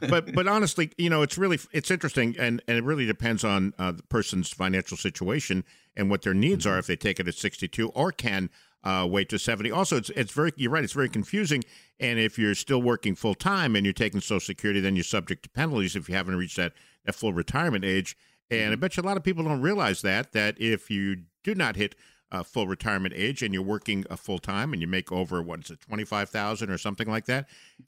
but 0.00 0.32
but 0.34 0.48
honestly, 0.48 0.90
you 0.98 1.08
know, 1.08 1.22
it's 1.22 1.38
really 1.38 1.58
it's 1.72 1.90
interesting, 1.90 2.34
and 2.38 2.62
and 2.66 2.76
it 2.76 2.84
really 2.84 3.06
depends 3.06 3.44
on 3.44 3.74
uh, 3.78 3.92
the 3.92 4.02
person's 4.04 4.50
financial 4.50 4.96
situation 4.96 5.64
and 5.96 6.10
what 6.10 6.22
their 6.22 6.34
needs 6.34 6.64
mm-hmm. 6.64 6.74
are 6.74 6.78
if 6.78 6.86
they 6.86 6.96
take 6.96 7.20
it 7.20 7.28
at 7.28 7.34
62 7.34 7.88
or 7.90 8.10
can 8.10 8.50
uh, 8.84 9.06
wait 9.10 9.28
to 9.30 9.38
70. 9.38 9.70
Also, 9.70 9.96
it's 9.96 10.10
it's 10.10 10.32
very 10.32 10.52
you're 10.56 10.70
right. 10.70 10.84
It's 10.84 10.92
very 10.92 11.08
confusing. 11.08 11.64
And 11.98 12.18
if 12.18 12.38
you're 12.38 12.54
still 12.54 12.82
working 12.82 13.14
full 13.14 13.34
time 13.34 13.74
and 13.74 13.84
you're 13.84 13.92
taking 13.92 14.20
Social 14.20 14.40
Security, 14.40 14.80
then 14.80 14.94
you're 14.94 15.04
subject 15.04 15.42
to 15.44 15.48
penalties 15.48 15.96
if 15.96 16.08
you 16.08 16.14
haven't 16.14 16.36
reached 16.36 16.56
that 16.56 16.74
that 17.04 17.14
full 17.14 17.32
retirement 17.32 17.84
age. 17.84 18.16
And 18.50 18.60
I 18.60 18.72
mm-hmm. 18.72 18.80
bet 18.80 18.96
you 18.96 19.02
a 19.02 19.04
lot 19.06 19.16
of 19.16 19.24
people 19.24 19.42
don't 19.42 19.62
realize 19.62 20.02
that 20.02 20.32
that 20.32 20.60
if 20.60 20.90
you 20.90 21.22
do 21.42 21.54
not 21.54 21.76
hit 21.76 21.94
uh, 22.30 22.42
full 22.42 22.66
retirement 22.66 23.14
age 23.16 23.42
and 23.42 23.54
you're 23.54 23.62
working 23.62 24.04
uh, 24.10 24.16
full 24.16 24.38
time 24.38 24.72
and 24.72 24.82
you 24.82 24.88
make 24.88 25.12
over 25.12 25.40
what 25.40 25.60
is 25.60 25.70
it 25.70 25.80
twenty 25.80 26.04
five 26.04 26.28
thousand 26.28 26.68
or 26.68 26.76
something 26.76 27.08
like 27.08 27.24
that. 27.26 27.44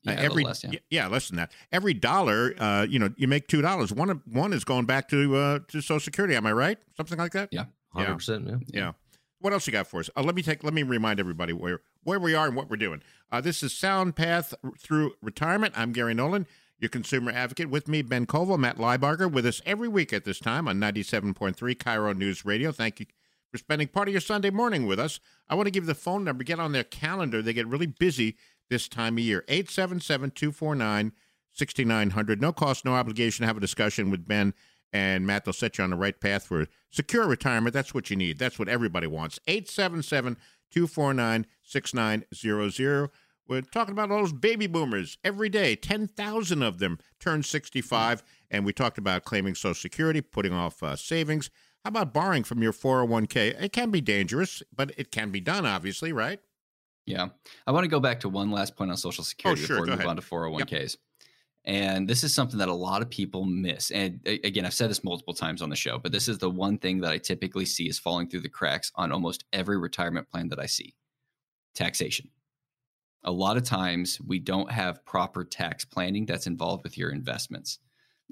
Uh, 0.06 0.12
yeah, 0.12 0.20
every 0.20 0.44
less, 0.44 0.64
yeah. 0.64 0.78
yeah. 0.88 1.06
less 1.08 1.28
than 1.28 1.36
that. 1.36 1.52
Every 1.72 1.92
dollar, 1.92 2.54
uh, 2.58 2.86
you 2.88 2.98
know, 2.98 3.12
you 3.16 3.28
make 3.28 3.48
two 3.48 3.60
dollars. 3.60 3.92
One 3.92 4.22
one 4.24 4.52
is 4.54 4.64
going 4.64 4.86
back 4.86 5.08
to 5.08 5.36
uh, 5.36 5.58
to 5.68 5.80
Social 5.82 6.00
Security. 6.00 6.36
Am 6.36 6.46
I 6.46 6.52
right? 6.52 6.78
Something 6.96 7.18
like 7.18 7.32
that. 7.32 7.48
Yeah, 7.50 7.64
hundred 7.92 8.14
percent. 8.14 8.46
Yeah. 8.48 8.56
yeah. 8.72 8.92
What 9.46 9.52
else 9.52 9.68
you 9.68 9.72
got 9.72 9.86
for 9.86 10.00
us? 10.00 10.10
Uh, 10.16 10.24
let 10.24 10.34
me 10.34 10.42
take. 10.42 10.64
Let 10.64 10.74
me 10.74 10.82
remind 10.82 11.20
everybody 11.20 11.52
where 11.52 11.80
where 12.02 12.18
we 12.18 12.34
are 12.34 12.48
and 12.48 12.56
what 12.56 12.68
we're 12.68 12.76
doing. 12.76 13.00
Uh, 13.30 13.40
this 13.40 13.62
is 13.62 13.72
Sound 13.72 14.16
Path 14.16 14.54
through 14.76 15.12
Retirement. 15.22 15.72
I'm 15.76 15.92
Gary 15.92 16.14
Nolan, 16.14 16.48
your 16.80 16.88
consumer 16.88 17.30
advocate. 17.30 17.70
With 17.70 17.86
me, 17.86 18.02
Ben 18.02 18.26
Koval, 18.26 18.58
Matt 18.58 18.76
Liebarger, 18.76 19.30
with 19.30 19.46
us 19.46 19.62
every 19.64 19.86
week 19.86 20.12
at 20.12 20.24
this 20.24 20.40
time 20.40 20.66
on 20.66 20.80
97.3 20.80 21.54
KIRO 21.54 22.16
News 22.16 22.44
Radio. 22.44 22.72
Thank 22.72 22.98
you 22.98 23.06
for 23.52 23.58
spending 23.58 23.86
part 23.86 24.08
of 24.08 24.14
your 24.14 24.20
Sunday 24.20 24.50
morning 24.50 24.84
with 24.84 24.98
us. 24.98 25.20
I 25.48 25.54
want 25.54 25.68
to 25.68 25.70
give 25.70 25.86
the 25.86 25.94
phone 25.94 26.24
number. 26.24 26.42
Get 26.42 26.58
on 26.58 26.72
their 26.72 26.82
calendar. 26.82 27.40
They 27.40 27.52
get 27.52 27.68
really 27.68 27.86
busy 27.86 28.36
this 28.68 28.88
time 28.88 29.14
of 29.14 29.20
year. 29.20 29.44
877 29.46 30.32
249 30.32 31.12
6900. 31.52 32.40
No 32.40 32.52
cost, 32.52 32.84
no 32.84 32.94
obligation 32.94 33.46
have 33.46 33.56
a 33.56 33.60
discussion 33.60 34.10
with 34.10 34.26
Ben 34.26 34.54
And 34.92 35.26
Matt, 35.26 35.44
they'll 35.44 35.52
set 35.52 35.78
you 35.78 35.84
on 35.84 35.90
the 35.90 35.96
right 35.96 36.18
path 36.18 36.44
for 36.46 36.66
secure 36.90 37.26
retirement. 37.26 37.74
That's 37.74 37.92
what 37.92 38.08
you 38.10 38.16
need. 38.16 38.38
That's 38.38 38.58
what 38.58 38.68
everybody 38.68 39.06
wants. 39.06 39.38
877 39.46 40.36
249 40.70 41.46
6900. 41.62 43.10
We're 43.48 43.60
talking 43.60 43.92
about 43.92 44.10
all 44.10 44.18
those 44.20 44.32
baby 44.32 44.66
boomers 44.66 45.18
every 45.22 45.48
day. 45.48 45.76
10,000 45.76 46.62
of 46.62 46.78
them 46.78 46.98
turn 47.20 47.42
65. 47.44 48.22
And 48.50 48.64
we 48.64 48.72
talked 48.72 48.98
about 48.98 49.24
claiming 49.24 49.54
Social 49.54 49.74
Security, 49.74 50.20
putting 50.20 50.52
off 50.52 50.82
uh, 50.82 50.96
savings. 50.96 51.50
How 51.84 51.88
about 51.90 52.12
borrowing 52.12 52.42
from 52.42 52.60
your 52.62 52.72
401k? 52.72 53.62
It 53.62 53.72
can 53.72 53.90
be 53.92 54.00
dangerous, 54.00 54.62
but 54.74 54.90
it 54.96 55.12
can 55.12 55.30
be 55.30 55.40
done, 55.40 55.64
obviously, 55.64 56.12
right? 56.12 56.40
Yeah. 57.06 57.28
I 57.68 57.70
want 57.70 57.84
to 57.84 57.88
go 57.88 58.00
back 58.00 58.18
to 58.20 58.28
one 58.28 58.50
last 58.50 58.74
point 58.74 58.90
on 58.90 58.96
Social 58.96 59.22
Security 59.22 59.62
Oh, 59.62 59.66
sure. 59.66 59.76
before 59.76 59.84
we 59.86 59.90
move 59.90 60.00
ahead. 60.00 60.08
on 60.08 60.16
to 60.16 60.22
401ks. 60.22 60.96
And 61.66 62.08
this 62.08 62.22
is 62.22 62.32
something 62.32 62.58
that 62.60 62.68
a 62.68 62.74
lot 62.74 63.02
of 63.02 63.10
people 63.10 63.44
miss. 63.44 63.90
And 63.90 64.20
again, 64.24 64.64
I've 64.64 64.74
said 64.74 64.88
this 64.88 65.02
multiple 65.02 65.34
times 65.34 65.62
on 65.62 65.68
the 65.68 65.76
show, 65.76 65.98
but 65.98 66.12
this 66.12 66.28
is 66.28 66.38
the 66.38 66.48
one 66.48 66.78
thing 66.78 67.00
that 67.00 67.10
I 67.10 67.18
typically 67.18 67.66
see 67.66 67.88
is 67.88 67.98
falling 67.98 68.28
through 68.28 68.42
the 68.42 68.48
cracks 68.48 68.92
on 68.94 69.10
almost 69.10 69.44
every 69.52 69.76
retirement 69.76 70.30
plan 70.30 70.48
that 70.50 70.60
I 70.60 70.66
see 70.66 70.94
taxation. 71.74 72.30
A 73.24 73.32
lot 73.32 73.56
of 73.56 73.64
times 73.64 74.20
we 74.24 74.38
don't 74.38 74.70
have 74.70 75.04
proper 75.04 75.44
tax 75.44 75.84
planning 75.84 76.24
that's 76.24 76.46
involved 76.46 76.84
with 76.84 76.96
your 76.96 77.10
investments. 77.10 77.80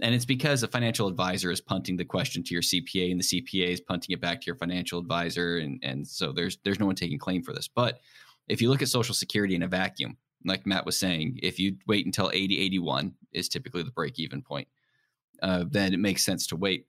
And 0.01 0.14
it's 0.14 0.25
because 0.25 0.62
a 0.62 0.68
financial 0.68 1.09
advisor 1.09 1.51
is 1.51 1.61
punting 1.61 1.97
the 1.97 2.05
question 2.05 2.44
to 2.44 2.55
your 2.55 2.62
CPA 2.62 3.11
and 3.11 3.20
the 3.20 3.25
CPA 3.25 3.68
is 3.68 3.81
punting 3.81 4.12
it 4.12 4.20
back 4.20 4.40
to 4.40 4.47
your 4.47 4.57
financial 4.57 5.01
advisor. 5.01 5.59
And, 5.59 5.81
and 5.83 6.07
so 6.07 6.33
there's 6.33 6.59
there's 6.64 6.81
no 6.81 6.87
one 6.87 6.97
taking 6.97 7.18
claim 7.18 7.42
for 7.42 7.53
this. 7.53 7.68
But 7.68 8.01
if 8.49 8.61
you 8.62 8.70
look 8.70 8.83
at 8.83 8.88
Social 8.88 9.14
Security 9.14 9.55
in 9.55 9.62
a 9.62 9.68
vacuum, 9.68 10.16
like 10.44 10.66
Matt 10.66 10.87
was 10.87 10.98
saying, 10.98 11.38
if 11.42 11.59
you 11.59 11.76
wait 11.87 12.07
until 12.07 12.30
80, 12.33 12.59
81 12.61 13.14
is 13.33 13.48
typically 13.48 13.83
the 13.83 13.90
break 13.90 14.18
even 14.18 14.42
point, 14.42 14.68
uh, 15.42 15.64
then 15.68 15.92
it 15.92 16.00
makes 16.00 16.24
sense 16.24 16.46
to 16.48 16.57
wait. 16.57 16.87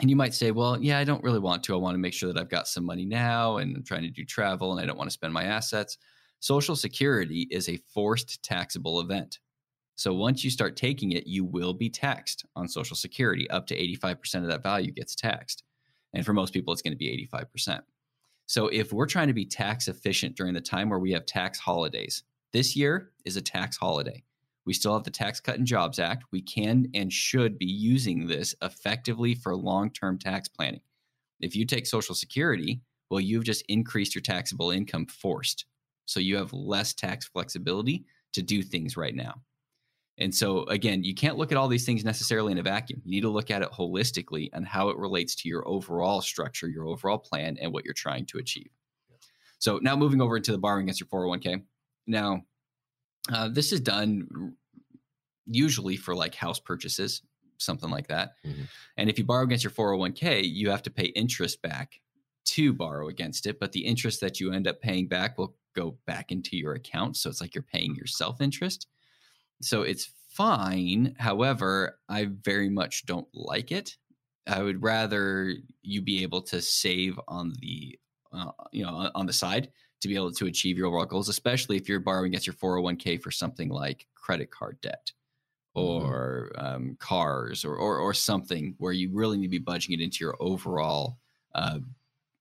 And 0.00 0.08
you 0.08 0.16
might 0.16 0.32
say, 0.32 0.50
well, 0.50 0.80
yeah, 0.80 0.98
I 0.98 1.04
don't 1.04 1.22
really 1.22 1.38
want 1.38 1.62
to. 1.64 1.74
I 1.74 1.78
want 1.78 1.94
to 1.94 1.98
make 1.98 2.14
sure 2.14 2.32
that 2.32 2.40
I've 2.40 2.48
got 2.48 2.68
some 2.68 2.84
money 2.84 3.04
now 3.04 3.58
and 3.58 3.76
I'm 3.76 3.84
trying 3.84 4.02
to 4.02 4.10
do 4.10 4.24
travel 4.24 4.72
and 4.72 4.80
I 4.80 4.86
don't 4.86 4.96
want 4.96 5.10
to 5.10 5.14
spend 5.14 5.34
my 5.34 5.44
assets. 5.44 5.98
Social 6.40 6.74
Security 6.74 7.46
is 7.50 7.68
a 7.68 7.76
forced 7.92 8.42
taxable 8.42 9.00
event. 9.00 9.40
So 9.96 10.14
once 10.14 10.42
you 10.42 10.50
start 10.50 10.76
taking 10.76 11.12
it, 11.12 11.26
you 11.26 11.44
will 11.44 11.74
be 11.74 11.90
taxed 11.90 12.46
on 12.56 12.66
Social 12.66 12.96
Security. 12.96 13.50
Up 13.50 13.66
to 13.66 13.76
85% 13.76 14.36
of 14.36 14.46
that 14.46 14.62
value 14.62 14.90
gets 14.90 15.14
taxed. 15.14 15.64
And 16.14 16.24
for 16.24 16.32
most 16.32 16.54
people, 16.54 16.72
it's 16.72 16.80
going 16.80 16.94
to 16.94 16.96
be 16.96 17.28
85%. 17.30 17.82
So 18.46 18.68
if 18.68 18.92
we're 18.92 19.06
trying 19.06 19.28
to 19.28 19.34
be 19.34 19.44
tax 19.44 19.86
efficient 19.86 20.36
during 20.36 20.54
the 20.54 20.60
time 20.60 20.88
where 20.88 20.98
we 20.98 21.12
have 21.12 21.26
tax 21.26 21.58
holidays, 21.58 22.22
this 22.52 22.76
year 22.76 23.12
is 23.24 23.36
a 23.36 23.42
tax 23.42 23.76
holiday. 23.76 24.22
We 24.66 24.74
still 24.74 24.92
have 24.92 25.04
the 25.04 25.10
Tax 25.10 25.40
Cut 25.40 25.58
and 25.58 25.66
Jobs 25.66 25.98
Act. 25.98 26.24
We 26.32 26.42
can 26.42 26.88
and 26.94 27.12
should 27.12 27.58
be 27.58 27.66
using 27.66 28.26
this 28.26 28.54
effectively 28.62 29.34
for 29.34 29.56
long 29.56 29.90
term 29.90 30.18
tax 30.18 30.48
planning. 30.48 30.82
If 31.40 31.56
you 31.56 31.64
take 31.64 31.86
Social 31.86 32.14
Security, 32.14 32.82
well, 33.10 33.20
you've 33.20 33.44
just 33.44 33.64
increased 33.68 34.14
your 34.14 34.22
taxable 34.22 34.70
income 34.70 35.06
forced. 35.06 35.66
So 36.04 36.20
you 36.20 36.36
have 36.36 36.52
less 36.52 36.94
tax 36.94 37.28
flexibility 37.28 38.04
to 38.32 38.42
do 38.42 38.62
things 38.62 38.96
right 38.96 39.14
now. 39.14 39.42
And 40.18 40.34
so, 40.34 40.64
again, 40.64 41.02
you 41.02 41.14
can't 41.14 41.38
look 41.38 41.50
at 41.50 41.56
all 41.56 41.66
these 41.66 41.86
things 41.86 42.04
necessarily 42.04 42.52
in 42.52 42.58
a 42.58 42.62
vacuum. 42.62 43.00
You 43.04 43.10
need 43.10 43.22
to 43.22 43.30
look 43.30 43.50
at 43.50 43.62
it 43.62 43.70
holistically 43.72 44.50
and 44.52 44.66
how 44.66 44.90
it 44.90 44.98
relates 44.98 45.34
to 45.36 45.48
your 45.48 45.66
overall 45.66 46.20
structure, 46.20 46.68
your 46.68 46.86
overall 46.86 47.16
plan, 47.16 47.56
and 47.58 47.72
what 47.72 47.86
you're 47.86 47.94
trying 47.94 48.26
to 48.26 48.38
achieve. 48.38 48.68
So, 49.58 49.78
now 49.82 49.96
moving 49.96 50.20
over 50.20 50.36
into 50.36 50.52
the 50.52 50.58
borrowing 50.58 50.84
against 50.84 51.00
your 51.00 51.08
401k. 51.08 51.62
Now, 52.06 52.42
uh, 53.32 53.48
this 53.48 53.72
is 53.72 53.80
done 53.80 54.56
usually 55.46 55.96
for 55.96 56.14
like 56.14 56.34
house 56.34 56.60
purchases, 56.60 57.22
something 57.58 57.90
like 57.90 58.08
that. 58.08 58.36
Mhm. 58.44 58.68
And 58.96 59.10
if 59.10 59.18
you 59.18 59.24
borrow 59.24 59.44
against 59.44 59.64
your 59.64 59.70
401k, 59.72 60.42
you 60.42 60.70
have 60.70 60.82
to 60.82 60.90
pay 60.90 61.06
interest 61.06 61.62
back 61.62 62.00
to 62.46 62.72
borrow 62.72 63.08
against 63.08 63.46
it. 63.46 63.60
But 63.60 63.72
the 63.72 63.84
interest 63.84 64.20
that 64.20 64.40
you 64.40 64.52
end 64.52 64.66
up 64.66 64.80
paying 64.80 65.08
back 65.08 65.38
will 65.38 65.56
go 65.74 65.98
back 66.06 66.32
into 66.32 66.56
your 66.56 66.74
account. 66.74 67.16
So 67.16 67.30
it's 67.30 67.40
like 67.40 67.54
you're 67.54 67.62
paying 67.62 67.94
yourself 67.94 68.40
interest. 68.40 68.86
So 69.60 69.82
it's 69.82 70.12
fine. 70.28 71.14
However, 71.18 72.00
I 72.08 72.26
very 72.26 72.68
much 72.68 73.06
don't 73.06 73.28
like 73.34 73.72
it. 73.72 73.96
I 74.46 74.62
would 74.62 74.82
rather 74.82 75.54
you 75.82 76.02
be 76.02 76.22
able 76.22 76.42
to 76.42 76.62
save 76.62 77.20
on 77.28 77.52
the, 77.60 77.98
uh, 78.32 78.52
you 78.72 78.84
know, 78.84 79.10
on 79.14 79.26
the 79.26 79.32
side 79.32 79.72
to 80.00 80.08
be 80.08 80.14
able 80.14 80.32
to 80.32 80.46
achieve 80.46 80.78
your 80.78 80.86
overall 80.88 81.04
goals, 81.04 81.28
especially 81.28 81.76
if 81.76 81.88
you're 81.88 82.00
borrowing 82.00 82.28
against 82.28 82.46
your 82.46 82.54
401k 82.54 83.20
for 83.20 83.30
something 83.30 83.68
like 83.68 84.06
credit 84.14 84.50
card 84.50 84.80
debt 84.80 85.12
or 85.74 86.50
um, 86.56 86.96
cars 86.98 87.64
or, 87.64 87.76
or 87.76 87.98
or 87.98 88.12
something 88.12 88.74
where 88.78 88.92
you 88.92 89.10
really 89.12 89.36
need 89.36 89.46
to 89.46 89.50
be 89.50 89.58
budging 89.58 89.94
it 89.94 90.02
into 90.02 90.24
your 90.24 90.36
overall 90.40 91.18
uh, 91.54 91.78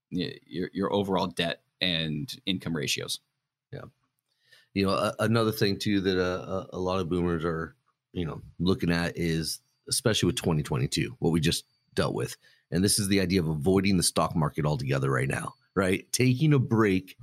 your 0.10 0.70
your 0.74 0.94
overall 0.94 1.28
debt 1.28 1.62
and 1.82 2.40
income 2.46 2.76
ratios. 2.76 3.20
Yeah. 3.72 3.82
You 4.74 4.88
know 4.88 4.94
a, 4.94 5.16
another 5.20 5.52
thing 5.52 5.78
too 5.78 6.02
that 6.02 6.20
uh, 6.20 6.66
a, 6.72 6.78
a 6.78 6.80
lot 6.80 7.00
of 7.00 7.10
boomers 7.10 7.46
are 7.46 7.76
you 8.14 8.26
know 8.26 8.42
looking 8.60 8.92
at 8.92 9.18
is 9.18 9.60
especially 9.88 10.28
with 10.28 10.36
2022 10.36 11.16
what 11.20 11.32
we 11.32 11.40
just 11.40 11.66
dealt 11.96 12.14
with 12.14 12.38
and 12.72 12.84
this 12.84 13.00
is 13.00 13.08
the 13.08 13.20
idea 13.20 13.40
of 13.40 13.48
avoiding 13.48 13.98
the 13.98 14.04
stock 14.04 14.36
market 14.36 14.66
altogether 14.66 15.10
right 15.10 15.28
now 15.28 15.54
right 15.76 16.12
taking 16.12 16.54
a 16.54 16.60
break 16.60 17.18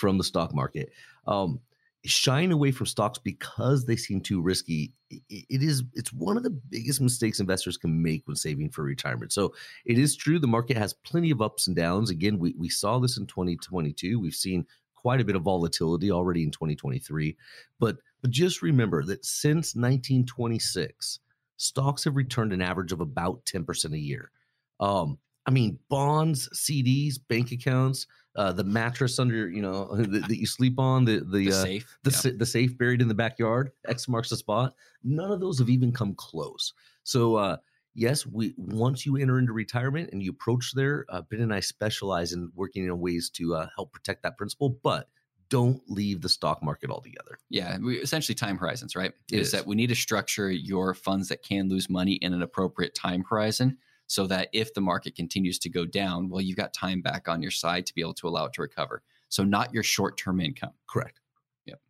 from 0.00 0.18
the 0.18 0.24
stock 0.24 0.54
market 0.54 0.90
um 1.26 1.60
shying 2.06 2.50
away 2.50 2.70
from 2.70 2.86
stocks 2.86 3.18
because 3.18 3.84
they 3.84 3.96
seem 3.96 4.22
too 4.22 4.40
risky 4.40 4.92
i- 5.12 5.20
i- 5.30 5.46
it 5.50 5.62
is 5.62 5.82
it's 5.92 6.12
one 6.12 6.36
of 6.38 6.42
the 6.42 6.50
biggest 6.50 7.00
mistakes 7.00 7.40
investors 7.40 7.76
can 7.76 8.02
make 8.02 8.26
when 8.26 8.36
saving 8.36 8.70
for 8.70 8.82
retirement 8.82 9.32
so 9.32 9.54
it 9.84 9.98
is 9.98 10.16
true 10.16 10.38
the 10.38 10.46
market 10.46 10.76
has 10.78 10.94
plenty 10.94 11.30
of 11.30 11.42
ups 11.42 11.66
and 11.66 11.76
downs 11.76 12.08
again 12.08 12.38
we, 12.38 12.54
we 12.56 12.68
saw 12.70 12.98
this 12.98 13.18
in 13.18 13.26
2022 13.26 14.18
we've 14.18 14.34
seen 14.34 14.66
quite 14.94 15.20
a 15.20 15.24
bit 15.24 15.36
of 15.36 15.42
volatility 15.42 16.10
already 16.10 16.42
in 16.42 16.50
2023. 16.50 17.36
But 17.78 17.98
but 18.20 18.30
just 18.30 18.60
remember 18.60 19.02
that 19.04 19.24
since 19.24 19.74
1926, 19.74 21.20
stocks 21.56 22.04
have 22.04 22.16
returned 22.16 22.52
an 22.52 22.60
average 22.60 22.92
of 22.92 23.00
about 23.00 23.44
10% 23.46 23.94
a 23.94 23.98
year. 23.98 24.30
Um, 24.78 25.18
I 25.46 25.50
mean, 25.52 25.78
bonds, 25.88 26.48
CDs, 26.52 27.18
bank 27.18 27.50
accounts, 27.52 28.06
uh, 28.36 28.52
the 28.52 28.64
mattress 28.64 29.18
under 29.18 29.48
you 29.48 29.62
know 29.62 29.94
that, 29.96 30.28
that 30.28 30.38
you 30.38 30.46
sleep 30.46 30.78
on, 30.78 31.04
the 31.04 31.20
the, 31.20 31.46
The 31.46 31.52
uh, 31.52 31.62
safe, 31.62 31.98
the 32.02 32.10
yeah. 32.10 32.16
sa- 32.16 32.36
the 32.36 32.46
safe 32.46 32.78
buried 32.78 33.02
in 33.02 33.08
the 33.08 33.14
backyard, 33.14 33.72
X 33.86 34.08
marks 34.08 34.30
the 34.30 34.36
spot. 34.36 34.74
None 35.02 35.32
of 35.32 35.40
those 35.40 35.58
have 35.58 35.68
even 35.68 35.92
come 35.92 36.14
close. 36.14 36.72
So 37.02 37.36
uh, 37.36 37.56
yes, 37.94 38.26
we 38.26 38.54
once 38.56 39.04
you 39.04 39.16
enter 39.16 39.38
into 39.38 39.52
retirement 39.52 40.10
and 40.12 40.22
you 40.22 40.30
approach 40.30 40.72
there, 40.74 41.06
uh, 41.08 41.22
Ben 41.22 41.40
and 41.40 41.52
I 41.52 41.60
specialize 41.60 42.32
in 42.32 42.50
working 42.54 42.84
in 42.84 42.98
ways 43.00 43.30
to 43.30 43.54
uh, 43.54 43.66
help 43.74 43.92
protect 43.92 44.22
that 44.22 44.36
principal, 44.36 44.78
but 44.82 45.08
don't 45.48 45.82
leave 45.88 46.20
the 46.20 46.28
stock 46.28 46.62
market 46.62 46.90
altogether. 46.90 47.36
Yeah, 47.48 47.76
we, 47.78 47.96
essentially 47.96 48.36
time 48.36 48.56
horizons, 48.56 48.94
right? 48.94 49.12
Is. 49.32 49.50
that 49.50 49.66
we 49.66 49.74
need 49.74 49.88
to 49.88 49.96
structure 49.96 50.48
your 50.50 50.94
funds 50.94 51.28
that 51.28 51.42
can 51.42 51.68
lose 51.68 51.90
money 51.90 52.12
in 52.22 52.32
an 52.32 52.42
appropriate 52.42 52.94
time 52.94 53.24
horizon 53.28 53.76
so 54.10 54.26
that 54.26 54.48
if 54.52 54.74
the 54.74 54.80
market 54.80 55.14
continues 55.14 55.56
to 55.56 55.68
go 55.68 55.86
down, 55.86 56.28
well, 56.28 56.40
you've 56.40 56.56
got 56.56 56.74
time 56.74 57.00
back 57.00 57.28
on 57.28 57.40
your 57.40 57.52
side 57.52 57.86
to 57.86 57.94
be 57.94 58.00
able 58.00 58.12
to 58.12 58.26
allow 58.26 58.44
it 58.44 58.52
to 58.52 58.60
recover. 58.60 59.04
So 59.28 59.44
not 59.44 59.72
your 59.72 59.84
short-term 59.84 60.40
income. 60.40 60.72
Correct. 60.88 61.20
Yep. 61.66 61.80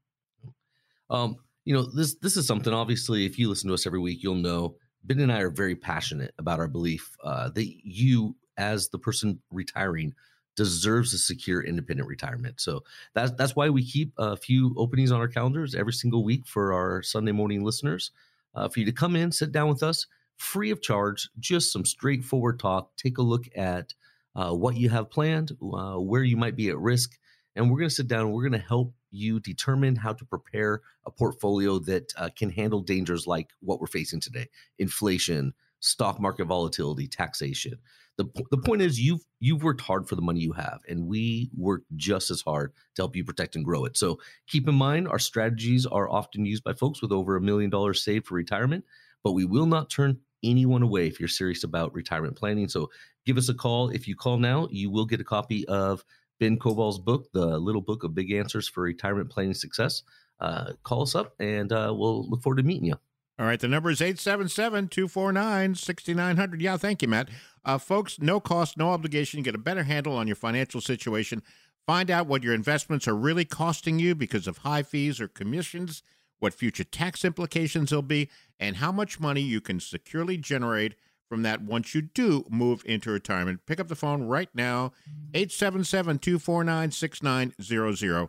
Um, 1.09 1.37
you 1.64 1.72
know, 1.72 1.80
this 1.83 2.16
this 2.16 2.37
is 2.37 2.46
something. 2.46 2.74
Obviously, 2.74 3.24
if 3.24 3.38
you 3.38 3.48
listen 3.48 3.68
to 3.68 3.74
us 3.74 3.87
every 3.87 4.00
week, 4.00 4.22
you'll 4.22 4.35
know 4.35 4.76
Ben 5.04 5.20
and 5.20 5.33
I 5.33 5.40
are 5.40 5.48
very 5.48 5.74
passionate 5.74 6.35
about 6.38 6.59
our 6.59 6.68
belief 6.68 7.16
uh, 7.24 7.48
that 7.48 7.72
you, 7.87 8.37
as 8.59 8.90
the 8.90 8.98
person 8.98 9.40
retiring, 9.50 10.12
deserves 10.56 11.14
a 11.14 11.18
secure, 11.18 11.62
independent 11.62 12.06
retirement. 12.06 12.61
So 12.61 12.85
that's 13.14 13.33
that's 13.33 13.56
why 13.56 13.70
we 13.70 13.83
keep 13.83 14.12
a 14.18 14.37
few 14.37 14.74
openings 14.76 15.11
on 15.11 15.20
our 15.20 15.28
calendars 15.28 15.74
every 15.74 15.94
single 15.94 16.22
week 16.22 16.46
for 16.46 16.74
our 16.74 17.02
Sunday 17.02 17.33
morning 17.33 17.64
listeners. 17.64 18.11
Uh, 18.54 18.68
for 18.68 18.80
you 18.80 18.85
to 18.85 18.92
come 18.92 19.16
in, 19.16 19.33
sit 19.33 19.52
down 19.52 19.70
with 19.70 19.83
us, 19.83 20.06
free 20.40 20.70
of 20.70 20.80
charge, 20.82 21.28
just 21.38 21.72
some 21.72 21.84
straightforward 21.84 22.58
talk. 22.58 22.96
Take 22.96 23.18
a 23.18 23.22
look 23.22 23.44
at 23.54 23.94
uh, 24.34 24.52
what 24.52 24.76
you 24.76 24.88
have 24.88 25.10
planned, 25.10 25.52
uh, 25.62 25.96
where 25.96 26.22
you 26.22 26.36
might 26.36 26.56
be 26.56 26.68
at 26.70 26.78
risk, 26.78 27.18
and 27.56 27.70
we're 27.70 27.78
going 27.78 27.88
to 27.88 27.94
sit 27.94 28.08
down 28.08 28.22
and 28.22 28.32
we're 28.32 28.48
going 28.48 28.60
to 28.60 28.66
help 28.66 28.94
you 29.10 29.40
determine 29.40 29.96
how 29.96 30.12
to 30.12 30.24
prepare 30.24 30.82
a 31.04 31.10
portfolio 31.10 31.78
that 31.80 32.12
uh, 32.16 32.30
can 32.36 32.50
handle 32.50 32.80
dangers 32.80 33.26
like 33.26 33.50
what 33.60 33.80
we're 33.80 33.86
facing 33.86 34.20
today 34.20 34.46
inflation 34.78 35.52
stock 35.80 36.20
market 36.20 36.44
volatility 36.44 37.08
taxation 37.08 37.74
the, 38.18 38.26
the 38.50 38.58
point 38.58 38.82
is 38.82 39.00
you've 39.00 39.24
you've 39.40 39.64
worked 39.64 39.80
hard 39.80 40.08
for 40.08 40.14
the 40.14 40.22
money 40.22 40.40
you 40.40 40.52
have 40.52 40.78
and 40.88 41.08
we 41.08 41.50
work 41.56 41.82
just 41.96 42.30
as 42.30 42.42
hard 42.42 42.72
to 42.94 43.02
help 43.02 43.16
you 43.16 43.24
protect 43.24 43.56
and 43.56 43.64
grow 43.64 43.84
it 43.84 43.96
so 43.96 44.18
keep 44.46 44.68
in 44.68 44.74
mind 44.74 45.08
our 45.08 45.18
strategies 45.18 45.86
are 45.86 46.08
often 46.08 46.44
used 46.44 46.62
by 46.62 46.72
folks 46.72 47.02
with 47.02 47.10
over 47.10 47.34
a 47.34 47.40
million 47.40 47.70
dollars 47.70 48.04
saved 48.04 48.26
for 48.26 48.34
retirement 48.34 48.84
but 49.24 49.32
we 49.32 49.44
will 49.44 49.66
not 49.66 49.90
turn 49.90 50.18
anyone 50.42 50.82
away 50.82 51.06
if 51.06 51.18
you're 51.18 51.28
serious 51.28 51.64
about 51.64 51.94
retirement 51.94 52.36
planning 52.36 52.68
so 52.68 52.88
give 53.26 53.36
us 53.36 53.48
a 53.48 53.54
call 53.54 53.90
if 53.90 54.08
you 54.08 54.16
call 54.16 54.38
now 54.38 54.66
you 54.70 54.90
will 54.90 55.06
get 55.06 55.20
a 55.20 55.24
copy 55.24 55.66
of 55.68 56.04
Ben 56.40 56.56
Koval's 56.58 56.98
book, 56.98 57.30
The 57.32 57.58
Little 57.58 57.82
Book 57.82 58.02
of 58.02 58.14
Big 58.14 58.32
Answers 58.32 58.66
for 58.66 58.82
Retirement 58.82 59.30
Planning 59.30 59.54
Success. 59.54 60.02
Uh, 60.40 60.72
call 60.82 61.02
us 61.02 61.14
up 61.14 61.34
and 61.38 61.70
uh, 61.70 61.92
we'll 61.94 62.28
look 62.28 62.42
forward 62.42 62.56
to 62.56 62.62
meeting 62.62 62.86
you. 62.86 62.96
All 63.38 63.46
right, 63.46 63.60
the 63.60 63.68
number 63.68 63.90
is 63.90 64.02
877 64.02 64.88
249 64.88 65.74
6900. 65.74 66.60
Yeah, 66.60 66.76
thank 66.76 67.02
you, 67.02 67.08
Matt. 67.08 67.28
Uh, 67.64 67.78
folks, 67.78 68.18
no 68.18 68.40
cost, 68.40 68.76
no 68.76 68.90
obligation. 68.90 69.42
Get 69.42 69.54
a 69.54 69.58
better 69.58 69.82
handle 69.82 70.16
on 70.16 70.26
your 70.26 70.36
financial 70.36 70.80
situation. 70.80 71.42
Find 71.86 72.10
out 72.10 72.26
what 72.26 72.42
your 72.42 72.54
investments 72.54 73.06
are 73.06 73.16
really 73.16 73.44
costing 73.44 73.98
you 73.98 74.14
because 74.14 74.46
of 74.46 74.58
high 74.58 74.82
fees 74.82 75.20
or 75.20 75.28
commissions, 75.28 76.02
what 76.40 76.54
future 76.54 76.84
tax 76.84 77.24
implications 77.24 77.92
will 77.92 78.02
be, 78.02 78.28
and 78.58 78.76
how 78.76 78.90
much 78.90 79.20
money 79.20 79.40
you 79.40 79.60
can 79.60 79.78
securely 79.78 80.36
generate 80.36 80.94
from 81.28 81.42
that 81.42 81.62
once 81.62 81.94
you 81.94 82.02
do 82.02 82.44
move 82.50 82.82
into 82.84 83.10
retirement. 83.10 83.60
Pick 83.64 83.78
up 83.78 83.86
the 83.86 83.94
phone 83.94 84.24
right 84.24 84.48
now, 84.52 84.92
877 85.32 86.18
249 86.18 86.90
6900. 86.90 88.28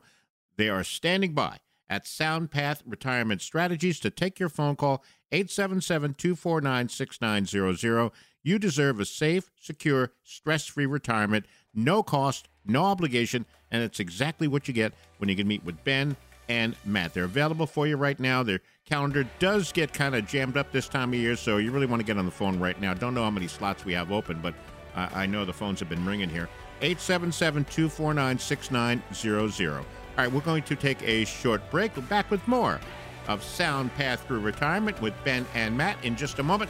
They 0.57 0.69
are 0.69 0.83
standing 0.83 1.33
by 1.33 1.57
at 1.89 2.05
SoundPath 2.05 2.83
Retirement 2.85 3.41
Strategies 3.41 3.99
to 4.01 4.11
take 4.11 4.39
your 4.39 4.49
phone 4.49 4.75
call, 4.75 5.03
877 5.31 6.13
249 6.13 6.89
6900. 6.89 8.11
You 8.43 8.59
deserve 8.59 8.99
a 8.99 9.05
safe, 9.05 9.49
secure, 9.59 10.13
stress 10.23 10.67
free 10.67 10.85
retirement, 10.85 11.45
no 11.73 12.03
cost, 12.03 12.47
no 12.65 12.83
obligation, 12.83 13.45
and 13.71 13.83
it's 13.83 13.99
exactly 13.99 14.47
what 14.47 14.67
you 14.67 14.73
get 14.73 14.93
when 15.17 15.29
you 15.29 15.35
can 15.35 15.47
meet 15.47 15.63
with 15.63 15.83
Ben 15.83 16.15
and 16.49 16.75
Matt. 16.85 17.13
They're 17.13 17.25
available 17.25 17.67
for 17.67 17.87
you 17.87 17.97
right 17.97 18.19
now. 18.19 18.43
Their 18.43 18.59
calendar 18.85 19.25
does 19.39 19.71
get 19.71 19.93
kind 19.93 20.15
of 20.15 20.27
jammed 20.27 20.57
up 20.57 20.71
this 20.71 20.87
time 20.87 21.09
of 21.09 21.19
year, 21.19 21.35
so 21.35 21.57
you 21.57 21.71
really 21.71 21.85
want 21.85 21.99
to 21.99 22.05
get 22.05 22.17
on 22.17 22.25
the 22.25 22.31
phone 22.31 22.59
right 22.59 22.79
now. 22.79 22.93
Don't 22.93 23.13
know 23.13 23.23
how 23.23 23.29
many 23.31 23.47
slots 23.47 23.85
we 23.85 23.93
have 23.93 24.11
open, 24.11 24.39
but 24.41 24.53
I 24.95 25.25
know 25.25 25.45
the 25.45 25.53
phones 25.53 25.79
have 25.79 25.89
been 25.89 26.05
ringing 26.05 26.29
here. 26.29 26.49
877 26.81 27.65
249 27.65 28.39
6900. 28.39 29.73
All 29.77 29.85
right, 30.17 30.31
we're 30.31 30.41
going 30.41 30.63
to 30.63 30.75
take 30.75 31.01
a 31.03 31.25
short 31.25 31.61
break. 31.71 31.95
We're 31.95 32.03
back 32.03 32.29
with 32.29 32.45
more 32.47 32.79
of 33.27 33.43
Sound 33.43 33.93
Path 33.95 34.25
Through 34.27 34.41
Retirement 34.41 35.01
with 35.01 35.13
Ben 35.23 35.45
and 35.53 35.77
Matt 35.77 36.03
in 36.03 36.15
just 36.15 36.39
a 36.39 36.43
moment. 36.43 36.69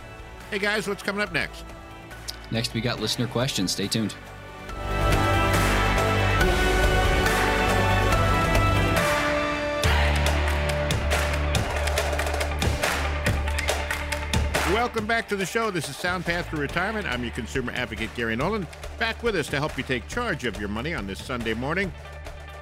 Hey 0.51 0.59
guys, 0.59 0.87
what's 0.87 1.01
coming 1.01 1.21
up 1.21 1.31
next? 1.31 1.63
Next, 2.51 2.73
we 2.73 2.81
got 2.81 2.99
listener 2.99 3.27
questions. 3.27 3.71
Stay 3.71 3.87
tuned. 3.87 4.13
Welcome 14.91 15.07
back 15.07 15.29
to 15.29 15.37
the 15.37 15.45
show. 15.45 15.71
This 15.71 15.87
is 15.87 15.95
Sound 15.95 16.25
Path 16.25 16.49
to 16.49 16.57
Retirement. 16.57 17.07
I'm 17.07 17.23
your 17.23 17.31
consumer 17.31 17.71
advocate, 17.71 18.13
Gary 18.13 18.35
Nolan, 18.35 18.67
back 18.99 19.23
with 19.23 19.37
us 19.37 19.47
to 19.47 19.57
help 19.57 19.77
you 19.77 19.85
take 19.85 20.05
charge 20.09 20.43
of 20.43 20.59
your 20.59 20.67
money 20.67 20.93
on 20.93 21.07
this 21.07 21.23
Sunday 21.23 21.53
morning. 21.53 21.93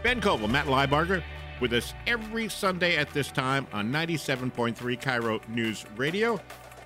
Ben 0.03 0.21
Koval, 0.21 0.47
Matt 0.47 0.67
Liebarger, 0.67 1.23
with 1.59 1.73
us 1.73 1.95
every 2.05 2.47
Sunday 2.47 2.97
at 2.97 3.09
this 3.13 3.31
time 3.31 3.65
on 3.73 3.91
97.3 3.91 4.75
KIRO 5.01 5.49
News 5.49 5.87
Radio. 5.97 6.39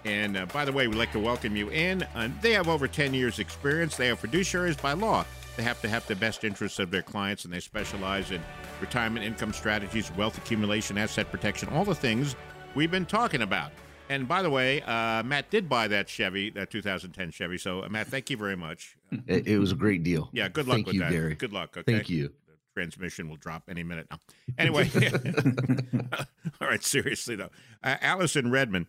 And 0.06 0.38
uh, 0.38 0.46
by 0.46 0.64
the 0.64 0.72
way, 0.72 0.88
we'd 0.88 0.96
like 0.96 1.12
to 1.12 1.20
welcome 1.20 1.58
you 1.58 1.70
in. 1.72 2.04
Uh, 2.16 2.30
they 2.42 2.54
have 2.54 2.70
over 2.70 2.88
10 2.88 3.14
years' 3.14 3.40
experience. 3.40 3.98
They 3.98 4.12
are 4.12 4.16
fiduciaries 4.16 4.82
by 4.82 4.94
law. 4.94 5.26
They 5.58 5.64
have 5.64 5.82
to 5.82 5.90
have 5.90 6.08
the 6.08 6.16
best 6.16 6.46
interests 6.46 6.80
of 6.80 6.90
their 6.90 7.04
clients, 7.04 7.44
and 7.44 7.54
they 7.54 7.60
specialize 7.60 8.32
in 8.32 8.42
retirement 8.80 9.26
income 9.26 9.52
strategies, 9.52 10.10
wealth 10.16 10.38
accumulation, 10.38 10.98
asset 10.98 11.30
protection, 11.30 11.68
all 11.74 11.84
the 11.84 11.94
things 11.94 12.38
we've 12.76 12.92
been 12.92 13.06
talking 13.06 13.42
about. 13.42 13.74
And 14.14 14.28
by 14.28 14.44
the 14.44 14.50
way, 14.52 14.80
uh, 14.84 15.24
Matt 15.24 15.50
did 15.50 15.68
buy 15.68 15.88
that 15.88 16.08
Chevy, 16.08 16.52
that 16.52 16.70
2010 16.70 17.32
Chevy. 17.32 17.58
So, 17.58 17.84
uh, 17.84 17.90
Matt, 17.90 18.08
thank 18.08 18.30
you 18.30 18.38
very 18.38 18.56
much. 18.56 18.96
It, 19.26 19.48
it 19.48 19.58
was 19.58 19.72
a 19.72 19.76
great 19.76 20.04
deal. 20.04 20.30
Yeah, 20.32 20.50
good 20.50 20.68
luck 20.68 20.76
Thank 20.76 20.86
with 20.86 20.96
you, 20.96 21.02
that. 21.02 21.12
Gary. 21.12 21.34
Good 21.34 21.52
luck. 21.52 21.76
Okay. 21.76 21.92
Thank 21.92 22.12
you. 22.12 22.32
The 22.46 22.54
transmission 22.76 23.28
will 23.28 23.38
drop 23.38 23.64
any 23.68 23.82
minute 23.82 24.06
now. 24.12 24.20
Anyway, 24.60 24.92
all 26.62 26.68
right. 26.68 26.84
Seriously 26.84 27.36
though, 27.36 27.50
uh, 27.84 28.28
in 28.36 28.52
Redmond. 28.52 28.86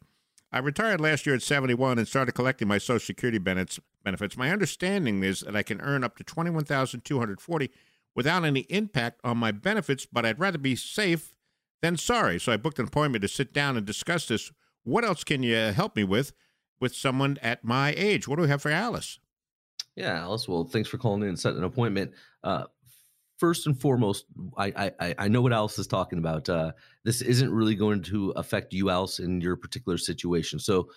I 0.52 0.58
retired 0.58 1.00
last 1.00 1.24
year 1.24 1.34
at 1.34 1.42
71 1.42 1.98
and 1.98 2.06
started 2.06 2.32
collecting 2.32 2.68
my 2.68 2.76
Social 2.76 3.00
Security 3.00 3.38
benefits. 3.38 3.80
Benefits. 4.04 4.36
My 4.36 4.50
understanding 4.50 5.24
is 5.24 5.40
that 5.40 5.56
I 5.56 5.62
can 5.62 5.80
earn 5.80 6.04
up 6.04 6.18
to 6.18 6.24
21,240 6.24 7.70
without 8.14 8.44
any 8.44 8.60
impact 8.60 9.20
on 9.24 9.38
my 9.38 9.52
benefits, 9.52 10.04
but 10.04 10.26
I'd 10.26 10.38
rather 10.38 10.58
be 10.58 10.76
safe 10.76 11.34
than 11.80 11.96
sorry. 11.96 12.38
So 12.38 12.52
I 12.52 12.58
booked 12.58 12.78
an 12.78 12.86
appointment 12.86 13.22
to 13.22 13.28
sit 13.28 13.54
down 13.54 13.78
and 13.78 13.86
discuss 13.86 14.28
this. 14.28 14.52
What 14.84 15.04
else 15.04 15.24
can 15.24 15.42
you 15.42 15.56
help 15.56 15.96
me 15.96 16.04
with 16.04 16.32
with 16.80 16.94
someone 16.94 17.38
at 17.42 17.64
my 17.64 17.94
age? 17.96 18.28
What 18.28 18.36
do 18.36 18.42
we 18.42 18.48
have 18.48 18.62
for 18.62 18.70
Alice? 18.70 19.18
Yeah, 19.96 20.20
Alice. 20.20 20.48
Well, 20.48 20.64
thanks 20.64 20.88
for 20.88 20.98
calling 20.98 21.22
in 21.22 21.28
and 21.28 21.38
setting 21.38 21.58
an 21.58 21.64
appointment. 21.64 22.12
Uh, 22.42 22.64
first 23.38 23.66
and 23.66 23.80
foremost, 23.80 24.26
I, 24.56 24.92
I 24.98 25.14
I 25.18 25.28
know 25.28 25.40
what 25.40 25.52
Alice 25.52 25.78
is 25.78 25.86
talking 25.86 26.18
about. 26.18 26.48
Uh, 26.48 26.72
this 27.04 27.22
isn't 27.22 27.52
really 27.52 27.74
going 27.74 28.02
to 28.02 28.30
affect 28.30 28.72
you, 28.72 28.90
Alice, 28.90 29.18
in 29.18 29.40
your 29.40 29.56
particular 29.56 29.98
situation. 29.98 30.58
So, 30.58 30.90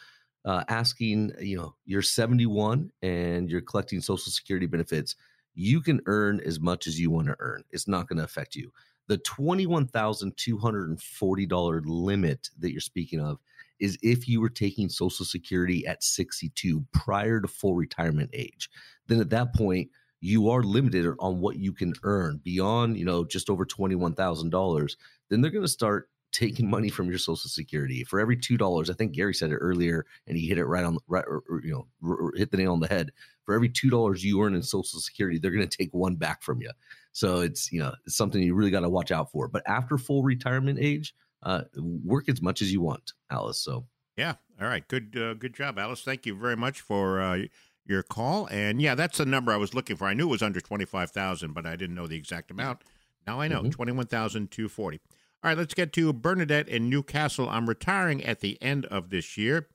uh, 0.45 0.63
asking, 0.67 1.33
you 1.39 1.57
know, 1.57 1.75
you're 1.85 2.01
71 2.01 2.91
and 3.01 3.49
you're 3.49 3.61
collecting 3.61 4.01
Social 4.01 4.31
Security 4.31 4.65
benefits. 4.65 5.15
You 5.53 5.81
can 5.81 6.01
earn 6.05 6.39
as 6.41 6.59
much 6.59 6.87
as 6.87 6.99
you 6.99 7.09
want 7.09 7.27
to 7.27 7.35
earn. 7.39 7.63
It's 7.71 7.87
not 7.87 8.07
going 8.07 8.17
to 8.17 8.23
affect 8.23 8.55
you. 8.55 8.71
The 9.07 9.17
twenty-one 9.19 9.87
thousand 9.87 10.35
two 10.37 10.57
hundred 10.57 10.89
and 10.89 11.01
forty 11.01 11.45
dollar 11.45 11.81
limit 11.81 12.49
that 12.59 12.71
you're 12.71 12.81
speaking 12.81 13.21
of 13.21 13.39
is 13.79 13.97
if 14.01 14.27
you 14.27 14.41
were 14.41 14.49
taking 14.49 14.89
Social 14.89 15.25
Security 15.25 15.85
at 15.85 16.03
62 16.03 16.85
prior 16.93 17.41
to 17.41 17.47
full 17.47 17.75
retirement 17.75 18.29
age. 18.33 18.69
Then 19.07 19.21
at 19.21 19.29
that 19.29 19.53
point, 19.53 19.89
you 20.19 20.49
are 20.49 20.63
limited 20.63 21.07
on 21.19 21.39
what 21.39 21.57
you 21.57 21.73
can 21.73 21.93
earn 22.03 22.41
beyond, 22.43 22.97
you 22.97 23.05
know, 23.05 23.23
just 23.23 23.49
over 23.49 23.65
$21,000. 23.65 24.95
Then 25.29 25.41
they're 25.41 25.51
going 25.51 25.63
to 25.63 25.67
start 25.67 26.09
taking 26.31 26.69
money 26.69 26.89
from 26.89 27.09
your 27.09 27.17
social 27.17 27.49
security 27.49 28.03
for 28.03 28.19
every 28.19 28.35
$2 28.35 28.89
i 28.89 28.93
think 28.93 29.13
gary 29.13 29.33
said 29.33 29.49
it 29.49 29.55
earlier 29.55 30.05
and 30.27 30.37
he 30.37 30.45
hit 30.45 30.57
it 30.57 30.65
right 30.65 30.83
on 30.83 30.97
right 31.07 31.23
or, 31.25 31.41
or, 31.49 31.61
you 31.63 31.71
know 31.71 31.87
r- 32.07 32.31
hit 32.35 32.51
the 32.51 32.57
nail 32.57 32.73
on 32.73 32.79
the 32.81 32.87
head 32.87 33.11
for 33.45 33.55
every 33.55 33.69
$2 33.69 34.21
you 34.21 34.43
earn 34.43 34.53
in 34.53 34.61
social 34.61 34.99
security 34.99 35.39
they're 35.39 35.51
going 35.51 35.67
to 35.67 35.77
take 35.77 35.93
one 35.93 36.15
back 36.15 36.43
from 36.43 36.61
you 36.61 36.69
so 37.13 37.39
it's 37.39 37.71
you 37.71 37.79
know 37.79 37.93
it's 38.05 38.17
something 38.17 38.43
you 38.43 38.53
really 38.53 38.71
got 38.71 38.81
to 38.81 38.89
watch 38.89 39.09
out 39.09 39.31
for 39.31 39.47
but 39.47 39.63
after 39.67 39.97
full 39.97 40.21
retirement 40.21 40.77
age 40.81 41.15
uh, 41.47 41.63
work 42.03 42.27
as 42.29 42.41
much 42.41 42.61
as 42.61 42.71
you 42.71 42.81
want, 42.81 43.13
Alice. 43.31 43.57
So 43.59 43.85
yeah, 44.17 44.33
all 44.61 44.67
right, 44.67 44.87
good 44.87 45.17
uh, 45.17 45.33
good 45.35 45.53
job, 45.53 45.79
Alice. 45.79 46.01
Thank 46.03 46.25
you 46.25 46.35
very 46.35 46.57
much 46.57 46.81
for 46.81 47.21
uh, 47.21 47.43
your 47.85 48.03
call. 48.03 48.47
And 48.51 48.81
yeah, 48.81 48.95
that's 48.95 49.17
the 49.19 49.25
number 49.25 49.51
I 49.53 49.57
was 49.57 49.73
looking 49.73 49.95
for. 49.95 50.05
I 50.07 50.13
knew 50.13 50.27
it 50.27 50.31
was 50.31 50.41
under 50.41 50.59
twenty 50.61 50.85
five 50.85 51.11
thousand, 51.11 51.53
but 51.53 51.65
I 51.65 51.75
didn't 51.75 51.95
know 51.95 52.07
the 52.07 52.17
exact 52.17 52.51
amount. 52.51 52.81
Now 53.25 53.39
I 53.39 53.47
know 53.47 53.61
Mhm. 53.61 53.71
twenty 53.71 53.93
one 53.93 54.07
thousand 54.07 54.51
two 54.51 54.67
forty. 54.67 54.99
All 55.43 55.49
right, 55.51 55.57
let's 55.57 55.73
get 55.73 55.93
to 55.93 56.11
Bernadette 56.13 56.67
in 56.67 56.89
Newcastle. 56.89 57.47
I'm 57.47 57.69
retiring 57.69 58.23
at 58.23 58.41
the 58.41 58.61
end 58.61 58.85
of 58.87 59.09
this 59.11 59.37
year. 59.37 59.67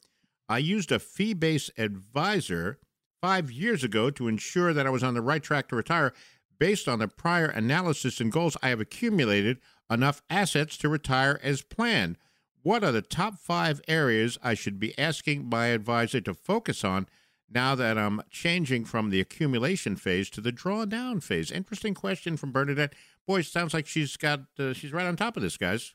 I 0.49 0.59
used 0.59 0.93
a 0.93 0.99
fee 0.99 1.33
based 1.35 1.71
advisor 1.79 2.79
five 3.23 3.51
years 3.51 3.85
ago 3.85 4.11
to 4.11 4.29
ensure 4.29 4.75
that 4.75 4.87
I 4.87 4.91
was 4.91 5.03
on 5.05 5.15
the 5.15 5.23
right 5.23 5.43
track 5.43 5.69
to 5.69 5.77
retire. 5.77 6.13
Based 6.59 6.87
on 6.89 6.99
the 6.99 7.09
prior 7.09 7.47
analysis 7.47 8.21
and 8.21 8.31
goals, 8.31 8.57
I 8.63 8.69
have 8.69 8.81
accumulated 8.81 9.59
enough 9.91 10.23
assets 10.31 10.77
to 10.79 10.89
retire 10.89 11.39
as 11.43 11.63
planned. 11.63 12.17
What 12.63 12.85
are 12.85 12.93
the 12.93 13.03
top 13.03 13.39
five 13.39 13.81
areas 13.89 14.39
I 14.43 14.55
should 14.55 14.79
be 14.79 14.97
asking 14.99 15.49
my 15.49 15.67
advisor 15.67 16.21
to 16.21 16.35
focus 16.35 16.85
on 16.85 17.09
now 17.51 17.75
that 17.75 17.99
I'm 17.99 18.23
changing 18.31 18.85
from 18.85 19.11
the 19.11 19.21
accumulation 19.21 19.97
phase 19.97 20.31
to 20.31 20.41
the 20.41 20.53
drawdown 20.53 21.23
phase? 21.23 21.51
Interesting 21.51 21.95
question 21.95 22.37
from 22.37 22.53
Bernadette. 22.53 22.95
Boy, 23.27 23.43
sounds 23.43 23.75
like 23.75 23.87
she's 23.87 24.17
got 24.17 24.43
uh, 24.59 24.73
she's 24.73 24.93
right 24.93 25.07
on 25.07 25.17
top 25.17 25.37
of 25.37 25.43
this, 25.43 25.57
guys. 25.57 25.93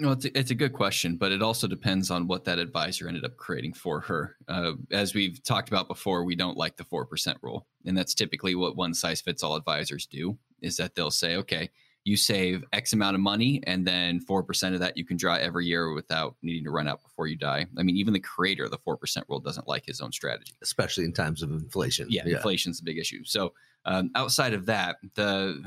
Well, 0.00 0.12
it's 0.12 0.26
a, 0.26 0.38
it's 0.38 0.50
a 0.52 0.54
good 0.54 0.72
question, 0.72 1.16
but 1.16 1.32
it 1.32 1.42
also 1.42 1.66
depends 1.66 2.10
on 2.12 2.28
what 2.28 2.44
that 2.44 2.60
advisor 2.60 3.08
ended 3.08 3.24
up 3.24 3.36
creating 3.36 3.72
for 3.72 4.00
her. 4.00 4.36
Uh, 4.46 4.72
as 4.92 5.12
we've 5.12 5.42
talked 5.42 5.68
about 5.68 5.88
before, 5.88 6.22
we 6.22 6.36
don't 6.36 6.56
like 6.56 6.76
the 6.76 6.84
4% 6.84 7.34
rule. 7.42 7.66
And 7.84 7.98
that's 7.98 8.14
typically 8.14 8.54
what 8.54 8.76
one 8.76 8.94
size 8.94 9.20
fits 9.20 9.42
all 9.42 9.56
advisors 9.56 10.06
do 10.06 10.38
is 10.62 10.76
that 10.76 10.94
they'll 10.94 11.10
say, 11.10 11.34
okay, 11.36 11.70
you 12.04 12.16
save 12.16 12.64
X 12.72 12.92
amount 12.92 13.14
of 13.14 13.20
money, 13.20 13.62
and 13.66 13.86
then 13.86 14.20
4% 14.20 14.74
of 14.74 14.80
that 14.80 14.96
you 14.96 15.04
can 15.04 15.16
draw 15.16 15.34
every 15.34 15.66
year 15.66 15.92
without 15.92 16.36
needing 16.42 16.64
to 16.64 16.70
run 16.70 16.88
out 16.88 17.02
before 17.02 17.26
you 17.26 17.36
die. 17.36 17.66
I 17.76 17.82
mean, 17.82 17.96
even 17.96 18.14
the 18.14 18.20
creator 18.20 18.64
of 18.64 18.70
the 18.70 18.78
4% 18.78 18.96
rule 19.28 19.40
doesn't 19.40 19.68
like 19.68 19.84
his 19.84 20.00
own 20.00 20.12
strategy. 20.12 20.54
especially 20.62 21.04
in 21.04 21.12
times 21.12 21.42
of 21.42 21.50
inflation. 21.50 22.06
Yeah, 22.10 22.26
inflation's 22.26 22.80
a 22.80 22.84
big 22.84 22.98
issue. 22.98 23.24
So 23.24 23.52
um, 23.84 24.10
outside 24.14 24.54
of 24.54 24.66
that, 24.66 24.96
the 25.14 25.62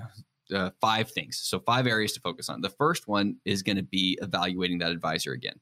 uh, 0.53 0.71
five 0.81 1.09
things. 1.09 1.37
So 1.37 1.59
five 1.59 1.87
areas 1.87 2.13
to 2.13 2.19
focus 2.19 2.49
on. 2.49 2.61
The 2.61 2.69
first 2.69 3.07
one 3.07 3.37
is 3.45 3.63
going 3.63 3.77
to 3.77 3.83
be 3.83 4.17
evaluating 4.21 4.79
that 4.79 4.91
advisor 4.91 5.31
again. 5.31 5.59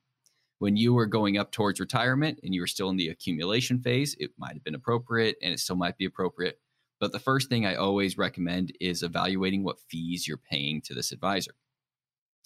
When 0.60 0.76
you 0.76 0.94
were 0.94 1.06
going 1.06 1.38
up 1.38 1.52
towards 1.52 1.80
retirement 1.80 2.40
and 2.44 2.54
you 2.54 2.62
were 2.62 2.68
still 2.68 2.90
in 2.90 2.98
the 2.98 3.10
accumulation 3.10 3.80
phase, 3.80 4.16
it 4.20 4.32
might 4.38 4.54
have 4.54 4.64
been 4.64 4.76
appropriate, 4.76 5.38
and 5.42 5.54
it 5.54 5.60
still 5.60 5.78
might 5.78 5.98
be 5.98 6.06
appropriate. 6.06 6.60
But 7.00 7.12
the 7.12 7.20
first 7.20 7.50
thing 7.50 7.66
I 7.66 7.76
always 7.76 8.18
recommend 8.18 8.74
is 8.80 9.04
evaluating 9.04 9.64
what 9.64 9.80
fees 9.80 10.28
you're 10.28 10.38
paying 10.38 10.82
to 10.82 10.94
this 10.94 11.12
advisor. 11.12 11.56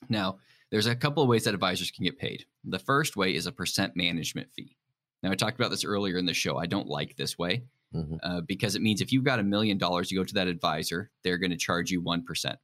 Now, 0.10 0.38
there's 0.70 0.86
a 0.88 0.96
couple 0.96 1.24
of 1.24 1.30
ways 1.30 1.44
that 1.46 1.54
advisors 1.54 1.92
can 1.92 2.04
get 2.04 2.20
paid. 2.20 2.46
The 2.64 2.80
first 2.80 3.16
way 3.16 3.34
is 3.36 3.48
a 3.48 3.52
percent 3.52 3.96
management 3.96 4.52
fee. 4.54 4.78
Now, 5.22 5.32
I 5.32 5.36
talked 5.36 5.58
about 5.60 5.72
this 5.72 5.86
earlier 5.86 6.18
in 6.18 6.26
the 6.26 6.34
show. 6.34 6.58
I 6.58 6.66
don't 6.66 6.88
like 6.88 7.16
this 7.16 7.38
way 7.38 7.64
Mhm. 7.94 8.20
uh, 8.24 8.42
because 8.42 8.76
it 8.76 8.82
means 8.82 9.02
if 9.02 9.12
you've 9.12 9.24
got 9.24 9.40
a 9.40 9.44
million 9.44 9.78
dollars, 9.78 10.12
you 10.12 10.20
go 10.20 10.24
to 10.24 10.34
that 10.34 10.48
advisor, 10.48 11.12
they're 11.24 11.38
going 11.38 11.52
to 11.52 11.58
charge 11.58 11.92
you 11.92 12.02
1%. 12.02 12.58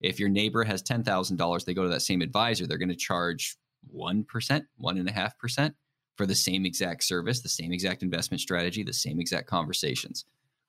If 0.00 0.20
your 0.20 0.28
neighbor 0.28 0.62
has 0.64 0.82
$10,000, 0.82 1.64
they 1.64 1.74
go 1.74 1.82
to 1.82 1.88
that 1.88 2.02
same 2.02 2.22
advisor, 2.22 2.66
they're 2.66 2.78
going 2.78 2.88
to 2.88 2.94
charge 2.96 3.56
1%, 3.92 4.66
1.5% 4.80 5.74
for 6.16 6.26
the 6.26 6.34
same 6.36 6.64
exact 6.64 7.02
service, 7.04 7.40
the 7.40 7.48
same 7.48 7.72
exact 7.72 8.02
investment 8.02 8.40
strategy, 8.40 8.82
the 8.84 8.92
same 8.92 9.18
exact 9.20 9.48
conversations. 9.48 10.24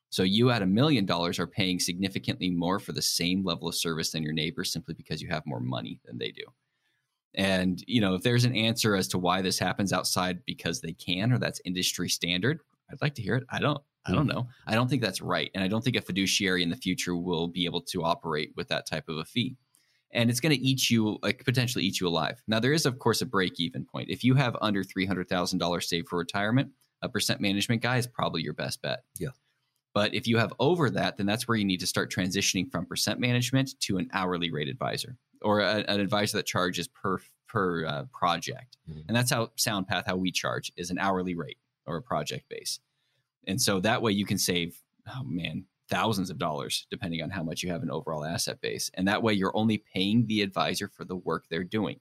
So 0.09 0.23
you 0.23 0.49
at 0.49 0.61
a 0.61 0.67
million 0.67 1.05
dollars 1.05 1.39
are 1.39 1.47
paying 1.47 1.79
significantly 1.79 2.49
more 2.49 2.79
for 2.79 2.93
the 2.93 3.01
same 3.01 3.43
level 3.43 3.67
of 3.67 3.75
service 3.75 4.11
than 4.11 4.23
your 4.23 4.33
neighbors 4.33 4.71
simply 4.71 4.95
because 4.95 5.21
you 5.21 5.29
have 5.29 5.45
more 5.45 5.59
money 5.59 5.99
than 6.05 6.17
they 6.17 6.31
do. 6.31 6.43
And 7.35 7.83
you 7.87 8.01
know, 8.01 8.15
if 8.15 8.23
there's 8.23 8.45
an 8.45 8.55
answer 8.55 8.95
as 8.95 9.07
to 9.09 9.19
why 9.19 9.41
this 9.41 9.59
happens 9.59 9.93
outside 9.93 10.39
because 10.45 10.81
they 10.81 10.93
can 10.93 11.31
or 11.31 11.37
that's 11.37 11.61
industry 11.63 12.09
standard, 12.09 12.59
I'd 12.91 13.01
like 13.01 13.13
to 13.15 13.21
hear 13.21 13.35
it. 13.35 13.43
I 13.49 13.59
don't 13.59 13.81
I 14.05 14.11
don't 14.13 14.27
mm. 14.27 14.33
know. 14.33 14.47
I 14.65 14.75
don't 14.75 14.89
think 14.89 15.01
that's 15.01 15.21
right. 15.21 15.51
And 15.53 15.63
I 15.63 15.67
don't 15.67 15.83
think 15.83 15.95
a 15.95 16.01
fiduciary 16.01 16.63
in 16.63 16.69
the 16.69 16.75
future 16.75 17.15
will 17.15 17.47
be 17.47 17.65
able 17.65 17.81
to 17.81 18.03
operate 18.03 18.51
with 18.55 18.67
that 18.69 18.87
type 18.87 19.07
of 19.09 19.17
a 19.17 19.25
fee. 19.25 19.57
And 20.11 20.29
it's 20.29 20.39
going 20.39 20.55
to 20.55 20.61
eat 20.61 20.89
you, 20.89 21.19
like 21.21 21.45
potentially 21.45 21.83
eat 21.83 21.99
you 21.99 22.07
alive. 22.07 22.41
Now, 22.47 22.59
there 22.59 22.73
is, 22.73 22.87
of 22.87 22.97
course, 22.97 23.21
a 23.21 23.27
break 23.27 23.59
even 23.59 23.85
point. 23.85 24.09
If 24.09 24.23
you 24.23 24.33
have 24.35 24.57
under 24.59 24.83
$300,000 24.83 25.83
saved 25.83 26.09
for 26.09 26.17
retirement, 26.17 26.71
a 27.03 27.09
percent 27.09 27.41
management 27.41 27.83
guy 27.83 27.97
is 27.97 28.07
probably 28.07 28.41
your 28.41 28.53
best 28.53 28.81
bet. 28.81 29.03
Yeah. 29.19 29.29
But 29.99 30.13
if 30.15 30.27
you 30.27 30.37
have 30.37 30.53
over 30.59 30.89
that, 30.91 31.17
then 31.17 31.25
that's 31.25 31.45
where 31.45 31.57
you 31.57 31.65
need 31.65 31.81
to 31.81 31.85
start 31.85 32.09
transitioning 32.09 32.71
from 32.71 32.85
percent 32.85 33.19
management 33.19 33.77
to 33.81 33.97
an 33.97 34.09
hourly 34.13 34.49
rate 34.49 34.69
advisor 34.69 35.17
or 35.41 35.59
a, 35.59 35.83
an 35.89 35.99
advisor 35.99 36.37
that 36.37 36.45
charges 36.45 36.87
per 36.87 37.19
per 37.49 37.85
uh, 37.85 38.05
project. 38.13 38.77
Mhm. 38.89 39.03
And 39.09 39.17
that's 39.17 39.29
how 39.29 39.47
SoundPath, 39.57 40.05
how 40.05 40.15
we 40.15 40.31
charge, 40.31 40.71
is 40.77 40.89
an 40.89 40.99
hourly 40.99 41.35
rate 41.35 41.57
or 41.85 41.97
a 41.97 42.01
project 42.01 42.47
base. 42.47 42.79
And 43.45 43.61
so 43.61 43.81
that 43.81 44.01
way 44.01 44.13
you 44.13 44.25
can 44.25 44.37
save, 44.37 44.81
oh 45.13 45.23
man, 45.25 45.65
thousands 45.89 46.29
of 46.29 46.37
dollars 46.37 46.87
depending 46.89 47.21
on 47.21 47.29
how 47.29 47.43
much 47.43 47.61
you 47.61 47.69
have 47.69 47.83
an 47.83 47.91
overall 47.91 48.23
asset 48.23 48.61
base. 48.61 48.89
And 48.93 49.05
that 49.09 49.21
way 49.21 49.33
you're 49.33 49.57
only 49.57 49.79
paying 49.93 50.27
the 50.27 50.43
advisor 50.43 50.87
for 50.87 51.03
the 51.03 51.17
work 51.17 51.47
they're 51.49 51.65
doing, 51.65 51.99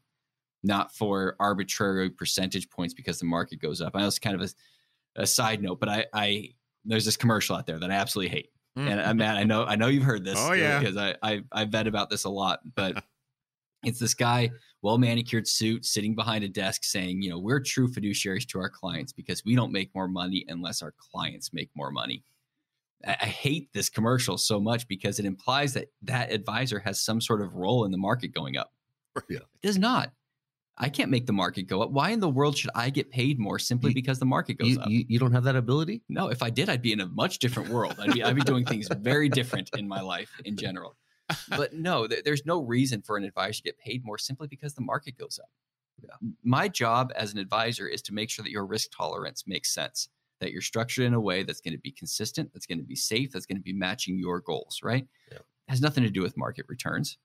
not 0.62 0.94
for 0.94 1.34
arbitrary 1.40 2.10
percentage 2.10 2.70
points 2.70 2.94
because 2.94 3.18
the 3.18 3.26
market 3.26 3.60
goes 3.60 3.80
up. 3.80 3.96
I 3.96 4.02
know 4.02 4.06
it's 4.06 4.20
kind 4.20 4.40
of 4.40 4.48
a, 4.48 5.22
a 5.22 5.26
side 5.26 5.60
note, 5.60 5.80
but 5.80 5.88
I, 5.88 6.06
I 6.12 6.54
there's 6.84 7.04
this 7.04 7.16
commercial 7.16 7.56
out 7.56 7.66
there 7.66 7.78
that 7.78 7.90
I 7.90 7.94
absolutely 7.94 8.34
hate. 8.34 8.50
And 8.76 9.00
uh, 9.00 9.14
Matt, 9.14 9.36
I 9.36 9.42
know 9.42 9.64
I 9.64 9.74
know 9.74 9.88
you've 9.88 10.04
heard 10.04 10.24
this. 10.24 10.38
Oh, 10.38 10.52
yeah. 10.52 10.78
because 10.78 10.96
I 10.96 11.16
I 11.22 11.40
I 11.50 11.64
bet 11.64 11.88
about 11.88 12.10
this 12.10 12.24
a 12.24 12.28
lot. 12.28 12.60
But 12.76 13.02
it's 13.84 13.98
this 13.98 14.14
guy, 14.14 14.50
well 14.82 14.98
manicured 14.98 15.48
suit, 15.48 15.84
sitting 15.84 16.14
behind 16.14 16.44
a 16.44 16.48
desk, 16.48 16.84
saying, 16.84 17.22
you 17.22 17.30
know, 17.30 17.38
we're 17.38 17.60
true 17.60 17.88
fiduciaries 17.88 18.46
to 18.48 18.60
our 18.60 18.68
clients 18.68 19.12
because 19.12 19.44
we 19.44 19.56
don't 19.56 19.72
make 19.72 19.92
more 19.94 20.08
money 20.08 20.44
unless 20.48 20.82
our 20.82 20.94
clients 20.96 21.52
make 21.52 21.70
more 21.74 21.90
money. 21.90 22.22
I, 23.04 23.16
I 23.20 23.26
hate 23.26 23.68
this 23.72 23.88
commercial 23.88 24.38
so 24.38 24.60
much 24.60 24.86
because 24.86 25.18
it 25.18 25.24
implies 25.24 25.74
that 25.74 25.88
that 26.02 26.32
advisor 26.32 26.78
has 26.78 27.00
some 27.00 27.20
sort 27.20 27.42
of 27.42 27.54
role 27.54 27.84
in 27.84 27.90
the 27.90 27.98
market 27.98 28.28
going 28.28 28.56
up. 28.56 28.72
Yeah. 29.28 29.38
It 29.38 29.66
does 29.66 29.78
not. 29.78 30.12
I 30.80 30.88
can't 30.88 31.10
make 31.10 31.26
the 31.26 31.32
market 31.32 31.64
go 31.64 31.82
up. 31.82 31.90
Why 31.90 32.10
in 32.10 32.20
the 32.20 32.28
world 32.28 32.56
should 32.56 32.70
I 32.74 32.90
get 32.90 33.10
paid 33.10 33.38
more 33.38 33.58
simply 33.58 33.90
You- 33.90 33.94
because 33.94 34.18
the 34.18 34.24
market 34.26 34.54
goes 34.58 34.68
You, 34.68 34.80
up? 34.80 34.88
you, 34.88 35.04
you 35.08 35.18
don't 35.18 35.32
have 35.32 35.44
that 35.44 35.56
ability? 35.56 36.02
No, 36.08 36.28
if 36.28 36.42
I 36.42 36.50
did, 36.50 36.68
I'd 36.68 36.82
be 36.82 36.92
in 36.92 37.00
a 37.00 37.06
much 37.06 37.38
different 37.40 37.68
world. 37.68 37.96
I'd 37.98 38.12
be, 38.12 38.22
I'd 38.22 38.36
be 38.36 38.42
doing 38.42 38.64
things 38.64 38.88
very 39.00 39.28
different 39.28 39.70
in 39.76 39.88
my 39.88 40.00
life 40.00 40.30
in 40.44 40.56
general. 40.56 40.96
But 41.50 41.74
no, 41.74 42.06
th- 42.06 42.24
there's 42.24 42.46
no 42.46 42.62
reason 42.62 43.02
for 43.02 43.16
an 43.16 43.24
advisor 43.24 43.56
to 43.58 43.62
get 43.64 43.78
paid 43.78 44.04
more 44.04 44.18
simply 44.18 44.46
because 44.48 44.74
the 44.74 44.80
market 44.80 45.18
goes 45.18 45.38
up. 45.42 45.50
Yeah. 46.00 46.28
My 46.44 46.68
job 46.68 47.12
as 47.16 47.32
an 47.32 47.38
advisor 47.38 47.88
is 47.88 48.00
to 48.02 48.14
make 48.14 48.30
sure 48.30 48.44
that 48.44 48.50
your 48.52 48.64
risk 48.64 48.90
tolerance 48.96 49.44
makes 49.46 49.74
sense, 49.74 50.08
that 50.40 50.52
you're 50.52 50.62
structured 50.62 51.04
in 51.06 51.12
a 51.14 51.20
way 51.20 51.42
that's 51.42 51.60
going 51.60 51.74
to 51.74 51.80
be 51.80 51.90
consistent, 51.90 52.52
that's 52.54 52.66
going 52.66 52.78
to 52.78 52.84
be 52.84 52.94
safe, 52.94 53.32
that's 53.32 53.46
going 53.46 53.56
to 53.58 53.62
be 53.62 53.72
matching 53.72 54.16
your 54.18 54.40
goals, 54.40 54.78
right? 54.82 55.06
Yeah. 55.32 55.38
has 55.66 55.80
nothing 55.82 56.04
to 56.04 56.10
do 56.10 56.22
with 56.22 56.36
market 56.36 56.64
returns. 56.68 57.18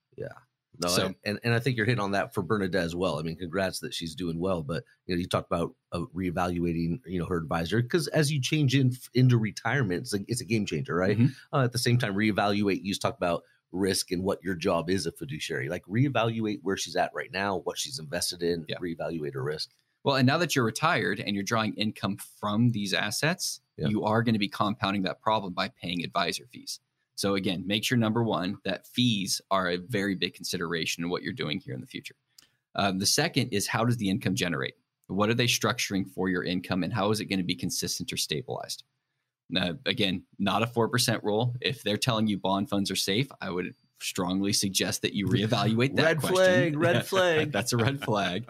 No, 0.82 0.88
So- 0.89 1.05
and, 1.07 1.15
and 1.24 1.39
and 1.43 1.53
I 1.53 1.59
think 1.59 1.78
you're 1.78 1.86
hitting 1.86 2.03
on 2.03 2.11
that 2.11 2.34
for 2.34 2.41
Bernadette 2.41 2.84
as 2.84 2.95
well. 2.95 3.19
I 3.19 3.21
mean, 3.21 3.36
congrats 3.36 3.80
that 3.82 3.93
she's 3.93 4.15
doing 4.15 4.39
well, 4.39 4.63
but 4.63 4.84
you 5.05 5.15
know, 5.15 5.19
you 5.19 5.28
talk 5.28 5.45
about 5.45 5.76
uh, 5.91 6.01
reevaluating, 6.15 6.99
you 7.05 7.19
know, 7.19 7.26
her 7.26 7.38
advisor 7.38 7.82
because 7.82 8.07
as 8.09 8.32
you 8.32 8.41
change 8.41 8.76
in 8.76 8.91
into 9.13 9.38
retirement, 9.38 10.01
it's 10.01 10.13
a, 10.13 10.19
it's 10.28 10.41
a 10.41 10.45
game 10.45 10.65
changer, 10.65 10.95
right? 10.95 11.17
Mhm. 11.17 11.32
Uh, 11.51 11.61
at 11.63 11.71
the 11.71 11.78
same 11.78 11.97
time, 11.97 12.15
reevaluate. 12.15 12.80
You 12.84 12.93
talk 12.95 13.15
about 13.17 13.43
risk 13.71 14.11
and 14.11 14.24
what 14.24 14.43
your 14.43 14.55
job 14.55 14.89
is 14.89 15.05
a 15.05 15.11
fiduciary. 15.11 15.69
Like 15.69 15.84
reevaluate 15.86 16.59
where 16.63 16.78
she's 16.78 16.95
at 16.95 17.11
right 17.13 17.32
now, 17.32 17.57
what 17.59 17.78
she's 17.78 17.99
invested 17.99 18.41
in, 18.43 18.65
Yeah. 18.67 18.78
reevaluate 18.80 19.34
her 19.34 19.43
risk. 19.43 19.69
Well, 20.03 20.15
and 20.15 20.28
now 20.28 20.38
that 20.39 20.55
you're 20.55 20.65
retired 20.65 21.19
and 21.19 21.34
you're 21.36 21.43
drawing 21.45 21.74
income 21.76 22.17
from 22.17 22.71
these 22.71 22.93
assets, 22.93 23.61
Yeah. 23.78 23.88
you 23.88 24.03
are 24.03 24.21
going 24.21 24.34
to 24.34 24.39
be 24.39 24.49
compounding 24.49 25.03
that 25.03 25.21
problem 25.21 25.53
by 25.53 25.69
paying 25.69 26.03
advisor 26.03 26.45
fees. 26.51 26.80
So 27.16 27.36
again, 27.36 27.64
make 27.66 27.84
sure 27.84 27.97
number 27.97 28.24
one 28.24 28.57
that 28.66 28.88
fees 28.88 29.41
are 29.51 29.70
a 29.70 29.78
very 29.78 30.16
big 30.16 30.34
consideration 30.34 31.03
in 31.03 31.09
what 31.09 31.24
you're 31.24 31.34
doing 31.34 31.59
here 31.59 31.74
in 31.74 31.82
the 31.82 31.88
future. 31.88 32.16
Um, 32.76 32.97
the 32.97 33.05
second 33.05 33.49
is 33.49 33.68
how 33.68 33.86
does 33.86 33.97
the 33.97 34.09
income 34.09 34.36
generate? 34.36 34.76
What 35.07 35.30
are 35.30 35.36
they 35.36 35.45
structuring 35.45 36.09
for 36.09 36.30
your 36.30 36.43
income, 36.43 36.84
and 36.84 36.91
how 36.91 37.11
is 37.11 37.20
it 37.20 37.26
going 37.26 37.39
to 37.39 37.45
be 37.45 37.55
consistent 37.55 38.11
or 38.11 38.18
stabilized? 38.18 38.84
Now, 39.49 39.76
again, 39.86 40.24
not 40.39 40.64
a 40.64 40.68
four 40.68 40.88
percent 40.88 41.24
rule. 41.24 41.55
If 41.61 41.84
they're 41.84 41.97
telling 41.97 42.26
you 42.26 42.38
bond 42.38 42.70
funds 42.70 42.89
are 42.89 42.95
safe, 42.95 43.28
I 43.41 43.51
would 43.51 43.76
strongly 44.01 44.53
suggest 44.53 45.01
that 45.03 45.14
you 45.14 45.28
reevaluate 45.28 45.95
that. 45.97 46.03
Red 46.03 46.20
question. 46.20 46.36
flag, 46.36 46.78
red 46.78 47.05
flag. 47.05 47.51
That's 47.51 47.74
a 47.74 47.78
red 47.78 48.01
flag 48.01 48.45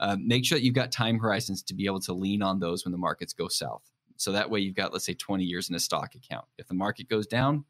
um, 0.00 0.26
make 0.26 0.44
sure 0.44 0.58
that 0.58 0.64
you've 0.64 0.74
got 0.74 0.92
time 0.92 1.18
horizons 1.18 1.62
to 1.64 1.74
be 1.74 1.86
able 1.86 2.00
to 2.00 2.12
lean 2.12 2.42
on 2.42 2.58
those 2.58 2.84
when 2.84 2.92
the 2.92 2.98
markets 2.98 3.32
go 3.32 3.48
south. 3.48 3.82
So 4.16 4.32
that 4.32 4.50
way 4.50 4.60
you've 4.60 4.74
got, 4.74 4.92
let's 4.92 5.04
say, 5.04 5.14
20 5.14 5.44
years 5.44 5.68
in 5.68 5.74
a 5.74 5.80
stock 5.80 6.14
account. 6.14 6.46
If 6.58 6.68
the 6.68 6.74
market 6.74 7.08
goes 7.08 7.26
down, 7.26 7.64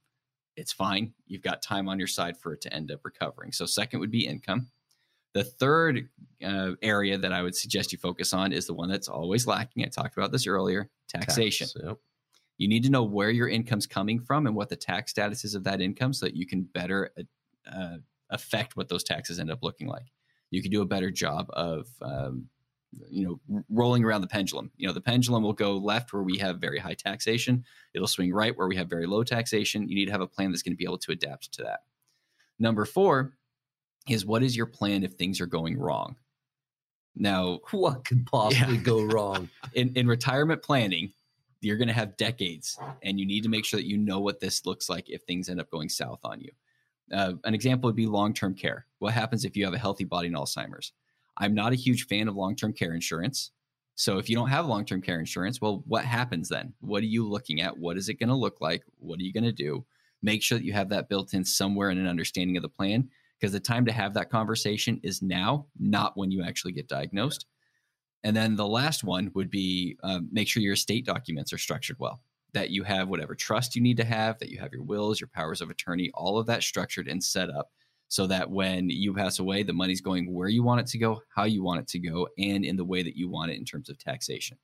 it's 0.56 0.72
fine. 0.72 1.12
You've 1.26 1.42
got 1.42 1.62
time 1.62 1.88
on 1.88 1.98
your 1.98 2.08
side 2.08 2.36
for 2.36 2.52
it 2.52 2.60
to 2.62 2.72
end 2.72 2.90
up 2.90 3.00
recovering. 3.04 3.52
So, 3.52 3.66
second 3.66 4.00
would 4.00 4.10
be 4.10 4.26
income. 4.26 4.68
The 5.34 5.44
third 5.44 6.08
uh, 6.44 6.72
area 6.80 7.18
that 7.18 7.32
I 7.32 7.42
would 7.42 7.54
suggest 7.54 7.92
you 7.92 7.98
focus 7.98 8.32
on 8.32 8.52
is 8.52 8.66
the 8.66 8.74
one 8.74 8.88
that's 8.88 9.08
always 9.08 9.46
lacking. 9.46 9.84
I 9.84 9.88
talked 9.88 10.16
about 10.16 10.32
this 10.32 10.46
earlier 10.46 10.88
taxation. 11.08 11.66
Tax, 11.66 11.76
yep. 11.84 11.98
You 12.58 12.68
need 12.68 12.84
to 12.84 12.90
know 12.90 13.04
where 13.04 13.30
your 13.30 13.48
income's 13.48 13.86
coming 13.86 14.18
from 14.18 14.46
and 14.46 14.56
what 14.56 14.70
the 14.70 14.76
tax 14.76 15.10
status 15.10 15.44
is 15.44 15.54
of 15.54 15.64
that 15.64 15.82
income 15.82 16.14
so 16.14 16.24
that 16.24 16.34
you 16.34 16.46
can 16.46 16.62
better 16.62 17.10
uh, 17.70 17.96
affect 18.30 18.76
what 18.76 18.88
those 18.88 19.04
taxes 19.04 19.38
end 19.38 19.50
up 19.50 19.62
looking 19.62 19.88
like. 19.88 20.06
You 20.50 20.62
can 20.62 20.70
do 20.70 20.80
a 20.80 20.86
better 20.86 21.10
job 21.10 21.48
of, 21.50 21.86
um, 22.00 22.48
you 23.10 23.40
know, 23.48 23.62
rolling 23.68 24.04
around 24.04 24.20
the 24.20 24.26
pendulum. 24.26 24.70
You 24.76 24.86
know, 24.86 24.92
the 24.92 25.00
pendulum 25.00 25.42
will 25.42 25.52
go 25.52 25.76
left 25.76 26.12
where 26.12 26.22
we 26.22 26.38
have 26.38 26.58
very 26.58 26.78
high 26.78 26.94
taxation. 26.94 27.64
It'll 27.94 28.06
swing 28.08 28.32
right 28.32 28.56
where 28.56 28.68
we 28.68 28.76
have 28.76 28.88
very 28.88 29.06
low 29.06 29.22
taxation. 29.24 29.88
You 29.88 29.94
need 29.94 30.06
to 30.06 30.12
have 30.12 30.20
a 30.20 30.26
plan 30.26 30.50
that's 30.50 30.62
going 30.62 30.72
to 30.72 30.76
be 30.76 30.84
able 30.84 30.98
to 30.98 31.12
adapt 31.12 31.52
to 31.52 31.62
that. 31.64 31.80
Number 32.58 32.84
four 32.84 33.34
is 34.08 34.24
what 34.24 34.42
is 34.42 34.56
your 34.56 34.66
plan 34.66 35.02
if 35.04 35.12
things 35.12 35.40
are 35.40 35.46
going 35.46 35.78
wrong? 35.78 36.16
Now, 37.14 37.60
What 37.70 38.04
could 38.04 38.26
possibly 38.26 38.76
Yeah. 38.76 38.82
go 38.82 39.02
wrong? 39.02 39.48
in, 39.74 39.92
in 39.94 40.06
retirement 40.06 40.62
planning, 40.62 41.12
you're 41.60 41.78
going 41.78 41.88
to 41.88 41.94
have 41.94 42.16
decades, 42.16 42.78
and 43.02 43.18
you 43.18 43.26
need 43.26 43.42
to 43.42 43.48
make 43.48 43.64
sure 43.64 43.80
that 43.80 43.86
you 43.88 43.96
know 43.96 44.20
what 44.20 44.40
this 44.40 44.66
looks 44.66 44.88
like 44.88 45.08
if 45.08 45.22
things 45.22 45.48
end 45.48 45.60
up 45.60 45.70
going 45.70 45.88
south 45.88 46.20
on 46.22 46.40
you. 46.40 46.50
Uh, 47.12 47.32
an 47.44 47.54
example 47.54 47.88
would 47.88 47.96
be 47.96 48.06
long 48.06 48.34
term 48.34 48.54
care. 48.54 48.86
What 48.98 49.14
happens 49.14 49.44
if 49.44 49.56
you 49.56 49.64
have 49.64 49.74
a 49.74 49.78
healthy 49.78 50.04
body 50.04 50.28
and 50.28 50.36
Alzheimer's? 50.36 50.92
I'm 51.38 51.54
not 51.54 51.72
a 51.72 51.76
huge 51.76 52.06
fan 52.06 52.28
of 52.28 52.36
long 52.36 52.56
term 52.56 52.72
care 52.72 52.94
insurance. 52.94 53.50
So 53.94 54.18
if 54.18 54.28
you 54.28 54.36
don't 54.36 54.50
have 54.50 54.66
long 54.66 54.84
term 54.84 55.00
care 55.00 55.18
insurance, 55.18 55.60
well, 55.60 55.82
what 55.86 56.04
happens 56.04 56.48
then? 56.48 56.74
What 56.80 57.02
are 57.02 57.06
you 57.06 57.26
looking 57.26 57.60
at? 57.60 57.76
What 57.76 57.96
is 57.96 58.08
it 58.08 58.18
going 58.20 58.28
to 58.28 58.34
look 58.34 58.60
like? 58.60 58.82
What 58.98 59.18
are 59.18 59.22
you 59.22 59.32
going 59.32 59.44
to 59.44 59.52
do? 59.52 59.84
Make 60.22 60.42
sure 60.42 60.58
that 60.58 60.64
you 60.64 60.72
have 60.72 60.90
that 60.90 61.08
built 61.08 61.34
in 61.34 61.44
somewhere 61.44 61.90
in 61.90 61.98
an 61.98 62.06
understanding 62.06 62.56
of 62.56 62.62
the 62.62 62.68
plan 62.68 63.08
because 63.38 63.52
the 63.52 63.60
time 63.60 63.84
to 63.86 63.92
have 63.92 64.14
that 64.14 64.30
conversation 64.30 65.00
is 65.02 65.22
now, 65.22 65.66
not 65.78 66.16
when 66.16 66.30
you 66.30 66.42
actually 66.42 66.72
get 66.72 66.88
diagnosed. 66.88 67.46
And 68.24 68.34
then 68.36 68.56
the 68.56 68.66
last 68.66 69.04
one 69.04 69.30
would 69.34 69.50
be 69.50 69.96
um, 70.02 70.28
make 70.32 70.48
sure 70.48 70.62
your 70.62 70.72
estate 70.72 71.06
documents 71.06 71.52
are 71.52 71.58
structured 71.58 71.96
well, 71.98 72.20
that 72.54 72.70
you 72.70 72.82
have 72.82 73.08
whatever 73.08 73.34
trust 73.34 73.76
you 73.76 73.82
need 73.82 73.98
to 73.98 74.04
have, 74.04 74.38
that 74.38 74.48
you 74.48 74.58
have 74.58 74.72
your 74.72 74.82
wills, 74.82 75.20
your 75.20 75.28
powers 75.28 75.60
of 75.60 75.70
attorney, 75.70 76.10
all 76.14 76.38
of 76.38 76.46
that 76.46 76.62
structured 76.62 77.08
and 77.08 77.22
set 77.22 77.50
up 77.50 77.70
so 78.08 78.26
that 78.26 78.50
when 78.50 78.88
you 78.88 79.14
pass 79.14 79.38
away, 79.38 79.62
the 79.62 79.72
money's 79.72 80.00
going 80.00 80.32
where 80.32 80.48
you 80.48 80.62
want 80.62 80.80
it 80.80 80.86
to 80.88 80.98
go, 80.98 81.22
how 81.34 81.44
you 81.44 81.62
want 81.62 81.80
it 81.80 81.88
to 81.88 81.98
go, 81.98 82.28
and 82.38 82.64
in 82.64 82.76
the 82.76 82.84
way 82.84 83.02
that 83.02 83.16
you 83.16 83.28
want 83.28 83.50
it 83.50 83.58
in 83.58 83.64
terms 83.64 83.88
of 83.88 83.98
taxation. 83.98 84.56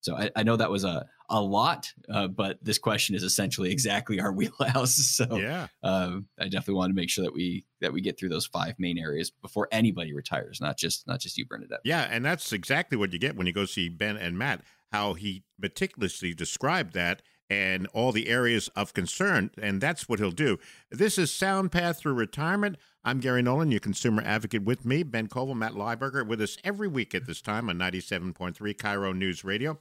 So 0.00 0.16
I, 0.16 0.30
I 0.36 0.44
know 0.44 0.54
that 0.56 0.70
was 0.70 0.84
a, 0.84 1.04
a 1.30 1.40
lot, 1.40 1.92
uh, 2.08 2.28
but 2.28 2.58
this 2.62 2.78
question 2.78 3.16
is 3.16 3.24
essentially 3.24 3.72
exactly 3.72 4.20
our 4.20 4.32
wheelhouse. 4.32 4.94
So 4.94 5.36
yeah. 5.36 5.66
um, 5.82 6.28
I 6.38 6.44
definitely 6.44 6.74
want 6.74 6.90
to 6.90 6.94
make 6.94 7.10
sure 7.10 7.24
that 7.24 7.34
we 7.34 7.64
that 7.80 7.92
we 7.92 8.00
get 8.00 8.16
through 8.18 8.28
those 8.28 8.46
five 8.46 8.74
main 8.78 8.98
areas 8.98 9.30
before 9.30 9.66
anybody 9.72 10.12
retires, 10.12 10.60
not 10.60 10.78
just 10.78 11.08
not 11.08 11.18
just 11.18 11.36
you, 11.36 11.44
Bernadette. 11.44 11.80
Yeah, 11.84 12.06
and 12.08 12.24
that's 12.24 12.52
exactly 12.52 12.96
what 12.96 13.12
you 13.12 13.18
get 13.18 13.36
when 13.36 13.48
you 13.48 13.52
go 13.52 13.64
see 13.64 13.88
Ben 13.88 14.16
and 14.16 14.38
Matt, 14.38 14.62
how 14.92 15.14
he 15.14 15.42
meticulously 15.58 16.34
described 16.34 16.94
that 16.94 17.22
and 17.48 17.86
all 17.88 18.12
the 18.12 18.28
areas 18.28 18.68
of 18.76 18.94
concern, 18.94 19.50
and 19.60 19.80
that's 19.80 20.08
what 20.08 20.18
he'll 20.18 20.30
do. 20.30 20.58
This 20.90 21.18
is 21.18 21.32
Sound 21.32 21.72
Path 21.72 21.98
Through 21.98 22.14
Retirement. 22.14 22.76
I'm 23.04 23.20
Gary 23.20 23.42
Nolan, 23.42 23.70
your 23.70 23.80
consumer 23.80 24.22
advocate 24.24 24.64
with 24.64 24.84
me, 24.84 25.02
Ben 25.02 25.28
Koval, 25.28 25.56
Matt 25.56 25.72
Lieberger, 25.72 26.26
with 26.26 26.40
us 26.40 26.56
every 26.64 26.88
week 26.88 27.14
at 27.14 27.26
this 27.26 27.40
time 27.40 27.70
on 27.70 27.78
97.3 27.78 28.54
KIRO 28.56 29.16
News 29.16 29.44
Radio. 29.44 29.78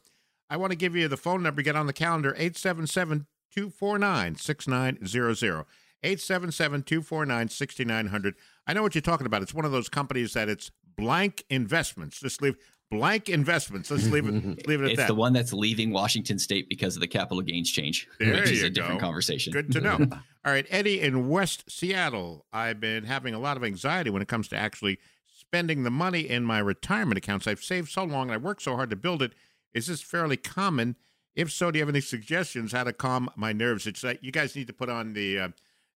I 0.50 0.58
want 0.58 0.72
to 0.72 0.78
give 0.78 0.96
you 0.96 1.08
the 1.08 1.18
phone 1.18 1.42
number, 1.42 1.62
get 1.62 1.76
on 1.76 1.88
the 1.88 1.94
calendar, 1.94 2.36
877 2.38 3.26
249 3.52 4.36
6900. 4.36 5.66
877 6.04 6.84
249 6.84 7.50
6900. 7.50 8.36
I 8.68 8.74
know 8.74 8.84
what 8.84 8.94
you're 8.94 9.02
talking 9.02 9.26
about. 9.26 9.42
It's 9.42 9.54
one 9.54 9.66
of 9.66 9.72
those 9.72 9.90
companies 9.90 10.34
that 10.34 10.50
it's 10.50 10.72
blank 10.96 11.44
investments. 11.50 12.20
Just 12.20 12.42
leave 12.42 12.58
blank 12.98 13.30
investments. 13.30 13.92
Let's 13.92 14.08
leave 14.08 14.28
it 14.28 14.68
leave 14.68 14.82
it 14.82 14.86
at 14.86 14.92
it's 14.92 14.98
that. 14.98 15.08
the 15.08 15.16
one 15.16 15.34
that's 15.34 15.54
leaving 15.54 15.92
Washington 15.92 16.40
State 16.40 16.70
because 16.70 16.96
of 16.96 17.02
the 17.02 17.08
capital 17.08 17.42
gains 17.42 17.70
change, 17.72 18.08
There 18.20 18.34
which 18.34 18.52
is 18.52 18.64
a 18.64 18.70
different 18.70 19.00
go. 19.00 19.06
conversation. 19.06 19.54
Good 19.54 19.72
to 19.74 19.82
know. 19.82 19.98
All 20.46 20.52
right, 20.52 20.66
Eddie 20.70 21.02
in 21.02 21.28
West 21.30 21.64
Seattle. 21.70 22.46
I've 22.54 22.80
been 22.80 23.04
having 23.06 23.34
a 23.34 23.40
lot 23.40 23.58
of 23.58 23.64
anxiety 23.64 24.10
when 24.10 24.22
it 24.22 24.28
comes 24.28 24.48
to 24.50 24.56
actually 24.58 25.00
spending 25.26 25.84
the 25.84 25.92
money 25.92 26.22
in 26.22 26.44
my 26.44 26.60
retirement 26.60 27.18
accounts. 27.18 27.48
I've 27.48 27.64
saved 27.64 27.90
so 27.92 28.04
long 28.04 28.24
and 28.30 28.34
I 28.34 28.38
worked 28.38 28.62
so 28.62 28.76
hard 28.76 28.90
to 28.92 28.96
build 28.96 29.22
it. 29.22 29.34
Is 29.74 29.88
this 29.88 30.02
fairly 30.02 30.38
common? 30.38 30.96
If 31.36 31.52
so, 31.52 31.70
do 31.72 31.78
you 31.80 31.84
have 31.86 31.90
any 31.94 32.02
suggestions 32.02 32.72
how 32.72 32.84
to 32.86 32.94
calm 32.94 33.30
my 33.36 33.52
nerves? 33.54 33.86
It's 33.88 34.04
like 34.04 34.20
you 34.24 34.32
guys 34.32 34.56
need 34.56 34.68
to 34.68 34.74
put 34.74 34.88
on 34.90 35.14
the, 35.14 35.40
uh, 35.40 35.48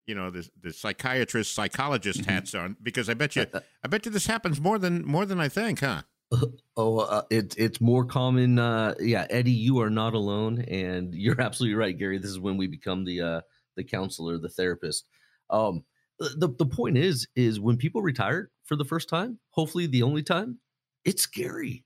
you 0.07 0.15
know, 0.15 0.31
the 0.31 0.49
the 0.61 0.73
psychiatrist, 0.73 1.55
psychologist 1.55 2.23
Mm-hmm. 2.23 2.31
hats 2.31 2.55
on 2.55 2.77
because 2.83 3.09
I 3.09 3.15
bet 3.15 3.37
you, 3.37 3.47
I 3.85 3.89
bet 3.89 4.05
you 4.07 4.11
this 4.11 4.27
happens 4.27 4.61
more 4.61 4.79
than 4.79 5.05
more 5.05 5.25
than 5.27 5.39
I 5.39 5.49
think, 5.49 5.81
huh? 5.81 6.03
Oh, 6.81 6.99
uh, 7.01 7.23
it's 7.29 7.57
it's 7.57 7.81
more 7.81 8.05
common. 8.05 8.57
Uh, 8.61 8.95
yeah, 9.01 9.27
Eddie, 9.31 9.51
you 9.51 9.81
are 9.81 9.91
not 9.91 10.15
alone, 10.15 10.61
and 10.61 11.13
you're 11.15 11.41
absolutely 11.41 11.75
right, 11.75 11.99
Gary. 11.99 12.19
This 12.19 12.31
is 12.31 12.39
when 12.39 12.57
we 12.57 12.69
become 12.69 13.05
the 13.05 13.21
uh, 13.21 13.41
the 13.77 13.83
counselor, 13.83 14.39
the 14.39 14.49
therapist. 14.49 15.07
Um, 15.51 15.85
the 16.21 16.55
the 16.57 16.67
point 16.67 16.97
is, 16.97 17.27
is 17.35 17.59
when 17.59 17.79
people 17.79 18.01
retire 18.01 18.51
for 18.65 18.77
the 18.77 18.85
first 18.85 19.09
time, 19.09 19.41
hopefully 19.51 19.89
the 19.89 20.05
only 20.05 20.23
time, 20.23 20.59
it's 21.05 21.23
scary. 21.23 21.85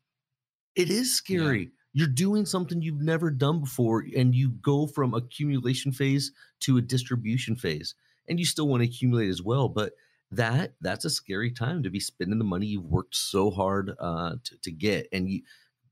It 0.76 0.90
is 0.90 1.14
scary. 1.16 1.70
You're 1.94 2.08
doing 2.08 2.46
something 2.46 2.82
you've 2.82 3.00
never 3.00 3.30
done 3.30 3.60
before, 3.60 4.04
and 4.16 4.34
you 4.34 4.50
go 4.50 4.86
from 4.86 5.14
accumulation 5.14 5.92
phase 5.92 6.32
to 6.60 6.76
a 6.78 6.82
distribution 6.82 7.56
phase, 7.56 7.94
and 8.28 8.38
you 8.38 8.44
still 8.46 8.68
want 8.68 8.82
to 8.82 8.88
accumulate 8.88 9.30
as 9.30 9.42
well, 9.42 9.68
but 9.70 9.92
that 10.32 10.74
that's 10.80 11.04
a 11.04 11.10
scary 11.10 11.50
time 11.50 11.82
to 11.82 11.90
be 11.90 12.00
spending 12.00 12.38
the 12.38 12.44
money 12.44 12.66
you've 12.66 12.86
worked 12.86 13.14
so 13.14 13.50
hard 13.50 13.92
uh, 14.00 14.34
to, 14.44 14.56
to 14.62 14.70
get 14.70 15.06
and 15.12 15.28
you 15.30 15.42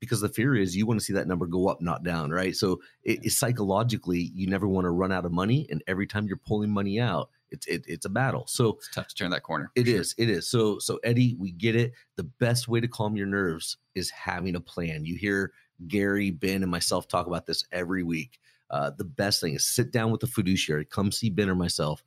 because 0.00 0.22
the 0.22 0.28
fear 0.30 0.56
is 0.56 0.74
you 0.74 0.86
want 0.86 0.98
to 0.98 1.04
see 1.04 1.12
that 1.12 1.28
number 1.28 1.46
go 1.46 1.68
up 1.68 1.80
not 1.80 2.02
down 2.02 2.30
right 2.30 2.56
so 2.56 2.80
it, 3.04 3.20
it's 3.22 3.36
psychologically 3.36 4.30
you 4.34 4.46
never 4.46 4.66
want 4.66 4.84
to 4.84 4.90
run 4.90 5.12
out 5.12 5.26
of 5.26 5.32
money 5.32 5.66
and 5.70 5.82
every 5.86 6.06
time 6.06 6.26
you're 6.26 6.36
pulling 6.38 6.70
money 6.70 6.98
out 6.98 7.28
it's 7.50 7.66
it, 7.66 7.84
it's 7.86 8.06
a 8.06 8.08
battle 8.08 8.46
so 8.46 8.70
It's 8.78 8.90
tough 8.94 9.08
to 9.08 9.14
turn 9.14 9.30
that 9.30 9.42
corner. 9.42 9.70
it 9.74 9.88
is. 9.88 10.14
It 10.18 10.30
is. 10.30 10.48
So 10.48 10.78
so 10.78 10.98
Eddie, 11.04 11.36
we 11.38 11.52
get 11.52 11.76
it. 11.76 11.92
The 12.16 12.22
best 12.24 12.68
way 12.68 12.80
to 12.80 12.88
calm 12.88 13.16
your 13.16 13.26
nerves 13.26 13.76
is 13.94 14.08
having 14.10 14.54
a 14.56 14.60
plan. 14.60 15.04
You 15.04 15.16
hear 15.16 15.52
Gary, 15.88 16.30
Ben, 16.30 16.62
and 16.62 16.70
myself 16.70 17.08
talk 17.08 17.26
about 17.26 17.46
this 17.46 17.64
every 17.72 18.02
week. 18.02 18.38
Uh, 18.70 18.92
the 18.96 19.04
best 19.04 19.40
thing 19.40 19.54
is 19.54 19.66
sit 19.66 19.90
down 19.90 20.12
with 20.12 20.20
the 20.20 20.28
fiduciary, 20.28 20.84
come 20.84 21.10
see 21.10 21.28
Ben 21.28 21.50
or 21.50 21.56
myself, 21.56 22.04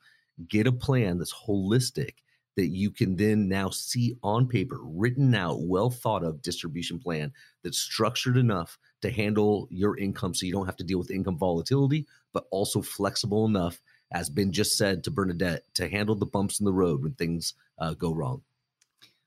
get 0.47 0.67
a 0.67 0.71
plan 0.71 1.17
that's 1.17 1.33
holistic 1.33 2.15
that 2.55 2.67
you 2.67 2.91
can 2.91 3.15
then 3.15 3.47
now 3.47 3.69
see 3.69 4.15
on 4.21 4.47
paper, 4.47 4.79
written 4.83 5.33
out, 5.33 5.61
well 5.61 5.89
thought 5.89 6.23
of 6.23 6.41
distribution 6.41 6.99
plan 6.99 7.31
that's 7.63 7.79
structured 7.79 8.37
enough 8.37 8.77
to 9.01 9.09
handle 9.09 9.67
your 9.71 9.97
income 9.97 10.35
so 10.35 10.45
you 10.45 10.51
don't 10.51 10.67
have 10.67 10.75
to 10.75 10.83
deal 10.83 10.99
with 10.99 11.09
income 11.09 11.37
volatility, 11.37 12.05
but 12.31 12.45
also 12.51 12.81
flexible 12.81 13.45
enough 13.45 13.81
as 14.13 14.29
Ben 14.29 14.51
just 14.51 14.77
said 14.77 15.03
to 15.03 15.11
Bernadette, 15.11 15.63
to 15.73 15.89
handle 15.89 16.15
the 16.15 16.25
bumps 16.25 16.59
in 16.59 16.65
the 16.65 16.73
road 16.73 17.03
when 17.03 17.13
things 17.13 17.55
uh, 17.79 17.93
go 17.95 18.13
wrong. 18.13 18.41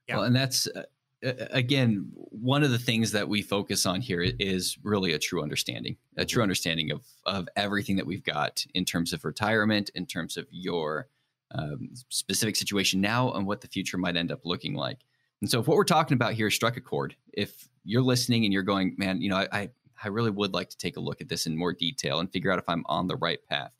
Yeah. 0.09 0.17
Well, 0.17 0.25
and 0.25 0.37
that's 0.37 0.69
uh, 0.69 0.81
uh, 0.81 0.83
again 1.23 2.11
one 2.15 2.63
of 2.63 2.71
the 2.71 2.79
things 2.79 3.13
that 3.13 3.29
we 3.29 3.43
focus 3.43 3.87
on 3.87 4.01
here 4.01 4.23
is 4.23 4.77
really 4.83 5.13
a 5.13 5.19
true 5.19 5.43
understanding, 5.43 5.97
a 6.17 6.25
true 6.25 6.43
understanding 6.43 6.91
of 6.91 7.03
of 7.25 7.49
everything 7.57 7.97
that 7.97 8.07
we've 8.07 8.25
got 8.25 8.65
in 8.75 8.85
terms 8.85 9.13
of 9.13 9.25
retirement, 9.25 9.91
in 9.95 10.07
terms 10.07 10.37
of 10.37 10.47
your 10.51 11.09
um, 11.53 11.91
specific 12.11 12.57
situation 12.57 13.01
now, 13.01 13.33
and 13.33 13.47
what 13.47 13.61
the 13.61 13.69
future 13.69 13.99
might 13.99 14.17
end 14.17 14.31
up 14.31 14.41
looking 14.45 14.75
like. 14.75 14.99
And 15.41 15.51
so, 15.51 15.61
if 15.61 15.67
what 15.67 15.77
we're 15.77 15.85
talking 15.85 16.15
about 16.15 16.35
here 16.35 16.51
struck 16.51 16.77
a 16.77 16.81
chord, 16.81 17.17
if 17.33 17.69
you're 17.85 18.03
listening 18.03 18.45
and 18.45 18.53
you're 18.53 18.63
going, 18.63 18.95
man, 18.99 19.21
you 19.21 19.31
know, 19.31 19.37
I 19.37 19.49
I, 19.53 19.71
I 20.05 20.09
really 20.09 20.31
would 20.31 20.53
like 20.53 20.69
to 20.71 20.77
take 20.77 20.97
a 20.97 21.01
look 21.01 21.21
at 21.21 21.29
this 21.29 21.47
in 21.47 21.57
more 21.57 21.73
detail 21.73 22.21
and 22.21 22.31
figure 22.31 22.53
out 22.53 22.59
if 22.59 22.69
I'm 22.69 22.85
on 22.87 23.07
the 23.07 23.17
right 23.17 23.39
path, 23.49 23.73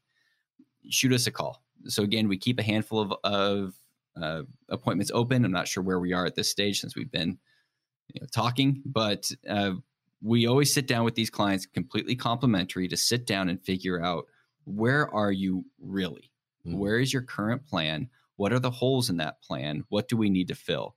shoot 0.89 1.13
us 1.13 1.27
a 1.27 1.31
call. 1.31 1.63
So 1.87 2.03
again, 2.03 2.29
we 2.29 2.39
keep 2.39 2.59
a 2.59 2.63
handful 2.63 3.01
of, 3.01 3.13
of 3.23 3.75
uh, 4.21 4.43
appointments 4.69 5.11
open. 5.15 5.45
I'm 5.45 5.53
not 5.53 5.69
sure 5.69 5.83
where 5.83 6.01
we 6.01 6.13
are 6.13 6.27
at 6.27 6.35
this 6.35 6.51
stage 6.51 6.81
since 6.81 6.97
we've 6.97 7.11
been 7.11 7.39
you 8.13 8.21
know, 8.21 8.27
talking, 8.33 8.83
but 8.85 9.31
uh, 9.49 9.73
we 10.23 10.47
always 10.47 10.73
sit 10.73 10.87
down 10.87 11.05
with 11.05 11.15
these 11.15 11.31
clients 11.31 11.67
completely 11.67 12.17
complimentary 12.17 12.89
to 12.89 12.97
sit 12.97 13.27
down 13.27 13.49
and 13.49 13.63
figure 13.63 14.03
out 14.03 14.27
where 14.65 15.13
are 15.15 15.33
you 15.33 15.65
really? 15.81 16.31
Mhm. 16.67 16.77
Where 16.77 16.99
is 16.99 17.13
your 17.13 17.23
current 17.23 17.67
plan? 17.67 18.09
What 18.37 18.53
are 18.53 18.59
the 18.59 18.71
holes 18.71 19.11
in 19.11 19.17
that 19.19 19.41
plan? 19.43 19.85
What 19.89 20.09
do 20.09 20.17
we 20.17 20.31
need 20.31 20.49
to 20.49 20.55
fill? 20.55 20.97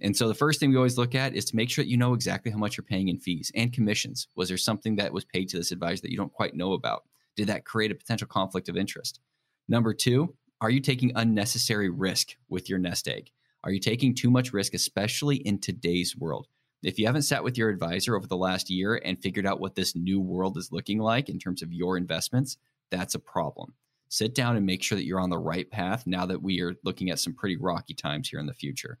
And 0.00 0.16
so 0.16 0.26
the 0.26 0.34
first 0.34 0.58
thing 0.58 0.70
we 0.70 0.76
always 0.76 0.98
look 0.98 1.14
at 1.14 1.34
is 1.34 1.44
to 1.46 1.56
make 1.56 1.70
sure 1.70 1.84
that 1.84 1.90
you 1.90 1.96
know 1.96 2.14
exactly 2.14 2.50
how 2.50 2.58
much 2.58 2.76
you're 2.76 2.84
paying 2.84 3.08
in 3.08 3.20
fees 3.20 3.52
and 3.54 3.72
commissions. 3.72 4.26
Was 4.34 4.48
there 4.48 4.58
something 4.58 4.96
that 4.96 5.12
was 5.12 5.24
paid 5.24 5.48
to 5.50 5.56
this 5.56 5.70
advisor 5.70 6.02
that 6.02 6.10
you 6.10 6.16
don't 6.16 6.32
quite 6.32 6.56
know 6.56 6.72
about? 6.72 7.04
Did 7.36 7.46
that 7.46 7.64
create 7.64 7.92
a 7.92 7.94
potential 7.94 8.26
conflict 8.26 8.68
of 8.68 8.76
interest? 8.76 9.20
Number 9.68 9.94
two, 9.94 10.34
are 10.64 10.70
you 10.70 10.80
taking 10.80 11.12
unnecessary 11.14 11.90
risk 11.90 12.36
with 12.48 12.70
your 12.70 12.78
nest 12.78 13.06
egg? 13.06 13.30
Are 13.64 13.70
you 13.70 13.78
taking 13.78 14.14
too 14.14 14.30
much 14.30 14.54
risk, 14.54 14.72
especially 14.72 15.36
in 15.36 15.58
today's 15.58 16.16
world? 16.16 16.48
If 16.82 16.98
you 16.98 17.04
haven't 17.04 17.24
sat 17.24 17.44
with 17.44 17.58
your 17.58 17.68
advisor 17.68 18.16
over 18.16 18.26
the 18.26 18.38
last 18.38 18.70
year 18.70 18.98
and 19.04 19.20
figured 19.20 19.44
out 19.44 19.60
what 19.60 19.74
this 19.74 19.94
new 19.94 20.22
world 20.22 20.56
is 20.56 20.72
looking 20.72 21.00
like 21.00 21.28
in 21.28 21.38
terms 21.38 21.60
of 21.60 21.70
your 21.70 21.98
investments, 21.98 22.56
that's 22.90 23.14
a 23.14 23.18
problem. 23.18 23.74
Sit 24.08 24.34
down 24.34 24.56
and 24.56 24.64
make 24.64 24.82
sure 24.82 24.96
that 24.96 25.04
you're 25.04 25.20
on 25.20 25.28
the 25.28 25.36
right 25.36 25.70
path 25.70 26.06
now 26.06 26.24
that 26.24 26.42
we 26.42 26.62
are 26.62 26.76
looking 26.82 27.10
at 27.10 27.18
some 27.18 27.34
pretty 27.34 27.58
rocky 27.58 27.92
times 27.92 28.30
here 28.30 28.40
in 28.40 28.46
the 28.46 28.54
future. 28.54 28.96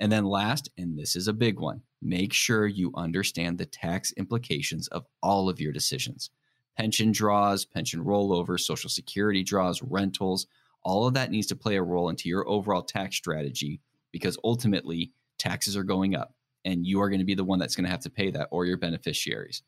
And 0.00 0.12
then 0.12 0.26
last, 0.26 0.68
and 0.76 0.98
this 0.98 1.16
is 1.16 1.28
a 1.28 1.32
big 1.32 1.58
one, 1.58 1.80
make 2.02 2.34
sure 2.34 2.66
you 2.66 2.92
understand 2.94 3.56
the 3.56 3.64
tax 3.64 4.12
implications 4.18 4.86
of 4.88 5.06
all 5.22 5.48
of 5.48 5.62
your 5.62 5.72
decisions. 5.72 6.28
Pension 6.76 7.10
draws, 7.10 7.64
pension 7.64 8.04
rollovers, 8.04 8.60
social 8.60 8.90
security 8.90 9.42
draws, 9.42 9.82
rentals, 9.82 10.46
all 10.82 11.06
of 11.06 11.14
that 11.14 11.30
needs 11.30 11.46
to 11.48 11.56
play 11.56 11.76
a 11.76 11.82
role 11.82 12.08
into 12.08 12.28
your 12.28 12.48
overall 12.48 12.82
tax 12.82 13.16
strategy 13.16 13.80
because 14.12 14.38
ultimately 14.44 15.12
taxes 15.38 15.76
are 15.76 15.84
going 15.84 16.14
up 16.14 16.34
and 16.64 16.86
you 16.86 17.00
are 17.00 17.08
going 17.08 17.20
to 17.20 17.24
be 17.24 17.34
the 17.34 17.44
one 17.44 17.58
that's 17.58 17.74
going 17.74 17.84
to 17.84 17.90
have 17.90 18.00
to 18.00 18.10
pay 18.10 18.30
that 18.30 18.48
or 18.50 18.66
your 18.66 18.76
beneficiaries. 18.76 19.62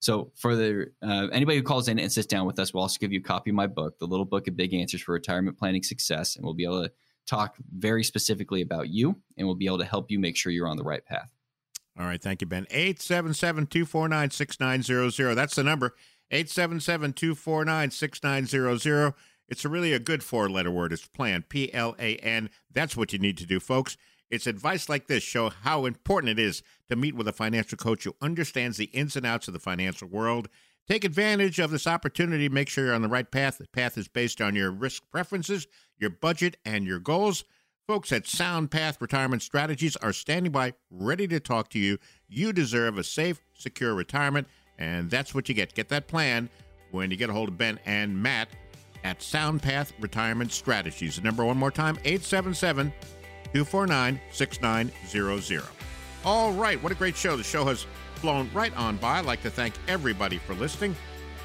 So 0.00 0.32
for 0.36 0.54
the 0.54 0.90
uh, 1.02 1.28
anybody 1.32 1.56
who 1.56 1.62
calls 1.62 1.88
in 1.88 1.98
and 1.98 2.12
sits 2.12 2.26
down 2.26 2.46
with 2.46 2.58
us, 2.58 2.74
we'll 2.74 2.82
also 2.82 2.98
give 3.00 3.12
you 3.12 3.20
a 3.20 3.22
copy 3.22 3.50
of 3.50 3.56
my 3.56 3.66
book, 3.66 3.98
The 3.98 4.06
Little 4.06 4.26
Book 4.26 4.48
of 4.48 4.56
Big 4.56 4.74
Answers 4.74 5.00
for 5.00 5.12
Retirement 5.12 5.58
Planning 5.58 5.82
Success, 5.82 6.36
and 6.36 6.44
we'll 6.44 6.54
be 6.54 6.64
able 6.64 6.84
to 6.84 6.92
talk 7.26 7.56
very 7.74 8.04
specifically 8.04 8.60
about 8.60 8.90
you 8.90 9.16
and 9.38 9.46
we'll 9.46 9.56
be 9.56 9.66
able 9.66 9.78
to 9.78 9.84
help 9.84 10.10
you 10.10 10.18
make 10.18 10.36
sure 10.36 10.52
you're 10.52 10.68
on 10.68 10.76
the 10.76 10.84
right 10.84 11.04
path. 11.06 11.28
All 11.98 12.06
right, 12.06 12.20
thank 12.20 12.40
you, 12.40 12.46
Ben. 12.46 12.66
877 12.70 13.66
249 13.66 14.30
6900. 14.30 15.34
That's 15.34 15.54
the 15.54 15.62
number. 15.62 15.94
877 16.30 17.12
249 17.12 17.90
6900. 17.90 19.14
It's 19.54 19.64
a 19.64 19.68
really 19.68 19.92
a 19.92 20.00
good 20.00 20.24
four 20.24 20.50
letter 20.50 20.72
word. 20.72 20.92
It's 20.92 21.06
plan, 21.06 21.44
P 21.48 21.72
L 21.72 21.94
A 22.00 22.16
N. 22.16 22.50
That's 22.72 22.96
what 22.96 23.12
you 23.12 23.20
need 23.20 23.38
to 23.38 23.46
do, 23.46 23.60
folks. 23.60 23.96
It's 24.28 24.48
advice 24.48 24.88
like 24.88 25.06
this 25.06 25.22
show 25.22 25.48
how 25.48 25.86
important 25.86 26.36
it 26.36 26.42
is 26.42 26.64
to 26.88 26.96
meet 26.96 27.14
with 27.14 27.28
a 27.28 27.32
financial 27.32 27.78
coach 27.78 28.02
who 28.02 28.16
understands 28.20 28.78
the 28.78 28.86
ins 28.86 29.14
and 29.14 29.24
outs 29.24 29.46
of 29.46 29.54
the 29.54 29.60
financial 29.60 30.08
world. 30.08 30.48
Take 30.88 31.04
advantage 31.04 31.60
of 31.60 31.70
this 31.70 31.86
opportunity. 31.86 32.48
Make 32.48 32.68
sure 32.68 32.86
you're 32.86 32.94
on 32.96 33.02
the 33.02 33.08
right 33.08 33.30
path. 33.30 33.58
The 33.58 33.68
path 33.68 33.96
is 33.96 34.08
based 34.08 34.40
on 34.40 34.56
your 34.56 34.72
risk 34.72 35.04
preferences, 35.12 35.68
your 36.00 36.10
budget, 36.10 36.56
and 36.64 36.84
your 36.84 36.98
goals. 36.98 37.44
Folks 37.86 38.10
at 38.10 38.26
Sound 38.26 38.72
Path 38.72 39.00
Retirement 39.00 39.40
Strategies 39.40 39.94
are 39.98 40.12
standing 40.12 40.50
by, 40.50 40.74
ready 40.90 41.28
to 41.28 41.38
talk 41.38 41.70
to 41.70 41.78
you. 41.78 41.98
You 42.26 42.52
deserve 42.52 42.98
a 42.98 43.04
safe, 43.04 43.40
secure 43.54 43.94
retirement, 43.94 44.48
and 44.80 45.08
that's 45.08 45.32
what 45.32 45.48
you 45.48 45.54
get. 45.54 45.76
Get 45.76 45.90
that 45.90 46.08
plan 46.08 46.50
when 46.90 47.12
you 47.12 47.16
get 47.16 47.30
a 47.30 47.32
hold 47.32 47.50
of 47.50 47.56
Ben 47.56 47.78
and 47.86 48.20
Matt 48.20 48.48
at 49.04 49.20
SoundPath 49.20 49.92
Retirement 50.00 50.50
Strategies. 50.50 51.16
The 51.16 51.22
number 51.22 51.44
one 51.44 51.56
more 51.56 51.70
time 51.70 51.96
877 52.04 52.92
249 53.52 54.20
6900. 54.30 55.62
All 56.24 56.52
right, 56.52 56.82
what 56.82 56.90
a 56.90 56.94
great 56.94 57.16
show. 57.16 57.36
The 57.36 57.44
show 57.44 57.64
has 57.66 57.86
flown 58.16 58.50
right 58.54 58.74
on 58.76 58.96
by. 58.96 59.18
I'd 59.18 59.26
like 59.26 59.42
to 59.42 59.50
thank 59.50 59.74
everybody 59.86 60.38
for 60.38 60.54
listening. 60.54 60.96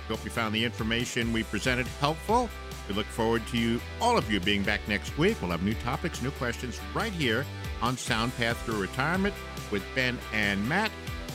Hope 0.07 0.23
you 0.23 0.31
found 0.31 0.55
the 0.55 0.63
information 0.65 1.31
we 1.33 1.43
presented 1.43 1.85
helpful. 1.99 2.49
We 2.87 2.95
look 2.95 3.05
forward 3.05 3.45
to 3.47 3.57
you, 3.57 3.79
all 4.01 4.17
of 4.17 4.31
you, 4.31 4.39
being 4.39 4.63
back 4.63 4.79
next 4.87 5.15
week. 5.17 5.39
We'll 5.41 5.51
have 5.51 5.61
new 5.61 5.75
topics, 5.75 6.23
new 6.23 6.31
questions 6.31 6.79
right 6.95 7.11
here 7.11 7.45
on 7.81 7.95
Sound 7.95 8.35
Path 8.37 8.59
Through 8.63 8.81
Retirement 8.81 9.35
with 9.71 9.83
Ben 9.93 10.17
and 10.33 10.67
Matt. 10.67 10.89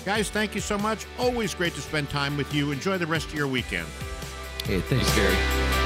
Guys, 0.05 0.29
thank 0.31 0.55
you 0.55 0.61
so 0.61 0.77
much. 0.77 1.07
Always 1.19 1.55
great 1.55 1.75
to 1.75 1.81
spend 1.81 2.11
time 2.11 2.37
with 2.37 2.53
you. 2.53 2.73
Enjoy 2.73 2.99
the 2.99 3.07
rest 3.07 3.29
of 3.29 3.35
your 3.35 3.47
weekend. 3.47 3.87
Hey, 4.65 4.81
thanks, 4.81 5.15
Gary. 5.15 5.84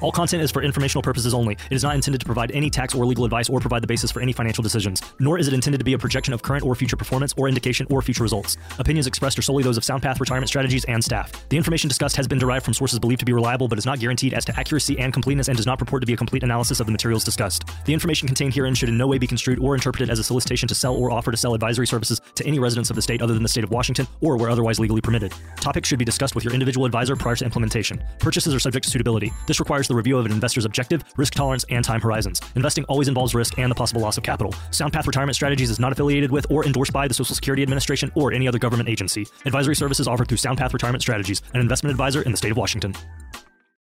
All 0.00 0.10
content 0.10 0.42
is 0.42 0.50
for 0.50 0.62
informational 0.62 1.02
purposes 1.02 1.34
only. 1.34 1.58
It 1.70 1.74
is 1.74 1.82
not 1.82 1.94
intended 1.94 2.20
to 2.20 2.24
provide 2.24 2.50
any 2.52 2.70
tax 2.70 2.94
or 2.94 3.04
legal 3.04 3.26
advice 3.26 3.50
or 3.50 3.60
provide 3.60 3.82
the 3.82 3.86
basis 3.86 4.10
for 4.10 4.20
any 4.22 4.32
financial 4.32 4.62
decisions, 4.62 5.02
nor 5.18 5.38
is 5.38 5.46
it 5.46 5.52
intended 5.52 5.78
to 5.78 5.84
be 5.84 5.92
a 5.92 5.98
projection 5.98 6.32
of 6.32 6.42
current 6.42 6.64
or 6.64 6.74
future 6.74 6.96
performance 6.96 7.34
or 7.36 7.48
indication 7.48 7.86
or 7.90 8.00
future 8.00 8.22
results. 8.22 8.56
Opinions 8.78 9.06
expressed 9.06 9.38
are 9.38 9.42
solely 9.42 9.62
those 9.62 9.76
of 9.76 9.82
SoundPath 9.82 10.18
Retirement 10.18 10.48
Strategies 10.48 10.84
and 10.86 11.04
staff. 11.04 11.30
The 11.50 11.56
information 11.58 11.88
discussed 11.88 12.16
has 12.16 12.26
been 12.26 12.38
derived 12.38 12.64
from 12.64 12.72
sources 12.72 12.98
believed 12.98 13.20
to 13.20 13.26
be 13.26 13.34
reliable 13.34 13.68
but 13.68 13.76
is 13.76 13.84
not 13.84 14.00
guaranteed 14.00 14.32
as 14.32 14.44
to 14.46 14.58
accuracy 14.58 14.98
and 14.98 15.12
completeness 15.12 15.48
and 15.48 15.56
does 15.56 15.66
not 15.66 15.78
purport 15.78 16.00
to 16.00 16.06
be 16.06 16.14
a 16.14 16.16
complete 16.16 16.44
analysis 16.44 16.80
of 16.80 16.86
the 16.86 16.92
materials 16.92 17.22
discussed. 17.22 17.64
The 17.84 17.92
information 17.92 18.26
contained 18.26 18.54
herein 18.54 18.74
should 18.74 18.88
in 18.88 18.96
no 18.96 19.06
way 19.06 19.18
be 19.18 19.26
construed 19.26 19.58
or 19.58 19.74
interpreted 19.74 20.08
as 20.08 20.18
a 20.18 20.24
solicitation 20.24 20.66
to 20.68 20.74
sell 20.74 20.94
or 20.94 21.10
offer 21.10 21.30
to 21.30 21.36
sell 21.36 21.52
advisory 21.52 21.86
services 21.86 22.22
to 22.36 22.46
any 22.46 22.58
residents 22.58 22.88
of 22.88 22.96
the 22.96 23.02
state 23.02 23.20
other 23.20 23.34
than 23.34 23.42
the 23.42 23.48
state 23.50 23.64
of 23.64 23.70
Washington 23.70 24.06
or 24.22 24.38
where 24.38 24.48
otherwise 24.48 24.80
legally 24.80 25.02
permitted. 25.02 25.34
Topics 25.56 25.88
should 25.88 25.98
be 25.98 26.06
discussed 26.06 26.34
with 26.34 26.44
your 26.44 26.54
individual 26.54 26.86
advisor 26.86 27.16
prior 27.16 27.36
to 27.36 27.44
implementation. 27.44 28.02
Purchases 28.18 28.54
are 28.54 28.60
subject 28.60 28.84
to 28.84 28.90
suitability. 28.90 29.30
This 29.46 29.60
requires 29.60 29.89
the 29.90 29.94
review 29.94 30.16
of 30.16 30.24
an 30.24 30.32
investor's 30.32 30.64
objective, 30.64 31.04
risk 31.18 31.34
tolerance, 31.34 31.66
and 31.68 31.84
time 31.84 32.00
horizons. 32.00 32.40
Investing 32.56 32.84
always 32.84 33.08
involves 33.08 33.34
risk 33.34 33.58
and 33.58 33.70
the 33.70 33.74
possible 33.74 34.00
loss 34.00 34.16
of 34.16 34.22
capital. 34.22 34.52
SoundPath 34.70 35.06
Retirement 35.06 35.36
Strategies 35.36 35.68
is 35.68 35.78
not 35.78 35.92
affiliated 35.92 36.30
with 36.30 36.46
or 36.50 36.64
endorsed 36.64 36.92
by 36.92 37.06
the 37.06 37.14
Social 37.14 37.34
Security 37.34 37.62
Administration 37.62 38.10
or 38.14 38.32
any 38.32 38.48
other 38.48 38.58
government 38.58 38.88
agency. 38.88 39.26
Advisory 39.44 39.76
services 39.76 40.08
offered 40.08 40.28
through 40.28 40.38
SoundPath 40.38 40.72
Retirement 40.72 41.02
Strategies, 41.02 41.42
an 41.52 41.60
investment 41.60 41.90
advisor 41.90 42.22
in 42.22 42.30
the 42.30 42.38
state 42.38 42.52
of 42.52 42.56
Washington. 42.56 42.94